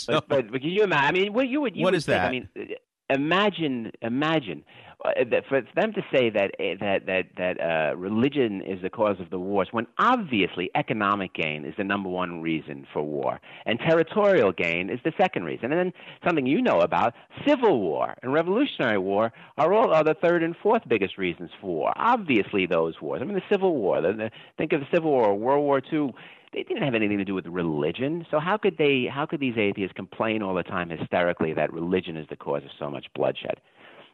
but, 0.08 0.28
but, 0.30 0.52
but 0.52 0.62
can 0.62 0.70
you 0.70 0.84
imagine? 0.84 1.08
I 1.08 1.12
mean, 1.12 1.34
what 1.34 1.48
you 1.50 1.60
would 1.62 1.76
you 1.76 1.84
What 1.84 1.92
would 1.94 1.98
is 1.98 2.06
think, 2.06 2.18
that? 2.22 2.28
I 2.28 2.32
mean, 2.32 2.48
imagine, 3.10 3.92
imagine 4.02 4.64
uh, 5.06 5.12
that 5.32 5.46
for 5.48 5.62
them 5.76 5.94
to 5.94 6.02
say 6.14 6.30
that 6.30 6.52
uh, 6.60 6.76
that 6.82 7.06
that 7.06 7.24
that 7.38 7.62
uh, 7.62 7.96
religion 7.96 8.62
is 8.62 8.82
the 8.82 8.90
cause 8.90 9.18
of 9.22 9.30
the 9.30 9.40
wars, 9.40 9.70
when 9.72 9.88
obviously 9.98 10.70
economic 10.76 11.34
gain 11.34 11.64
is 11.64 11.74
the 11.78 11.84
number 11.86 12.10
one 12.10 12.42
reason 12.42 12.86
for 12.92 13.02
war, 13.02 13.40
and 13.66 13.80
territorial 13.80 14.52
gain 14.52 14.90
is 14.90 15.00
the 15.06 15.14
second 15.18 15.46
reason, 15.46 15.72
and 15.72 15.80
then 15.80 15.94
something 16.26 16.46
you 16.46 16.62
know 16.62 16.80
about 16.82 17.14
civil 17.48 17.80
war 17.80 18.14
and 18.22 18.34
revolutionary 18.34 18.98
war 18.98 19.32
are 19.58 19.74
all 19.74 19.94
are 19.94 20.04
the 20.04 20.16
third 20.22 20.44
and 20.44 20.56
fourth 20.62 20.82
biggest 20.90 21.18
reasons 21.18 21.50
for 21.62 21.68
war. 21.68 21.94
Obviously, 21.96 22.66
those 22.66 22.96
wars. 23.02 23.22
I 23.22 23.26
mean, 23.26 23.36
the 23.36 23.42
Civil 23.50 23.78
War. 23.78 24.02
The, 24.02 24.12
the, 24.12 24.32
think 24.58 24.74
of 24.74 24.82
the 24.82 24.88
Civil 24.94 25.12
War, 25.12 25.34
World 25.34 25.64
War 25.64 25.82
II 25.94 26.14
they 26.54 26.64
didn't 26.64 26.84
have 26.84 26.96
anything 26.96 27.18
to 27.18 27.26
do 27.26 27.36
with 27.36 27.46
religion. 27.46 28.26
So 28.32 28.40
how 28.40 28.58
could 28.58 28.78
they 28.78 29.08
how 29.12 29.26
could 29.26 29.40
these 29.40 29.58
atheists 29.58 29.94
complain 29.96 30.42
all 30.42 30.56
the 30.56 30.64
time 30.64 30.90
hysterically 30.90 31.54
that 31.54 31.72
religion 31.72 32.18
is 32.18 32.28
the 32.30 32.36
cause 32.36 32.64
of 32.64 32.72
so 32.80 32.90
much 32.90 33.06
bloodshed? 33.16 33.62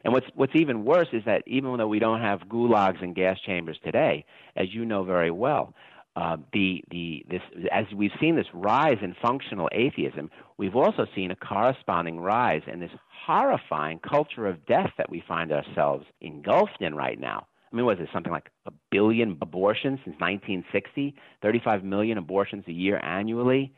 And 0.04 0.12
what's 0.12 0.26
what's 0.34 0.54
even 0.54 0.84
worse 0.84 1.08
is 1.12 1.24
that 1.24 1.42
even 1.46 1.76
though 1.78 1.88
we 1.88 1.98
don't 1.98 2.20
have 2.20 2.40
gulags 2.48 3.02
and 3.02 3.14
gas 3.14 3.38
chambers 3.44 3.78
today, 3.84 4.24
as 4.54 4.72
you 4.72 4.84
know 4.84 5.02
very 5.02 5.30
well, 5.30 5.74
uh, 6.14 6.36
the 6.52 6.84
the 6.90 7.24
this 7.30 7.42
as 7.72 7.86
we've 7.94 8.12
seen 8.20 8.36
this 8.36 8.46
rise 8.52 8.98
in 9.02 9.14
functional 9.20 9.68
atheism, 9.72 10.30
we've 10.58 10.76
also 10.76 11.06
seen 11.14 11.30
a 11.30 11.36
corresponding 11.36 12.20
rise 12.20 12.62
in 12.70 12.80
this 12.80 12.92
horrifying 13.26 13.98
culture 13.98 14.46
of 14.46 14.64
death 14.66 14.90
that 14.98 15.10
we 15.10 15.22
find 15.26 15.50
ourselves 15.52 16.06
engulfed 16.20 16.80
in 16.80 16.94
right 16.94 17.18
now. 17.18 17.46
I 17.76 17.78
mean, 17.78 17.84
was 17.84 17.98
it 18.00 18.08
something 18.10 18.32
like 18.32 18.50
a 18.64 18.72
billion 18.90 19.36
abortions 19.42 19.98
since 20.02 20.16
1960? 20.18 21.14
35 21.42 21.84
million 21.84 22.16
abortions 22.16 22.64
a 22.66 22.72
year 22.72 22.98
annually. 23.04 23.74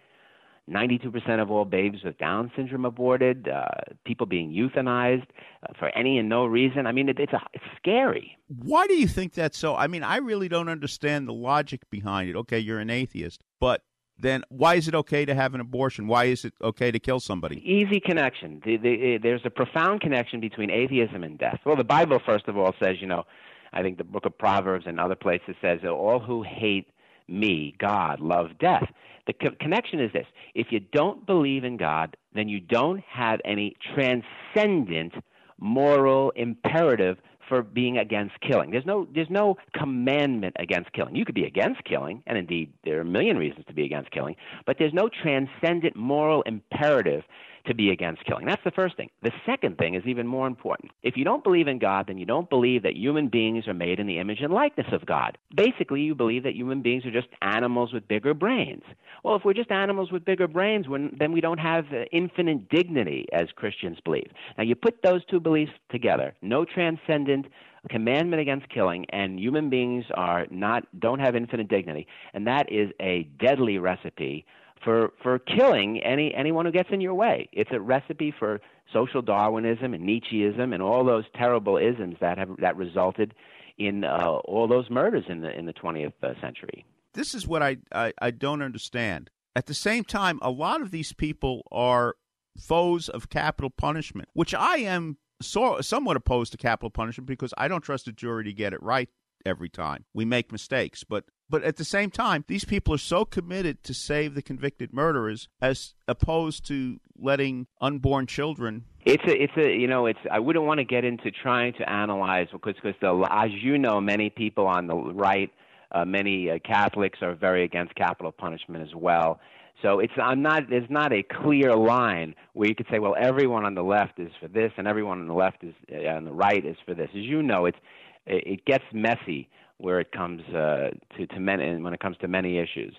92% 0.71 1.43
of 1.43 1.51
all 1.51 1.65
babies 1.65 2.03
with 2.05 2.17
Down 2.19 2.53
syndrome 2.55 2.85
aborted. 2.85 3.49
Uh, 3.49 3.67
people 4.05 4.25
being 4.25 4.53
euthanized 4.53 5.27
uh, 5.69 5.73
for 5.81 5.89
any 5.99 6.17
and 6.17 6.29
no 6.29 6.47
reason. 6.47 6.87
I 6.87 6.93
mean, 6.93 7.09
it, 7.09 7.19
it's 7.19 7.33
a, 7.33 7.41
it's 7.55 7.65
scary. 7.77 8.39
Why 8.47 8.87
do 8.87 8.95
you 8.95 9.09
think 9.09 9.33
that's 9.35 9.59
so? 9.59 9.75
I 9.75 9.89
mean, 9.89 10.05
I 10.05 10.19
really 10.19 10.49
don't 10.49 10.69
understand 10.69 11.27
the 11.27 11.33
logic 11.33 11.91
behind 11.91 12.31
it. 12.31 12.37
Okay, 12.37 12.61
you're 12.61 12.79
an 12.79 12.91
atheist, 12.91 13.43
but 13.59 13.83
then 14.17 14.45
why 14.49 14.77
is 14.77 14.87
it 14.87 14.95
okay 14.95 15.25
to 15.25 15.35
have 15.35 15.55
an 15.55 15.61
abortion? 15.61 16.07
Why 16.07 16.27
is 16.27 16.45
it 16.45 16.53
okay 16.63 16.93
to 16.93 17.01
kill 17.01 17.19
somebody? 17.19 17.57
Easy 17.69 17.99
connection. 17.99 18.63
The, 18.65 18.77
the, 18.77 19.17
uh, 19.17 19.19
there's 19.23 19.43
a 19.45 19.51
profound 19.51 20.03
connection 20.03 20.39
between 20.39 20.71
atheism 20.71 21.25
and 21.25 21.37
death. 21.37 21.59
Well, 21.65 21.77
the 21.77 21.85
Bible, 21.85 22.21
first 22.25 22.47
of 22.47 22.57
all, 22.57 22.75
says, 22.81 22.97
you 23.01 23.07
know, 23.07 23.25
I 23.73 23.83
think 23.83 23.99
the 23.99 24.05
book 24.05 24.27
of 24.27 24.37
Proverbs 24.39 24.87
and 24.87 24.99
other 24.99 25.15
places 25.15 25.55
says 25.61 25.81
that 25.83 25.91
all 25.91 26.21
who 26.21 26.43
hate 26.43 26.89
me, 27.29 27.75
God, 27.79 28.21
love 28.21 28.59
death. 28.59 28.89
The 29.27 29.35
co- 29.35 29.55
connection 29.61 30.01
is 30.01 30.13
this 30.13 30.27
if 30.55 30.69
you 30.71 30.81
don't 30.81 31.27
believe 31.27 31.65
in 31.65 31.77
God, 31.77 32.17
then 32.35 32.49
you 32.49 32.61
don't 32.61 33.01
have 33.01 33.41
any 33.45 33.77
transcendent 33.95 35.13
moral 35.59 36.31
imperative 36.37 37.19
for 37.49 37.63
being 37.63 37.99
against 37.99 38.35
killing. 38.41 38.71
There's 38.71 38.87
no 38.87 39.07
there's 39.15 39.31
no 39.31 39.57
commandment 39.75 40.57
against 40.59 40.93
killing. 40.93 41.17
You 41.17 41.25
could 41.25 41.35
be 41.35 41.45
against 41.45 41.83
killing, 41.85 42.23
and 42.27 42.37
indeed 42.37 42.73
there 42.85 42.99
are 42.99 43.03
a 43.03 43.07
million 43.07 43.37
reasons 43.37 43.65
to 43.69 43.75
be 43.75 43.85
against 43.85 44.11
killing, 44.11 44.37
but 44.67 44.77
there's 44.79 44.93
no 44.93 45.09
transcendent 45.23 45.97
moral 45.97 46.43
imperative 46.43 47.23
to 47.69 47.75
be 47.75 47.91
against 47.91 48.25
killing. 48.25 48.47
That's 48.47 48.65
the 48.65 48.71
first 48.71 48.97
thing. 48.97 49.11
The 49.23 49.33
second 49.47 49.79
thing 49.79 49.95
is 49.95 50.03
even 50.07 50.27
more 50.27 50.47
important. 50.47 50.91
If 51.03 51.17
you 51.17 51.25
don't 51.25 51.45
believe 51.45 51.69
in 51.69 51.79
God, 51.79 52.07
then 52.09 52.19
you 52.19 52.27
don't 52.27 52.51
believe 52.51 52.83
that 52.83 52.97
human 52.97 53.29
beings 53.29 53.69
are 53.69 53.75
made 53.75 54.01
in 54.01 54.07
the 54.07 54.19
image 54.19 54.41
and 54.41 54.53
likeness 54.53 54.89
of 54.93 55.07
God. 55.07 55.39
Basically, 55.55 56.01
you 56.01 56.15
believe 56.15 56.43
that 56.43 56.55
human 56.55 56.83
beings 56.83 57.05
are 57.07 57.13
just 57.13 57.29
animals 57.43 57.93
with 57.93 58.09
bigger 58.09 58.35
brains. 58.35 58.83
Well, 59.23 59.37
if 59.37 59.45
we're 59.45 59.55
just 59.55 59.71
animals 59.71 60.11
with 60.11 60.25
bigger 60.25 60.49
brains, 60.49 60.87
then 61.19 61.33
we 61.33 61.41
don't 61.41 61.59
have 61.59 61.85
uh, 61.93 62.05
infinite 62.13 62.69
dignity 62.69 63.27
as 63.33 63.49
Christians 63.55 63.99
believe. 64.05 64.31
Now, 64.57 64.65
you 64.65 64.75
put 64.75 65.03
those 65.03 65.25
two 65.27 65.41
beliefs 65.41 65.73
together 65.91 66.35
no 66.43 66.65
transcendent 66.65 67.47
commandment 67.91 68.41
against 68.41 68.69
killing 68.69 69.07
and 69.11 69.39
human 69.39 69.71
beings 69.71 70.05
are 70.15 70.47
not 70.51 70.85
don't 71.01 71.21
have 71.21 71.37
infinite 71.37 71.69
dignity 71.69 72.07
and 72.35 72.47
that 72.47 72.71
is 72.71 72.91
a 73.01 73.23
deadly 73.39 73.79
recipe 73.79 74.45
for 74.85 75.11
for 75.23 75.39
killing 75.39 76.01
any 76.03 76.35
anyone 76.35 76.67
who 76.67 76.73
gets 76.73 76.91
in 76.93 77.01
your 77.01 77.15
way. 77.15 77.49
It's 77.53 77.71
a 77.73 77.81
recipe 77.81 78.33
for 78.39 78.61
social 78.93 79.23
Darwinism 79.23 79.95
and 79.95 80.05
Nietzscheism 80.05 80.73
and 80.73 80.83
all 80.83 81.05
those 81.05 81.25
terrible 81.37 81.77
isms 81.77 82.17
that 82.21 82.39
have 82.39 82.51
that 82.59 82.77
resulted 82.77 83.35
in 83.79 84.05
uh, 84.05 84.39
all 84.45 84.67
those 84.67 84.91
murders 84.91 85.25
in 85.29 85.41
the 85.41 85.57
in 85.57 85.67
the 85.67 85.73
20th 85.73 86.13
uh, 86.23 86.33
century. 86.41 86.85
This 87.15 87.35
is 87.35 87.47
what 87.47 87.63
I, 87.63 87.79
I 87.93 88.13
I 88.21 88.31
don't 88.31 88.63
understand. 88.63 89.31
At 89.57 89.67
the 89.67 89.75
same 89.75 90.05
time, 90.05 90.39
a 90.43 90.51
lot 90.51 90.83
of 90.83 90.91
these 90.91 91.13
people 91.13 91.67
are 91.73 92.15
foes 92.59 93.09
of 93.09 93.29
capital 93.29 93.71
punishment, 93.71 94.29
which 94.33 94.55
I 94.55 94.79
am 94.79 95.17
so, 95.41 95.81
somewhat 95.81 96.17
opposed 96.17 96.53
to 96.53 96.59
capital 96.59 96.91
punishment 96.91 97.27
because 97.27 97.55
I 97.57 97.69
don't 97.69 97.81
trust 97.81 98.09
a 98.09 98.13
jury 98.13 98.45
to 98.45 98.53
get 98.53 98.73
it 98.73 98.83
right 98.83 99.09
every 99.47 99.69
time. 99.69 100.05
We 100.13 100.25
make 100.25 100.53
mistakes, 100.53 101.05
but 101.05 101.25
but 101.51 101.63
at 101.63 101.77
the 101.77 101.85
same 101.85 102.11
time, 102.11 102.45
these 102.47 102.65
people 102.65 102.95
are 102.95 102.99
so 102.99 103.25
committed 103.25 103.83
to 103.85 103.95
save 103.95 104.35
the 104.35 104.43
convicted 104.43 104.93
murderers 104.93 105.49
as 105.63 105.95
opposed 106.07 106.67
to 106.67 107.01
letting 107.19 107.67
unborn 107.81 108.27
children. 108.27 108.85
It's 109.05 109.25
a, 109.25 109.43
it's 109.43 109.57
a, 109.57 109.75
you 109.75 109.87
know, 109.87 110.07
it's. 110.07 110.19
I 110.31 110.39
wouldn't 110.39 110.67
want 110.67 110.79
to 110.79 110.85
get 110.85 111.05
into 111.05 111.31
trying 111.31 111.73
to 111.75 111.89
analyze 111.89 112.49
because, 112.53 112.75
because 112.75 112.95
the, 113.01 113.27
as 113.31 113.51
you 113.63 113.79
know, 113.79 114.01
many 114.01 114.29
people 114.29 114.67
on 114.67 114.87
the 114.87 114.95
right, 114.95 115.51
uh, 115.93 116.05
many 116.05 116.51
uh, 116.51 116.59
Catholics 116.65 117.21
are 117.23 117.35
very 117.35 117.65
against 117.65 117.95
capital 117.95 118.33
punishment 118.33 118.83
as 118.83 118.95
well. 118.95 119.41
So 119.81 120.01
it's 120.01 120.13
I'm 120.21 120.43
not 120.43 120.69
there's 120.69 120.91
not 120.91 121.13
a 121.13 121.23
clear 121.23 121.75
line 121.75 122.35
where 122.53 122.69
you 122.69 122.75
could 122.75 122.89
say, 122.91 122.99
well, 122.99 123.15
everyone 123.19 123.65
on 123.65 123.75
the 123.75 123.83
left 123.83 124.19
is 124.19 124.31
for 124.41 124.49
this 124.49 124.73
and 124.77 124.89
everyone 124.89 125.21
on 125.21 125.29
the 125.29 125.35
left 125.35 125.63
is 125.63 125.75
uh, 125.91 126.09
on 126.09 126.25
the 126.25 126.33
right 126.33 126.65
is 126.65 126.77
for 126.85 126.95
this. 126.95 127.09
As 127.11 127.23
you 127.23 127.43
know, 127.43 127.65
it's 127.67 127.79
it 128.27 128.65
gets 128.67 128.85
messy 128.93 129.49
where 129.79 130.01
it 130.01 130.13
comes 130.13 130.43
uh, 130.55 130.91
to 131.17 131.27
to 131.27 131.41
many 131.41 131.81
when 131.81 131.95
it 131.95 132.01
comes 132.01 132.17
to 132.19 132.29
many 132.29 132.59
issues. 132.59 132.95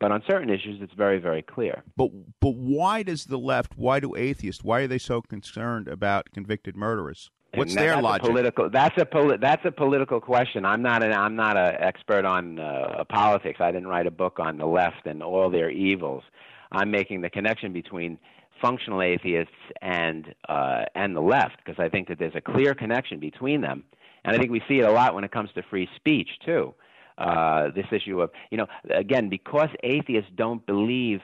But 0.00 0.10
on 0.10 0.22
certain 0.28 0.50
issues, 0.50 0.80
it's 0.80 0.92
very 0.94 1.18
very 1.18 1.42
clear. 1.42 1.82
But 1.96 2.10
but 2.40 2.54
why 2.54 3.02
does 3.02 3.24
the 3.26 3.38
left? 3.38 3.76
Why 3.76 4.00
do 4.00 4.14
atheists? 4.16 4.62
Why 4.62 4.80
are 4.80 4.86
they 4.86 4.98
so 4.98 5.22
concerned 5.22 5.88
about 5.88 6.30
convicted 6.32 6.76
murderers? 6.76 7.30
What's 7.54 7.74
that, 7.74 7.80
their 7.80 7.92
that's 7.94 8.02
logic? 8.02 8.24
A 8.24 8.28
political. 8.28 8.70
That's 8.70 9.00
a 9.00 9.04
poli- 9.04 9.38
That's 9.40 9.64
a 9.64 9.70
political 9.70 10.20
question. 10.20 10.64
I'm 10.64 10.82
not 10.82 11.02
an. 11.02 11.12
I'm 11.12 11.36
not 11.36 11.56
an 11.56 11.76
expert 11.78 12.24
on 12.24 12.58
uh, 12.58 13.04
politics. 13.08 13.60
I 13.60 13.70
didn't 13.70 13.88
write 13.88 14.06
a 14.06 14.10
book 14.10 14.38
on 14.40 14.58
the 14.58 14.66
left 14.66 15.06
and 15.06 15.22
all 15.22 15.50
their 15.50 15.70
evils. 15.70 16.24
I'm 16.72 16.90
making 16.90 17.20
the 17.20 17.30
connection 17.30 17.72
between 17.72 18.18
functional 18.60 19.02
atheists 19.02 19.54
and 19.82 20.34
uh, 20.48 20.84
and 20.94 21.14
the 21.14 21.20
left 21.20 21.58
because 21.64 21.78
I 21.78 21.88
think 21.88 22.08
that 22.08 22.18
there's 22.18 22.34
a 22.34 22.40
clear 22.40 22.74
connection 22.74 23.20
between 23.20 23.60
them. 23.60 23.84
And 24.24 24.34
I 24.34 24.38
think 24.38 24.50
we 24.50 24.62
see 24.68 24.78
it 24.78 24.84
a 24.84 24.90
lot 24.90 25.14
when 25.14 25.24
it 25.24 25.32
comes 25.32 25.50
to 25.54 25.62
free 25.62 25.88
speech, 25.96 26.28
too. 26.44 26.74
Uh, 27.18 27.70
this 27.74 27.86
issue 27.92 28.20
of, 28.20 28.30
you 28.50 28.58
know, 28.58 28.66
again, 28.90 29.28
because 29.28 29.68
atheists 29.84 30.30
don't 30.34 30.64
believe 30.66 31.20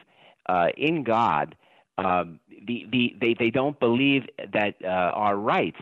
uh, 0.49 0.69
in 0.77 1.03
God, 1.03 1.57
um, 1.99 2.39
the, 2.67 2.87
the, 2.93 3.15
they, 3.21 3.35
they 3.39 3.51
don't 3.51 3.79
believe 3.81 4.23
that 4.53 4.77
uh, 4.85 4.87
our 4.87 5.37
rights 5.37 5.81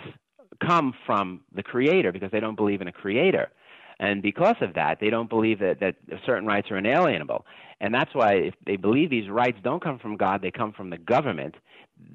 come 0.66 0.94
from 1.06 1.42
the 1.54 1.62
Creator 1.62 2.12
because 2.12 2.30
they 2.30 2.40
don't 2.40 2.56
believe 2.56 2.80
in 2.80 2.88
a 2.88 2.92
Creator. 2.92 3.50
And 4.00 4.22
because 4.22 4.56
of 4.60 4.74
that, 4.74 4.98
they 5.00 5.10
don't 5.10 5.28
believe 5.28 5.58
that, 5.58 5.80
that 5.80 5.96
certain 6.24 6.46
rights 6.46 6.70
are 6.70 6.78
inalienable. 6.78 7.44
And 7.80 7.92
that's 7.92 8.14
why 8.14 8.34
if 8.34 8.54
they 8.64 8.76
believe 8.76 9.10
these 9.10 9.28
rights 9.28 9.58
don't 9.62 9.82
come 9.82 9.98
from 9.98 10.16
God, 10.16 10.40
they 10.40 10.50
come 10.50 10.72
from 10.72 10.90
the 10.90 10.98
government. 10.98 11.56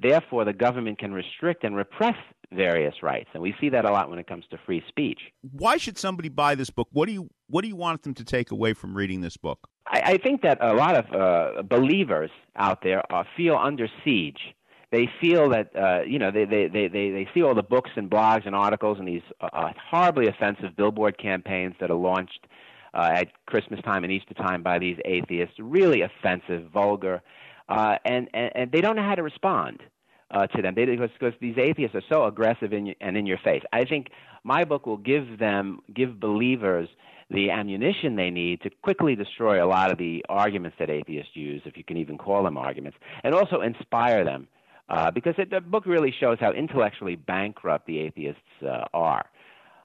Therefore, 0.02 0.46
the 0.46 0.54
government 0.54 0.98
can 0.98 1.14
restrict 1.14 1.64
and 1.64 1.76
repress 1.76 2.16
various 2.56 2.96
rights, 3.02 3.30
and 3.34 3.42
we 3.42 3.54
see 3.60 3.70
that 3.70 3.86
a 3.86 3.92
lot 3.92 4.10
when 4.10 4.20
it 4.20 4.28
comes 4.28 4.46
to 4.52 4.58
free 4.66 4.84
speech. 4.88 5.20
Why 5.52 5.78
should 5.78 5.98
somebody 5.98 6.30
buy 6.30 6.56
this 6.56 6.70
book? 6.70 6.88
What 6.92 7.08
do 7.08 7.14
you 7.14 7.30
What 7.48 7.62
do 7.62 7.68
you 7.68 7.76
want 7.76 8.04
them 8.04 8.14
to 8.16 8.24
take 8.24 8.52
away 8.52 8.74
from 8.74 8.96
reading 8.96 9.22
this 9.22 9.38
book? 9.38 9.68
I, 9.88 10.02
I 10.14 10.18
think 10.18 10.42
that 10.42 10.58
a 10.62 10.74
lot 10.74 10.96
of 10.96 11.06
uh, 11.14 11.64
believers 11.64 12.32
out 12.56 12.80
there 12.84 13.04
uh, 13.14 13.24
feel 13.36 13.56
under 13.56 13.88
siege. 14.04 14.40
They 14.92 15.10
feel 15.20 15.50
that 15.50 15.76
uh, 15.76 16.04
you 16.06 16.20
know 16.20 16.32
they, 16.32 16.46
they, 16.46 16.68
they, 16.68 16.88
they, 16.88 17.10
they 17.10 17.28
see 17.34 17.42
all 17.42 17.56
the 17.56 17.64
books 17.64 17.92
and 17.96 18.10
blogs 18.10 18.46
and 18.46 18.56
articles 18.56 19.00
and 19.00 19.08
these 19.08 19.24
uh, 19.42 19.72
horribly 19.90 20.28
offensive 20.28 20.76
billboard 20.76 21.18
campaigns 21.18 21.76
that 21.80 21.90
are 21.90 21.96
launched 21.96 22.46
uh, 22.94 23.10
at 23.12 23.30
Christmas 23.48 23.82
time 23.82 24.04
and 24.04 24.14
Easter 24.14 24.36
time 24.36 24.62
by 24.62 24.78
these 24.80 24.98
atheists. 25.06 25.56
Really 25.60 26.02
offensive, 26.02 26.70
vulgar, 26.72 27.22
uh, 27.70 27.96
and, 28.06 28.30
and 28.34 28.52
and 28.56 28.72
they 28.72 28.82
don't 28.82 28.96
know 28.96 29.04
how 29.04 29.16
to 29.16 29.24
respond 29.24 29.82
uh, 30.34 30.48
to 30.48 30.62
them. 30.62 30.74
They, 30.76 30.86
because, 30.86 31.10
because 31.20 31.34
these 31.40 31.58
atheists 31.58 31.96
are 31.96 32.04
so 32.12 32.26
aggressive 32.26 32.74
in, 32.74 32.94
and 33.00 33.16
in 33.16 33.26
your 33.26 33.38
face. 33.44 33.64
I 33.72 33.86
think 33.86 34.08
my 34.44 34.64
book 34.66 34.86
will 34.86 34.98
give 34.98 35.40
them, 35.40 35.80
give 35.94 36.20
believers 36.20 36.90
the 37.30 37.50
ammunition 37.52 38.16
they 38.16 38.30
need 38.30 38.62
to 38.62 38.70
quickly 38.82 39.16
destroy 39.16 39.64
a 39.64 39.68
lot 39.68 39.92
of 39.92 39.98
the 39.98 40.26
arguments 40.30 40.78
that 40.80 40.90
atheists 40.90 41.36
use, 41.36 41.62
if 41.66 41.78
you 41.78 41.84
can 41.84 41.98
even 41.98 42.18
call 42.18 42.44
them 42.44 42.58
arguments, 42.58 42.98
and 43.24 43.34
also 43.34 43.62
inspire 43.62 44.26
them. 44.26 44.48
Uh, 44.90 45.10
because 45.10 45.34
it, 45.38 45.50
the 45.50 45.62
book 45.62 45.86
really 45.86 46.14
shows 46.20 46.38
how 46.40 46.52
intellectually 46.52 47.16
bankrupt 47.16 47.88
the 47.88 48.00
atheists 48.00 48.42
uh, 48.64 48.84
are. 48.94 49.26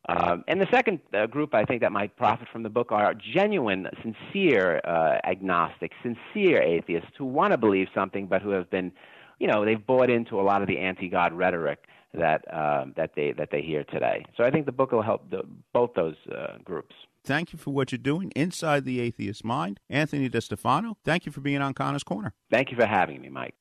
Um, 0.08 0.42
and 0.48 0.60
the 0.60 0.66
second 0.72 1.00
uh, 1.14 1.26
group 1.26 1.54
I 1.54 1.64
think 1.64 1.82
that 1.82 1.92
might 1.92 2.16
profit 2.16 2.48
from 2.50 2.62
the 2.62 2.70
book 2.70 2.92
are 2.92 3.14
genuine, 3.14 3.86
sincere 4.02 4.80
uh, 4.84 5.18
agnostics, 5.24 5.94
sincere 6.02 6.62
atheists 6.62 7.10
who 7.18 7.26
want 7.26 7.52
to 7.52 7.58
believe 7.58 7.88
something 7.94 8.26
but 8.26 8.42
who 8.42 8.50
have 8.50 8.70
been 8.70 8.90
you 9.38 9.46
know 9.46 9.64
they've 9.64 9.84
bought 9.84 10.10
into 10.10 10.40
a 10.40 10.42
lot 10.42 10.62
of 10.62 10.68
the 10.68 10.78
anti-God 10.78 11.32
rhetoric 11.32 11.84
that 12.14 12.42
uh, 12.52 12.86
that 12.96 13.12
they 13.14 13.32
that 13.32 13.50
they 13.50 13.62
hear 13.62 13.84
today. 13.84 14.24
So 14.36 14.44
I 14.44 14.50
think 14.50 14.66
the 14.66 14.72
book 14.72 14.92
will 14.92 15.02
help 15.02 15.30
the, 15.30 15.42
both 15.72 15.94
those 15.94 16.16
uh, 16.30 16.58
groups. 16.64 16.94
Thank 17.24 17.52
you 17.52 17.58
for 17.58 17.72
what 17.72 17.92
you're 17.92 17.98
doing 17.98 18.32
inside 18.34 18.84
the 18.84 19.00
atheist 19.00 19.44
mind, 19.44 19.80
Anthony 19.90 20.30
DeStefano. 20.30 20.94
Thank 21.04 21.26
you 21.26 21.32
for 21.32 21.40
being 21.40 21.60
on 21.60 21.74
Connor's 21.74 22.04
Corner. 22.04 22.32
Thank 22.50 22.70
you 22.70 22.76
for 22.76 22.86
having 22.86 23.20
me, 23.20 23.28
Mike. 23.28 23.54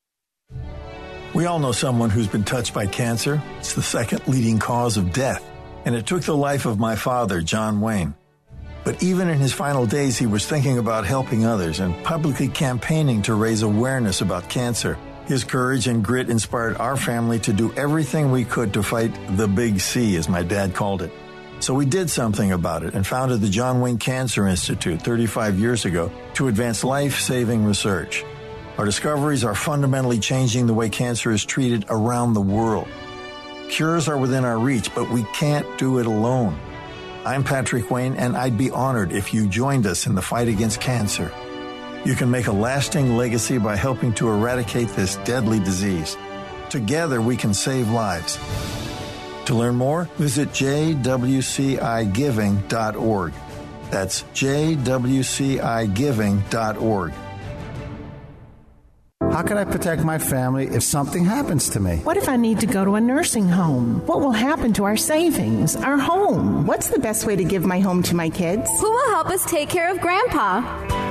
We 1.33 1.45
all 1.45 1.59
know 1.59 1.73
someone 1.73 2.09
who's 2.09 2.27
been 2.27 2.45
touched 2.45 2.73
by 2.73 2.85
cancer. 2.85 3.41
It's 3.59 3.73
the 3.73 3.81
second 3.81 4.25
leading 4.27 4.59
cause 4.59 4.95
of 4.95 5.11
death, 5.11 5.43
and 5.85 5.95
it 5.95 6.05
took 6.05 6.23
the 6.23 6.37
life 6.37 6.65
of 6.65 6.79
my 6.79 6.95
father, 6.95 7.41
John 7.41 7.81
Wayne. 7.81 8.15
But 8.85 9.03
even 9.03 9.27
in 9.27 9.39
his 9.39 9.51
final 9.51 9.85
days, 9.85 10.17
he 10.17 10.27
was 10.27 10.45
thinking 10.45 10.77
about 10.77 11.05
helping 11.05 11.45
others 11.45 11.81
and 11.81 12.01
publicly 12.05 12.47
campaigning 12.47 13.21
to 13.23 13.33
raise 13.33 13.61
awareness 13.61 14.21
about 14.21 14.47
cancer. 14.47 14.97
His 15.27 15.43
courage 15.43 15.87
and 15.87 16.01
grit 16.01 16.29
inspired 16.29 16.77
our 16.77 16.95
family 16.95 17.37
to 17.39 17.51
do 17.51 17.73
everything 17.73 18.31
we 18.31 18.45
could 18.45 18.73
to 18.73 18.81
fight 18.81 19.11
the 19.35 19.47
big 19.47 19.81
C, 19.81 20.15
as 20.15 20.29
my 20.29 20.41
dad 20.41 20.73
called 20.73 21.01
it. 21.01 21.11
So 21.59 21.73
we 21.73 21.85
did 21.85 22.09
something 22.09 22.53
about 22.53 22.83
it 22.83 22.93
and 22.93 23.05
founded 23.05 23.41
the 23.41 23.49
John 23.49 23.81
Wayne 23.81 23.97
Cancer 23.97 24.47
Institute 24.47 25.01
35 25.01 25.59
years 25.59 25.83
ago 25.83 26.09
to 26.35 26.47
advance 26.47 26.85
life 26.85 27.19
saving 27.19 27.65
research. 27.65 28.23
Our 28.77 28.85
discoveries 28.85 29.43
are 29.43 29.53
fundamentally 29.53 30.19
changing 30.19 30.65
the 30.65 30.73
way 30.73 30.87
cancer 30.87 31.31
is 31.33 31.43
treated 31.43 31.83
around 31.89 32.33
the 32.33 32.41
world. 32.41 32.87
Cures 33.69 34.07
are 34.07 34.17
within 34.17 34.45
our 34.45 34.57
reach, 34.57 34.95
but 34.95 35.09
we 35.09 35.23
can't 35.33 35.65
do 35.77 35.99
it 35.99 36.05
alone. 36.05 36.57
I'm 37.25 37.43
Patrick 37.43 37.91
Wayne, 37.91 38.13
and 38.13 38.37
I'd 38.37 38.57
be 38.57 38.71
honored 38.71 39.11
if 39.11 39.33
you 39.33 39.49
joined 39.49 39.87
us 39.87 40.07
in 40.07 40.15
the 40.15 40.21
fight 40.21 40.47
against 40.47 40.79
cancer. 40.79 41.33
You 42.05 42.15
can 42.15 42.31
make 42.31 42.47
a 42.47 42.51
lasting 42.51 43.17
legacy 43.17 43.57
by 43.57 43.75
helping 43.75 44.13
to 44.13 44.29
eradicate 44.29 44.87
this 44.89 45.17
deadly 45.17 45.59
disease. 45.59 46.15
Together, 46.69 47.21
we 47.21 47.35
can 47.35 47.53
save 47.53 47.89
lives. 47.89 48.39
To 49.45 49.55
learn 49.55 49.75
more, 49.75 50.05
visit 50.17 50.49
jwcigiving.org. 50.49 53.33
That's 53.89 54.23
jwcigiving.org. 54.23 57.13
How 59.31 59.43
can 59.43 59.57
I 59.57 59.65
protect 59.65 60.03
my 60.03 60.17
family 60.17 60.67
if 60.67 60.83
something 60.83 61.23
happens 61.23 61.69
to 61.69 61.79
me? 61.79 61.97
What 61.97 62.17
if 62.17 62.27
I 62.27 62.37
need 62.37 62.59
to 62.61 62.65
go 62.65 62.83
to 62.83 62.95
a 62.95 63.01
nursing 63.01 63.47
home? 63.47 64.05
What 64.07 64.19
will 64.19 64.31
happen 64.31 64.73
to 64.73 64.85
our 64.85 64.97
savings, 64.97 65.75
our 65.75 65.97
home? 65.97 66.65
What's 66.65 66.89
the 66.89 66.99
best 66.99 67.25
way 67.25 67.35
to 67.35 67.43
give 67.43 67.63
my 67.63 67.79
home 67.79 68.01
to 68.03 68.15
my 68.15 68.29
kids? 68.29 68.67
Who 68.79 68.89
will 68.89 69.11
help 69.11 69.29
us 69.29 69.45
take 69.45 69.69
care 69.69 69.91
of 69.91 70.01
Grandpa? 70.01 70.96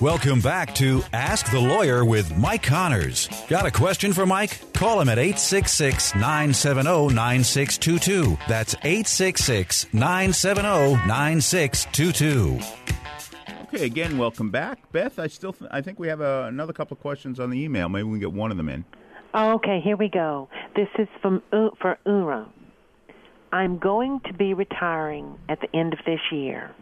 Welcome 0.00 0.40
back 0.42 0.74
to 0.74 1.02
Ask 1.14 1.50
the 1.50 1.58
Lawyer 1.58 2.04
with 2.04 2.36
Mike 2.36 2.62
Connors. 2.62 3.30
Got 3.48 3.64
a 3.64 3.70
question 3.70 4.12
for 4.12 4.26
Mike? 4.26 4.60
Call 4.74 5.00
him 5.00 5.08
at 5.08 5.18
866 5.18 6.14
970 6.14 7.14
9622. 7.14 8.36
That's 8.46 8.74
866 8.82 9.86
970 9.94 10.96
9622. 11.08 12.58
Okay, 13.68 13.86
again, 13.86 14.18
welcome 14.18 14.50
back, 14.50 14.92
Beth. 14.92 15.18
I 15.18 15.28
still, 15.28 15.54
th- 15.54 15.70
I 15.72 15.80
think 15.80 15.98
we 15.98 16.08
have 16.08 16.20
uh, 16.20 16.44
another 16.46 16.74
couple 16.74 16.94
of 16.94 17.00
questions 17.00 17.40
on 17.40 17.48
the 17.48 17.62
email. 17.64 17.88
Maybe 17.88 18.02
we 18.04 18.12
can 18.18 18.20
get 18.20 18.32
one 18.32 18.50
of 18.50 18.58
them 18.58 18.68
in. 18.68 18.84
Okay, 19.34 19.80
here 19.82 19.96
we 19.96 20.08
go. 20.10 20.50
This 20.74 20.88
is 20.98 21.08
from 21.22 21.42
U- 21.54 21.72
for 21.80 21.98
Ura. 22.04 22.46
I'm 23.50 23.78
going 23.78 24.20
to 24.26 24.34
be 24.34 24.52
retiring 24.52 25.38
at 25.48 25.58
the 25.62 25.74
end 25.74 25.94
of 25.94 26.00
this 26.04 26.20
year. 26.30 26.74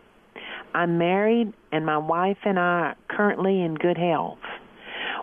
I'm 0.75 0.99
married, 0.99 1.53
and 1.71 1.87
my 1.87 1.99
wife 1.99 2.39
and 2.45 2.59
I 2.59 2.63
are 2.63 2.97
currently 3.09 3.63
in 3.63 3.77
good 3.77 3.97
health. 3.97 4.39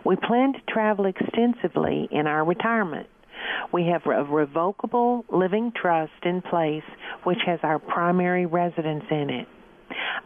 We 0.04 0.16
plan 0.16 0.54
to 0.54 0.60
travel 0.72 1.04
extensively 1.04 2.08
in 2.10 2.26
our 2.26 2.44
retirement. 2.44 3.06
We 3.72 3.86
have 3.88 4.06
a 4.06 4.24
revocable 4.24 5.24
living 5.30 5.72
trust 5.76 6.12
in 6.24 6.40
place, 6.42 6.84
which 7.24 7.38
has 7.44 7.60
our 7.62 7.78
primary 7.78 8.46
residence 8.46 9.04
in 9.10 9.30
it. 9.30 9.48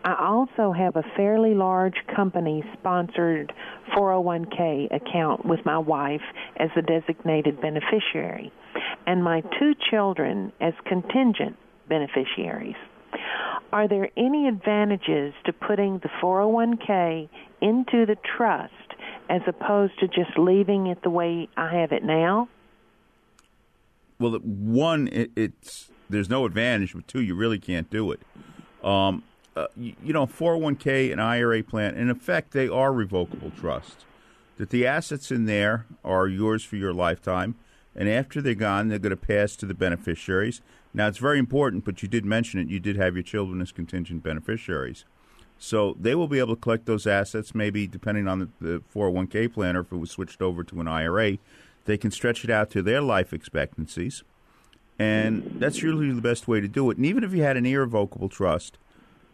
I 0.05 0.15
also 0.15 0.73
have 0.73 0.95
a 0.95 1.03
fairly 1.17 1.55
large 1.55 1.97
company 2.15 2.63
sponsored 2.79 3.53
401k 3.97 4.95
account 4.95 5.45
with 5.45 5.61
my 5.65 5.79
wife 5.79 6.23
as 6.57 6.71
the 6.77 6.83
designated 6.83 7.61
beneficiary, 7.61 8.53
and 9.07 9.25
my 9.25 9.41
two 9.59 9.75
children 9.91 10.53
as 10.61 10.75
contingent 10.87 11.57
beneficiaries. 11.89 12.77
Are 13.73 13.89
there 13.89 14.11
any 14.17 14.49
advantages 14.49 15.35
to 15.45 15.53
putting 15.53 15.99
the 15.99 16.09
401k 16.23 17.29
into 17.61 18.07
the 18.07 18.17
trust 18.37 18.73
as 19.29 19.43
opposed 19.47 19.99
to 20.01 20.09
just 20.09 20.39
leaving 20.39 20.87
it 20.87 21.03
the 21.03 21.11
way 21.11 21.49
I 21.57 21.75
have 21.81 21.93
it 21.93 22.05
now? 22.05 22.49
Well, 24.19 24.39
one, 24.39 25.09
it, 25.09 25.31
it's 25.37 25.91
there's 26.09 26.31
no 26.31 26.45
advantage, 26.47 26.95
but 26.95 27.07
two, 27.09 27.21
you 27.21 27.35
really 27.35 27.59
can't 27.59 27.91
do 27.91 28.13
it. 28.13 28.21
Um, 28.83 29.25
uh, 29.57 29.67
you, 29.77 29.95
you, 30.03 30.13
know, 30.13 30.27
401k 30.27 31.11
and 31.11 31.21
IRA 31.21 31.63
plan, 31.63 31.97
in 31.97 32.11
effect, 32.11 32.53
they 32.53 32.69
are 32.69 32.93
revocable 32.93 33.51
trusts. 33.51 34.05
That 34.59 34.71
the 34.71 34.87
assets 34.87 35.31
in 35.31 35.47
there 35.47 35.87
are 36.05 36.29
yours 36.29 36.65
for 36.65 36.77
your 36.77 36.95
lifetime, 36.95 37.57
and 37.95 38.09
after 38.09 38.41
they're 38.41 38.55
gone, 38.55 38.89
they're 38.89 38.99
going 38.99 39.11
to 39.11 39.17
pass 39.17 39.57
to 39.57 39.67
the 39.67 39.75
beneficiaries. 39.75 40.61
Now, 40.97 41.09
it's 41.09 41.19
very 41.19 41.39
important, 41.39 41.85
but 41.85 42.03
you 42.03 42.09
did 42.09 42.25
mention 42.25 42.59
it. 42.59 42.69
You 42.69 42.81
did 42.81 42.97
have 42.97 43.15
your 43.15 43.23
children 43.23 43.61
as 43.61 43.71
contingent 43.71 44.23
beneficiaries. 44.23 45.05
So 45.59 45.95
they 46.01 46.15
will 46.15 46.27
be 46.27 46.39
able 46.39 46.57
to 46.57 46.61
collect 46.61 46.87
those 46.87 47.07
assets, 47.07 47.55
maybe 47.55 47.87
depending 47.87 48.27
on 48.27 48.39
the, 48.39 48.49
the 48.61 48.83
401k 48.95 49.53
plan 49.53 49.77
or 49.77 49.81
if 49.81 49.93
it 49.93 49.97
was 49.97 50.11
switched 50.11 50.41
over 50.41 50.65
to 50.65 50.81
an 50.81 50.89
IRA. 50.89 51.37
They 51.85 51.99
can 51.99 52.11
stretch 52.11 52.45
it 52.45 52.51
out 52.51 52.71
to 52.71 52.83
their 52.83 53.03
life 53.03 53.35
expectancies. 53.35 54.25
And 54.99 55.57
that's 55.59 55.83
usually 55.83 56.11
the 56.11 56.23
best 56.23 56.49
way 56.49 56.63
to 56.63 56.69
do 56.69 56.91
it. 56.91 56.97
And 56.97 57.05
even 57.05 57.25
if 57.25 57.35
you 57.35 57.43
had 57.43 57.59
an 57.59 57.67
irrevocable 57.67 58.31
trust, 58.31 58.79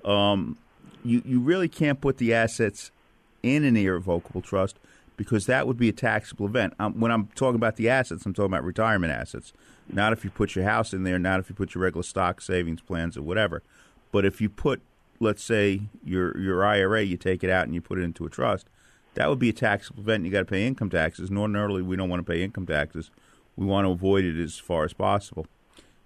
um, 0.04 0.58
you, 1.04 1.22
you 1.24 1.38
really 1.38 1.68
can't 1.68 2.00
put 2.00 2.18
the 2.18 2.34
assets 2.34 2.90
in 3.44 3.62
an 3.62 3.76
irrevocable 3.76 4.42
trust 4.42 4.78
because 5.16 5.46
that 5.46 5.68
would 5.68 5.78
be 5.78 5.88
a 5.88 5.92
taxable 5.92 6.46
event. 6.46 6.74
Um, 6.80 6.98
when 6.98 7.12
I'm 7.12 7.28
talking 7.36 7.54
about 7.54 7.76
the 7.76 7.88
assets, 7.88 8.26
I'm 8.26 8.34
talking 8.34 8.52
about 8.52 8.64
retirement 8.64 9.12
assets. 9.12 9.52
Not 9.93 10.12
if 10.12 10.24
you 10.24 10.30
put 10.30 10.55
your 10.55 10.64
house 10.64 10.93
in 10.93 11.05
there, 11.05 11.18
not 11.18 11.40
if 11.40 11.49
you 11.49 11.55
put 11.55 11.74
your 11.74 11.82
regular 11.82 12.03
stock 12.03 12.40
savings 12.40 12.80
plans 12.80 13.16
or 13.16 13.22
whatever. 13.22 13.62
But 14.11 14.24
if 14.24 14.40
you 14.40 14.49
put, 14.49 14.80
let's 15.20 15.43
say, 15.43 15.82
your 16.03 16.38
your 16.38 16.64
IRA, 16.64 17.03
you 17.03 17.16
take 17.16 17.45
it 17.45 17.51
out 17.51 17.64
and 17.64 17.74
you 17.74 17.80
put 17.80 17.99
it 17.99 18.03
into 18.03 18.24
a 18.24 18.30
trust, 18.30 18.68
that 19.14 19.28
would 19.28 19.38
be 19.38 19.51
a 19.51 19.55
taxable 19.55 20.01
event. 20.01 20.24
You 20.24 20.30
got 20.30 20.40
to 20.40 20.45
pay 20.45 20.66
income 20.66 20.90
taxes. 20.90 21.28
And 21.28 21.38
ordinarily, 21.38 21.82
we 21.82 21.97
don't 21.97 22.09
want 22.09 22.24
to 22.24 22.30
pay 22.30 22.43
income 22.43 22.66
taxes. 22.66 23.11
We 23.57 23.66
want 23.66 23.86
to 23.86 23.90
avoid 23.90 24.24
it 24.24 24.43
as 24.43 24.59
far 24.59 24.84
as 24.84 24.93
possible. 24.93 25.47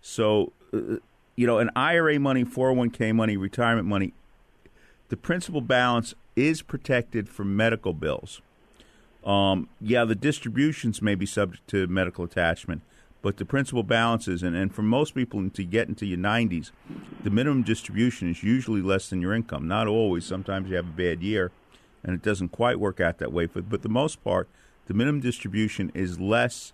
So, 0.01 0.53
uh, 0.73 0.97
you 1.37 1.47
know, 1.47 1.59
an 1.59 1.71
IRA 1.77 2.19
money, 2.19 2.45
401k 2.45 3.15
money, 3.15 3.37
retirement 3.37 3.87
money, 3.87 4.13
the 5.09 5.17
principal 5.17 5.61
balance 5.61 6.15
is 6.35 6.63
protected 6.63 7.29
from 7.29 7.57
medical 7.57 7.93
bills. 7.93 8.41
Um, 9.25 9.69
yeah, 9.81 10.05
the 10.05 10.15
distributions 10.15 11.03
may 11.03 11.15
be 11.15 11.27
subject 11.27 11.67
to 11.69 11.87
medical 11.89 12.25
attachment, 12.25 12.83
but 13.27 13.39
the 13.39 13.45
principal 13.45 13.83
balances, 13.83 14.45
and, 14.45 14.55
and 14.55 14.73
for 14.73 14.83
most 14.83 15.13
people 15.13 15.51
to 15.51 15.65
get 15.65 15.89
into 15.89 16.07
your 16.07 16.17
90s, 16.17 16.71
the 17.25 17.29
minimum 17.29 17.65
distribution 17.65 18.31
is 18.31 18.45
usually 18.45 18.81
less 18.81 19.11
than 19.11 19.21
your 19.21 19.35
income. 19.35 19.67
Not 19.67 19.89
always. 19.89 20.25
Sometimes 20.25 20.71
you 20.71 20.77
have 20.77 20.87
a 20.87 20.93
bad 20.93 21.25
year, 21.25 21.51
and 22.05 22.15
it 22.15 22.23
doesn't 22.23 22.51
quite 22.51 22.79
work 22.79 23.01
out 23.01 23.19
that 23.19 23.33
way. 23.33 23.47
But, 23.47 23.69
but 23.69 23.83
the 23.83 23.89
most 23.89 24.23
part, 24.23 24.49
the 24.87 24.95
minimum 24.95 25.21
distribution 25.21 25.91
is 25.93 26.21
less 26.21 26.73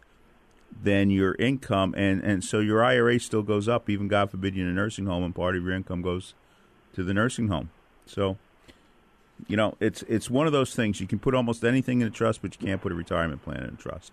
than 0.70 1.08
your 1.08 1.36
income, 1.36 1.94
and, 1.96 2.22
and 2.22 2.44
so 2.44 2.60
your 2.60 2.84
IRA 2.84 3.18
still 3.18 3.42
goes 3.42 3.66
up, 3.66 3.88
even 3.88 4.06
God 4.06 4.30
forbid 4.30 4.54
you're 4.54 4.66
in 4.66 4.72
a 4.72 4.74
nursing 4.74 5.06
home, 5.06 5.24
and 5.24 5.34
part 5.34 5.56
of 5.56 5.64
your 5.64 5.72
income 5.72 6.02
goes 6.02 6.34
to 6.92 7.02
the 7.02 7.14
nursing 7.14 7.48
home. 7.48 7.70
So 8.04 8.36
you 9.48 9.56
know, 9.56 9.74
it's 9.80 10.02
it's 10.02 10.28
one 10.28 10.46
of 10.46 10.52
those 10.52 10.74
things. 10.74 11.00
You 11.00 11.06
can 11.06 11.18
put 11.18 11.34
almost 11.34 11.64
anything 11.64 12.02
in 12.02 12.08
a 12.08 12.10
trust, 12.10 12.42
but 12.42 12.60
you 12.60 12.66
can't 12.66 12.82
put 12.82 12.92
a 12.92 12.94
retirement 12.94 13.42
plan 13.42 13.62
in 13.62 13.70
a 13.70 13.78
trust. 13.78 14.12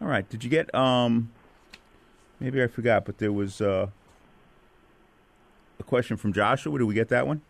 All 0.00 0.08
right. 0.08 0.28
Did 0.28 0.44
you 0.44 0.50
get 0.50 0.74
um? 0.74 1.30
Maybe 2.40 2.62
I 2.62 2.68
forgot, 2.68 3.04
but 3.04 3.18
there 3.18 3.32
was 3.32 3.60
uh, 3.60 3.88
a 5.80 5.82
question 5.82 6.16
from 6.16 6.32
Joshua. 6.32 6.78
Did 6.78 6.84
we 6.84 6.94
get 6.94 7.08
that 7.08 7.26
one? 7.26 7.42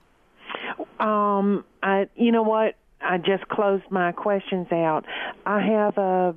Um, 0.99 1.65
I 1.83 2.09
you 2.17 2.33
know 2.33 2.43
what? 2.43 2.77
I 3.01 3.19
just 3.19 3.47
closed 3.49 3.85
my 3.91 4.13
questions 4.13 4.67
out. 4.73 5.05
I 5.47 5.61
have 5.61 5.99
a 5.99 6.35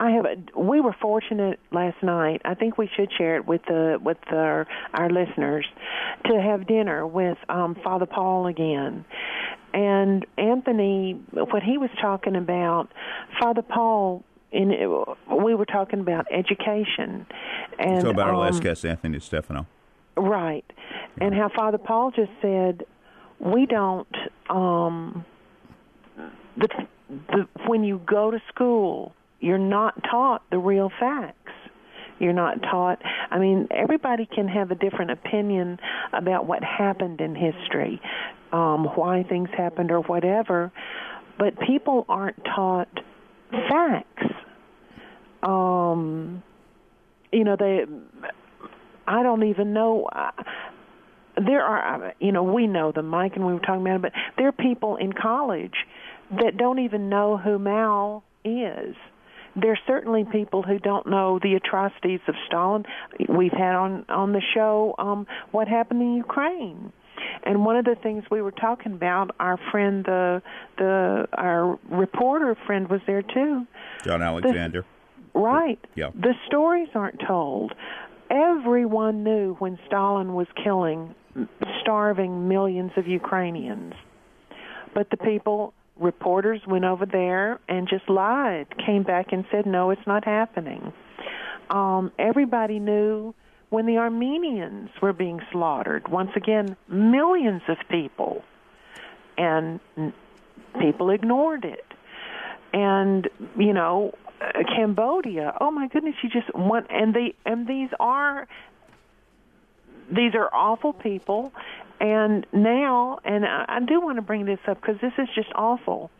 I 0.00 0.10
have. 0.10 0.24
A, 0.24 0.58
we 0.58 0.80
were 0.80 0.94
fortunate 1.00 1.60
last 1.72 2.02
night. 2.02 2.42
I 2.44 2.54
think 2.54 2.78
we 2.78 2.88
should 2.96 3.10
share 3.16 3.36
it 3.36 3.46
with 3.46 3.62
the 3.66 3.98
with 4.02 4.18
our 4.28 4.66
our 4.92 5.10
listeners 5.10 5.66
to 6.26 6.40
have 6.40 6.66
dinner 6.66 7.06
with 7.06 7.38
um, 7.48 7.76
Father 7.84 8.06
Paul 8.06 8.46
again. 8.46 9.04
And 9.72 10.24
Anthony, 10.38 11.20
what 11.32 11.62
he 11.62 11.78
was 11.78 11.90
talking 12.00 12.36
about, 12.36 12.88
Father 13.40 13.62
Paul, 13.62 14.24
in 14.54 14.70
we 15.42 15.54
were 15.54 15.66
talking 15.66 16.00
about 16.00 16.26
education. 16.30 17.26
And 17.78 18.02
so 18.02 18.10
about 18.10 18.28
um, 18.28 18.36
our 18.36 18.40
last 18.40 18.62
guest, 18.62 18.84
Anthony 18.84 19.20
Stefano. 19.20 19.66
Right, 20.16 20.64
and 21.20 21.34
how 21.34 21.50
Father 21.54 21.78
Paul 21.78 22.12
just 22.12 22.30
said, 22.40 22.84
we 23.40 23.66
don't. 23.66 24.08
Um, 24.48 25.24
the, 26.56 26.68
the 27.28 27.48
when 27.66 27.82
you 27.84 28.00
go 28.06 28.30
to 28.30 28.40
school 28.48 29.12
you're 29.44 29.58
not 29.58 30.02
taught 30.10 30.42
the 30.50 30.56
real 30.56 30.90
facts. 30.98 31.52
You're 32.18 32.32
not 32.32 32.62
taught. 32.62 33.02
I 33.30 33.38
mean, 33.38 33.68
everybody 33.70 34.24
can 34.24 34.48
have 34.48 34.70
a 34.70 34.74
different 34.74 35.10
opinion 35.10 35.78
about 36.14 36.46
what 36.46 36.64
happened 36.64 37.20
in 37.20 37.34
history, 37.34 38.00
um, 38.52 38.86
why 38.94 39.22
things 39.22 39.50
happened, 39.54 39.90
or 39.90 40.00
whatever, 40.00 40.72
but 41.38 41.60
people 41.60 42.06
aren't 42.08 42.42
taught 42.44 42.88
facts. 43.50 44.32
Um, 45.44 46.42
you 47.32 47.44
know, 47.44 47.56
they. 47.58 47.84
I 49.06 49.22
don't 49.22 49.44
even 49.44 49.72
know. 49.72 50.08
There 51.36 51.62
are, 51.62 52.14
you 52.20 52.32
know, 52.32 52.42
we 52.42 52.66
know 52.66 52.92
them, 52.92 53.08
Mike, 53.08 53.32
and 53.34 53.44
we 53.44 53.52
were 53.52 53.60
talking 53.60 53.82
about 53.82 53.96
it, 53.96 54.02
but 54.02 54.12
there 54.38 54.48
are 54.48 54.52
people 54.52 54.96
in 54.96 55.12
college 55.12 55.74
that 56.30 56.56
don't 56.56 56.78
even 56.78 57.08
know 57.08 57.36
who 57.36 57.58
Mao 57.58 58.22
is 58.44 58.94
there's 59.56 59.78
certainly 59.86 60.24
people 60.24 60.62
who 60.62 60.78
don't 60.78 61.06
know 61.06 61.38
the 61.42 61.54
atrocities 61.54 62.20
of 62.26 62.34
Stalin. 62.46 62.84
We've 63.28 63.52
had 63.52 63.74
on 63.74 64.04
on 64.08 64.32
the 64.32 64.42
show 64.54 64.94
um, 64.98 65.26
what 65.52 65.68
happened 65.68 66.02
in 66.02 66.14
Ukraine. 66.14 66.92
And 67.44 67.64
one 67.64 67.76
of 67.76 67.84
the 67.84 67.94
things 67.94 68.24
we 68.30 68.42
were 68.42 68.52
talking 68.52 68.92
about, 68.92 69.34
our 69.38 69.58
friend, 69.70 70.04
the 70.04 70.42
the 70.76 71.28
our 71.32 71.78
reporter 71.90 72.56
friend, 72.66 72.88
was 72.88 73.00
there 73.06 73.22
too. 73.22 73.66
John 74.04 74.22
Alexander. 74.22 74.84
Right. 75.34 75.78
Yeah. 75.94 76.10
The 76.14 76.34
stories 76.46 76.88
aren't 76.94 77.20
told. 77.26 77.72
Everyone 78.30 79.24
knew 79.24 79.54
when 79.58 79.78
Stalin 79.86 80.34
was 80.34 80.46
killing, 80.62 81.14
starving 81.80 82.48
millions 82.48 82.92
of 82.96 83.06
Ukrainians, 83.06 83.94
but 84.94 85.10
the 85.10 85.16
people 85.16 85.74
reporters 85.96 86.60
went 86.66 86.84
over 86.84 87.06
there 87.06 87.60
and 87.68 87.88
just 87.88 88.08
lied, 88.08 88.66
came 88.84 89.02
back 89.02 89.32
and 89.32 89.44
said, 89.50 89.66
no, 89.66 89.90
it's 89.90 90.06
not 90.06 90.24
happening. 90.24 90.92
Um, 91.70 92.12
everybody 92.18 92.78
knew 92.78 93.34
when 93.70 93.86
the 93.86 93.98
Armenians 93.98 94.90
were 95.02 95.12
being 95.12 95.40
slaughtered. 95.52 96.08
Once 96.08 96.30
again, 96.36 96.76
millions 96.88 97.62
of 97.68 97.76
people. 97.88 98.42
And 99.36 99.80
people 100.80 101.10
ignored 101.10 101.64
it. 101.64 101.84
And, 102.72 103.28
you 103.58 103.72
know, 103.72 104.14
Cambodia, 104.74 105.56
oh 105.60 105.70
my 105.70 105.88
goodness, 105.88 106.14
you 106.22 106.28
just 106.28 106.54
want, 106.54 106.86
and 106.90 107.14
they, 107.14 107.34
and 107.46 107.66
these 107.66 107.88
are, 107.98 108.46
these 110.10 110.34
are 110.34 110.52
awful 110.52 110.92
people 110.92 111.52
and 112.00 112.46
now, 112.52 113.18
and 113.24 113.44
I, 113.44 113.64
I 113.68 113.80
do 113.80 114.00
want 114.00 114.16
to 114.16 114.22
bring 114.22 114.44
this 114.44 114.58
up 114.66 114.80
because 114.80 115.00
this 115.00 115.12
is 115.18 115.28
just 115.34 115.48
awful. 115.54 116.10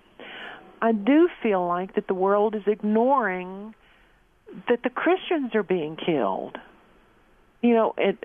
I 0.81 0.93
do 0.93 1.29
feel 1.43 1.67
like 1.67 1.95
that 1.97 2.07
the 2.07 2.15
world 2.15 2.55
is 2.55 2.63
ignoring 2.67 3.75
that 4.69 4.83
the 4.83 4.91
Christians 4.91 5.55
are 5.55 5.63
being 5.63 5.97
killed. 5.97 6.57
You 7.61 7.75
know, 7.75 7.95
it, 7.97 8.19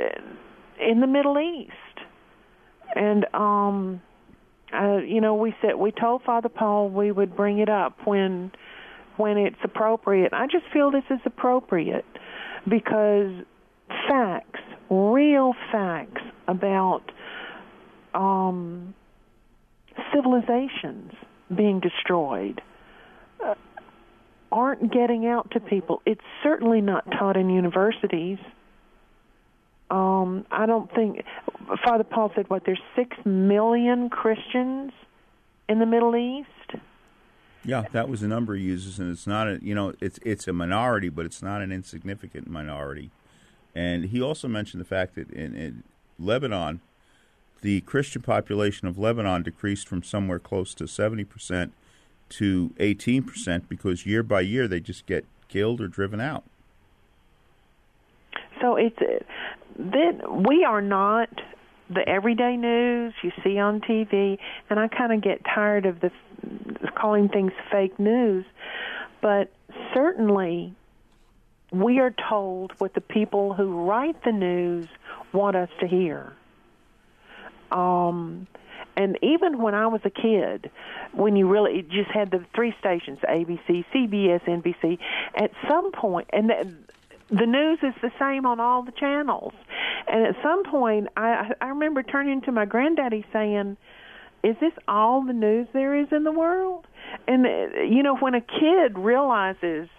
in 0.79 0.99
the 0.99 1.07
Middle 1.07 1.39
East, 1.39 1.73
and 2.95 3.25
um, 3.33 4.01
uh, 4.73 4.97
you 4.97 5.21
know, 5.21 5.35
we 5.35 5.55
said 5.61 5.75
we 5.75 5.91
told 5.91 6.23
Father 6.23 6.49
Paul 6.49 6.89
we 6.89 7.11
would 7.11 7.35
bring 7.35 7.59
it 7.59 7.69
up 7.69 8.05
when 8.05 8.51
when 9.19 9.37
it's 9.37 9.57
appropriate. 9.63 10.31
I 10.31 10.47
just 10.47 10.63
feel 10.71 10.91
this 10.91 11.03
is 11.09 11.19
appropriate 11.25 12.05
because 12.67 13.33
facts, 14.07 14.61
real 14.89 15.53
facts 15.73 16.21
about 16.47 17.01
um, 18.13 18.93
civilizations 20.15 21.11
being 21.53 21.81
destroyed 21.81 22.61
uh, 23.45 23.55
aren't 24.53 24.93
getting 24.93 25.27
out 25.27 25.51
to 25.51 25.59
people. 25.59 26.01
It's 26.05 26.21
certainly 26.41 26.79
not 26.79 27.03
taught 27.11 27.35
in 27.35 27.49
universities. 27.49 28.37
Um, 29.91 30.45
I 30.49 30.65
don't 30.65 30.89
think 30.95 31.25
Father 31.83 32.05
Paul 32.05 32.31
said 32.35 32.49
what 32.49 32.63
there's 32.65 32.81
six 32.95 33.17
million 33.25 34.09
Christians 34.09 34.93
in 35.67 35.79
the 35.79 35.85
Middle 35.85 36.15
East. 36.15 36.47
Yeah, 37.69 37.85
that 37.91 38.09
was 38.09 38.21
the 38.21 38.27
number 38.27 38.55
he 38.55 38.63
uses, 38.63 38.99
and 38.99 39.11
it's 39.11 39.27
not 39.27 39.47
a 39.47 39.59
you 39.61 39.75
know 39.75 39.93
it's 39.99 40.19
it's 40.23 40.47
a 40.47 40.53
minority, 40.53 41.09
but 41.09 41.25
it's 41.25 41.41
not 41.41 41.61
an 41.61 41.71
insignificant 41.71 42.49
minority. 42.49 43.11
And 43.75 44.05
he 44.05 44.21
also 44.21 44.47
mentioned 44.47 44.81
the 44.81 44.85
fact 44.85 45.15
that 45.15 45.29
in, 45.31 45.55
in 45.55 45.83
Lebanon, 46.17 46.81
the 47.61 47.81
Christian 47.81 48.21
population 48.21 48.87
of 48.87 48.97
Lebanon 48.97 49.43
decreased 49.43 49.87
from 49.87 50.03
somewhere 50.03 50.39
close 50.39 50.73
to 50.73 50.85
70% 50.85 51.71
to 52.29 52.73
18% 52.79 53.69
because 53.69 54.05
year 54.05 54.23
by 54.23 54.41
year 54.41 54.67
they 54.67 54.79
just 54.79 55.05
get 55.05 55.25
killed 55.47 55.81
or 55.81 55.87
driven 55.87 56.19
out. 56.19 56.43
So 58.61 58.75
it's 58.75 58.97
uh, 58.99 59.23
then 59.77 60.21
we 60.47 60.63
are 60.63 60.81
not 60.81 61.29
the 61.89 62.07
everyday 62.07 62.55
news 62.55 63.13
you 63.23 63.31
see 63.43 63.57
on 63.57 63.81
TV, 63.81 64.37
and 64.69 64.79
I 64.79 64.87
kind 64.87 65.11
of 65.11 65.21
get 65.21 65.43
tired 65.43 65.85
of 65.85 65.99
the 65.99 66.11
calling 66.95 67.29
things 67.29 67.51
fake 67.71 67.99
news, 67.99 68.45
but 69.21 69.51
certainly 69.93 70.73
we 71.71 71.99
are 71.99 72.13
told 72.29 72.73
what 72.79 72.93
the 72.93 73.01
people 73.01 73.53
who 73.53 73.85
write 73.85 74.23
the 74.23 74.31
news 74.31 74.87
want 75.33 75.55
us 75.55 75.69
to 75.79 75.87
hear. 75.87 76.33
Um, 77.71 78.47
and 78.95 79.17
even 79.21 79.61
when 79.61 79.75
I 79.75 79.87
was 79.87 80.01
a 80.03 80.09
kid, 80.09 80.71
when 81.13 81.35
you 81.35 81.47
really 81.47 81.83
just 81.83 82.09
had 82.11 82.31
the 82.31 82.43
three 82.55 82.73
stations 82.79 83.19
ABC, 83.19 83.85
CBS, 83.93 84.43
NBC, 84.43 84.97
at 85.35 85.51
some 85.67 85.91
point, 85.91 86.29
and 86.33 86.51
the 87.29 87.45
news 87.45 87.79
is 87.83 87.93
the 88.01 88.11
same 88.19 88.45
on 88.45 88.59
all 88.59 88.83
the 88.83 88.91
channels. 88.91 89.53
And 90.07 90.25
at 90.25 90.35
some 90.41 90.63
point, 90.63 91.07
I, 91.15 91.51
I 91.61 91.67
remember 91.67 92.03
turning 92.03 92.41
to 92.41 92.51
my 92.51 92.65
granddaddy 92.65 93.25
saying, 93.31 93.77
"Is 94.43 94.55
this 94.59 94.73
all 94.87 95.23
the 95.25 95.33
news 95.33 95.67
there 95.73 95.95
is 95.95 96.07
in 96.11 96.23
the 96.23 96.31
world?" 96.31 96.87
And 97.27 97.45
uh, 97.45 97.81
you 97.81 98.03
know, 98.03 98.17
when 98.17 98.33
a 98.33 98.41
kid 98.41 98.97
realizes 98.97 99.89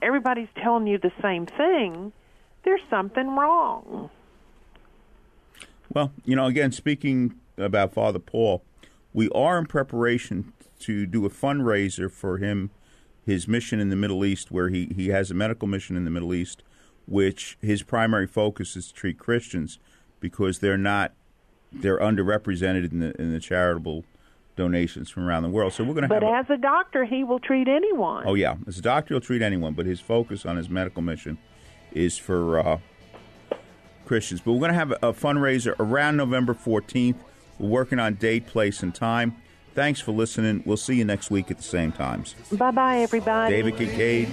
everybody's 0.00 0.48
telling 0.62 0.86
you 0.86 0.98
the 0.98 1.12
same 1.20 1.46
thing, 1.46 2.12
there's 2.64 2.80
something 2.88 3.36
wrong. 3.36 4.10
Well, 5.92 6.12
you 6.24 6.36
know, 6.36 6.46
again, 6.46 6.72
speaking 6.72 7.34
about 7.58 7.92
Father 7.92 8.18
Paul, 8.18 8.62
we 9.12 9.28
are 9.30 9.58
in 9.58 9.66
preparation 9.66 10.52
to 10.80 11.06
do 11.06 11.26
a 11.26 11.30
fundraiser 11.30 12.10
for 12.10 12.38
him, 12.38 12.70
his 13.24 13.46
mission 13.46 13.80
in 13.80 13.90
the 13.90 13.96
Middle 13.96 14.24
East, 14.24 14.50
where 14.50 14.68
he, 14.68 14.92
he 14.94 15.08
has 15.08 15.30
a 15.30 15.34
medical 15.34 15.68
mission 15.68 15.96
in 15.96 16.04
the 16.04 16.10
Middle 16.10 16.34
East, 16.34 16.62
which 17.06 17.56
his 17.60 17.82
primary 17.82 18.26
focus 18.26 18.76
is 18.76 18.88
to 18.88 18.94
treat 18.94 19.18
Christians 19.18 19.78
because 20.20 20.58
they're 20.58 20.78
not 20.78 21.12
they're 21.72 21.98
underrepresented 21.98 22.92
in 22.92 22.98
the 23.00 23.20
in 23.20 23.32
the 23.32 23.40
charitable 23.40 24.04
donations 24.56 25.10
from 25.10 25.26
around 25.26 25.42
the 25.42 25.48
world. 25.48 25.72
So 25.72 25.84
we're 25.84 25.94
going 25.94 26.08
to. 26.08 26.14
Have 26.14 26.22
But 26.22 26.28
as 26.28 26.50
a, 26.50 26.54
a 26.54 26.58
doctor, 26.58 27.04
he 27.04 27.24
will 27.24 27.38
treat 27.40 27.68
anyone. 27.68 28.24
Oh 28.26 28.34
yeah, 28.34 28.56
as 28.66 28.78
a 28.78 28.82
doctor, 28.82 29.14
he'll 29.14 29.20
treat 29.20 29.42
anyone. 29.42 29.74
But 29.74 29.86
his 29.86 30.00
focus 30.00 30.44
on 30.44 30.56
his 30.56 30.68
medical 30.68 31.02
mission 31.02 31.38
is 31.92 32.18
for 32.18 32.58
uh, 32.58 32.78
Christians. 34.04 34.40
But 34.40 34.52
we're 34.52 34.60
going 34.60 34.72
to 34.72 34.78
have 34.78 34.92
a, 34.92 34.98
a 35.02 35.12
fundraiser 35.12 35.74
around 35.78 36.16
November 36.16 36.54
14th. 36.54 37.16
We're 37.58 37.68
working 37.68 37.98
on 37.98 38.14
date, 38.14 38.46
place, 38.46 38.82
and 38.82 38.94
time. 38.94 39.36
Thanks 39.74 40.00
for 40.00 40.12
listening. 40.12 40.62
We'll 40.66 40.76
see 40.76 40.96
you 40.96 41.04
next 41.04 41.30
week 41.30 41.50
at 41.50 41.56
the 41.56 41.62
same 41.62 41.92
times. 41.92 42.34
Bye 42.52 42.70
bye, 42.70 42.98
everybody. 42.98 43.54
David 43.54 43.76
Kincaid. 43.76 44.28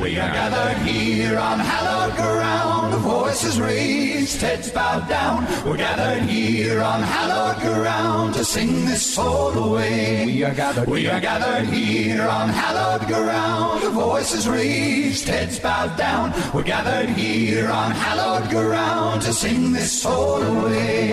We 0.00 0.18
are 0.18 0.32
gathered 0.32 0.78
here 0.86 1.38
on 1.38 1.58
hallowed 1.58 2.16
ground, 2.16 2.94
the 2.94 2.98
voices 2.98 3.60
raised, 3.60 4.40
heads 4.40 4.70
bowed 4.70 5.06
down. 5.06 5.44
We're 5.66 5.76
gathered 5.76 6.22
here 6.22 6.80
on 6.80 7.02
hallowed 7.02 7.60
ground 7.60 8.34
to 8.34 8.44
sing 8.44 8.86
this 8.86 9.02
soul 9.02 9.52
away. 9.52 10.24
We 10.24 10.44
are 10.44 10.54
gathered, 10.54 10.88
we 10.88 11.08
are 11.08 11.20
gathered 11.20 11.68
here 11.68 12.22
on 12.22 12.48
hallowed 12.48 13.06
ground, 13.06 13.82
voices 13.92 14.48
raised, 14.48 15.28
heads 15.28 15.58
bowed 15.60 15.96
down. 15.98 16.32
We're 16.54 16.62
gathered 16.62 17.10
here 17.10 17.70
on 17.70 17.90
hallowed 17.90 18.48
ground 18.48 19.22
to 19.22 19.32
sing 19.34 19.72
this 19.72 19.92
soul 20.02 20.42
away. 20.42 21.12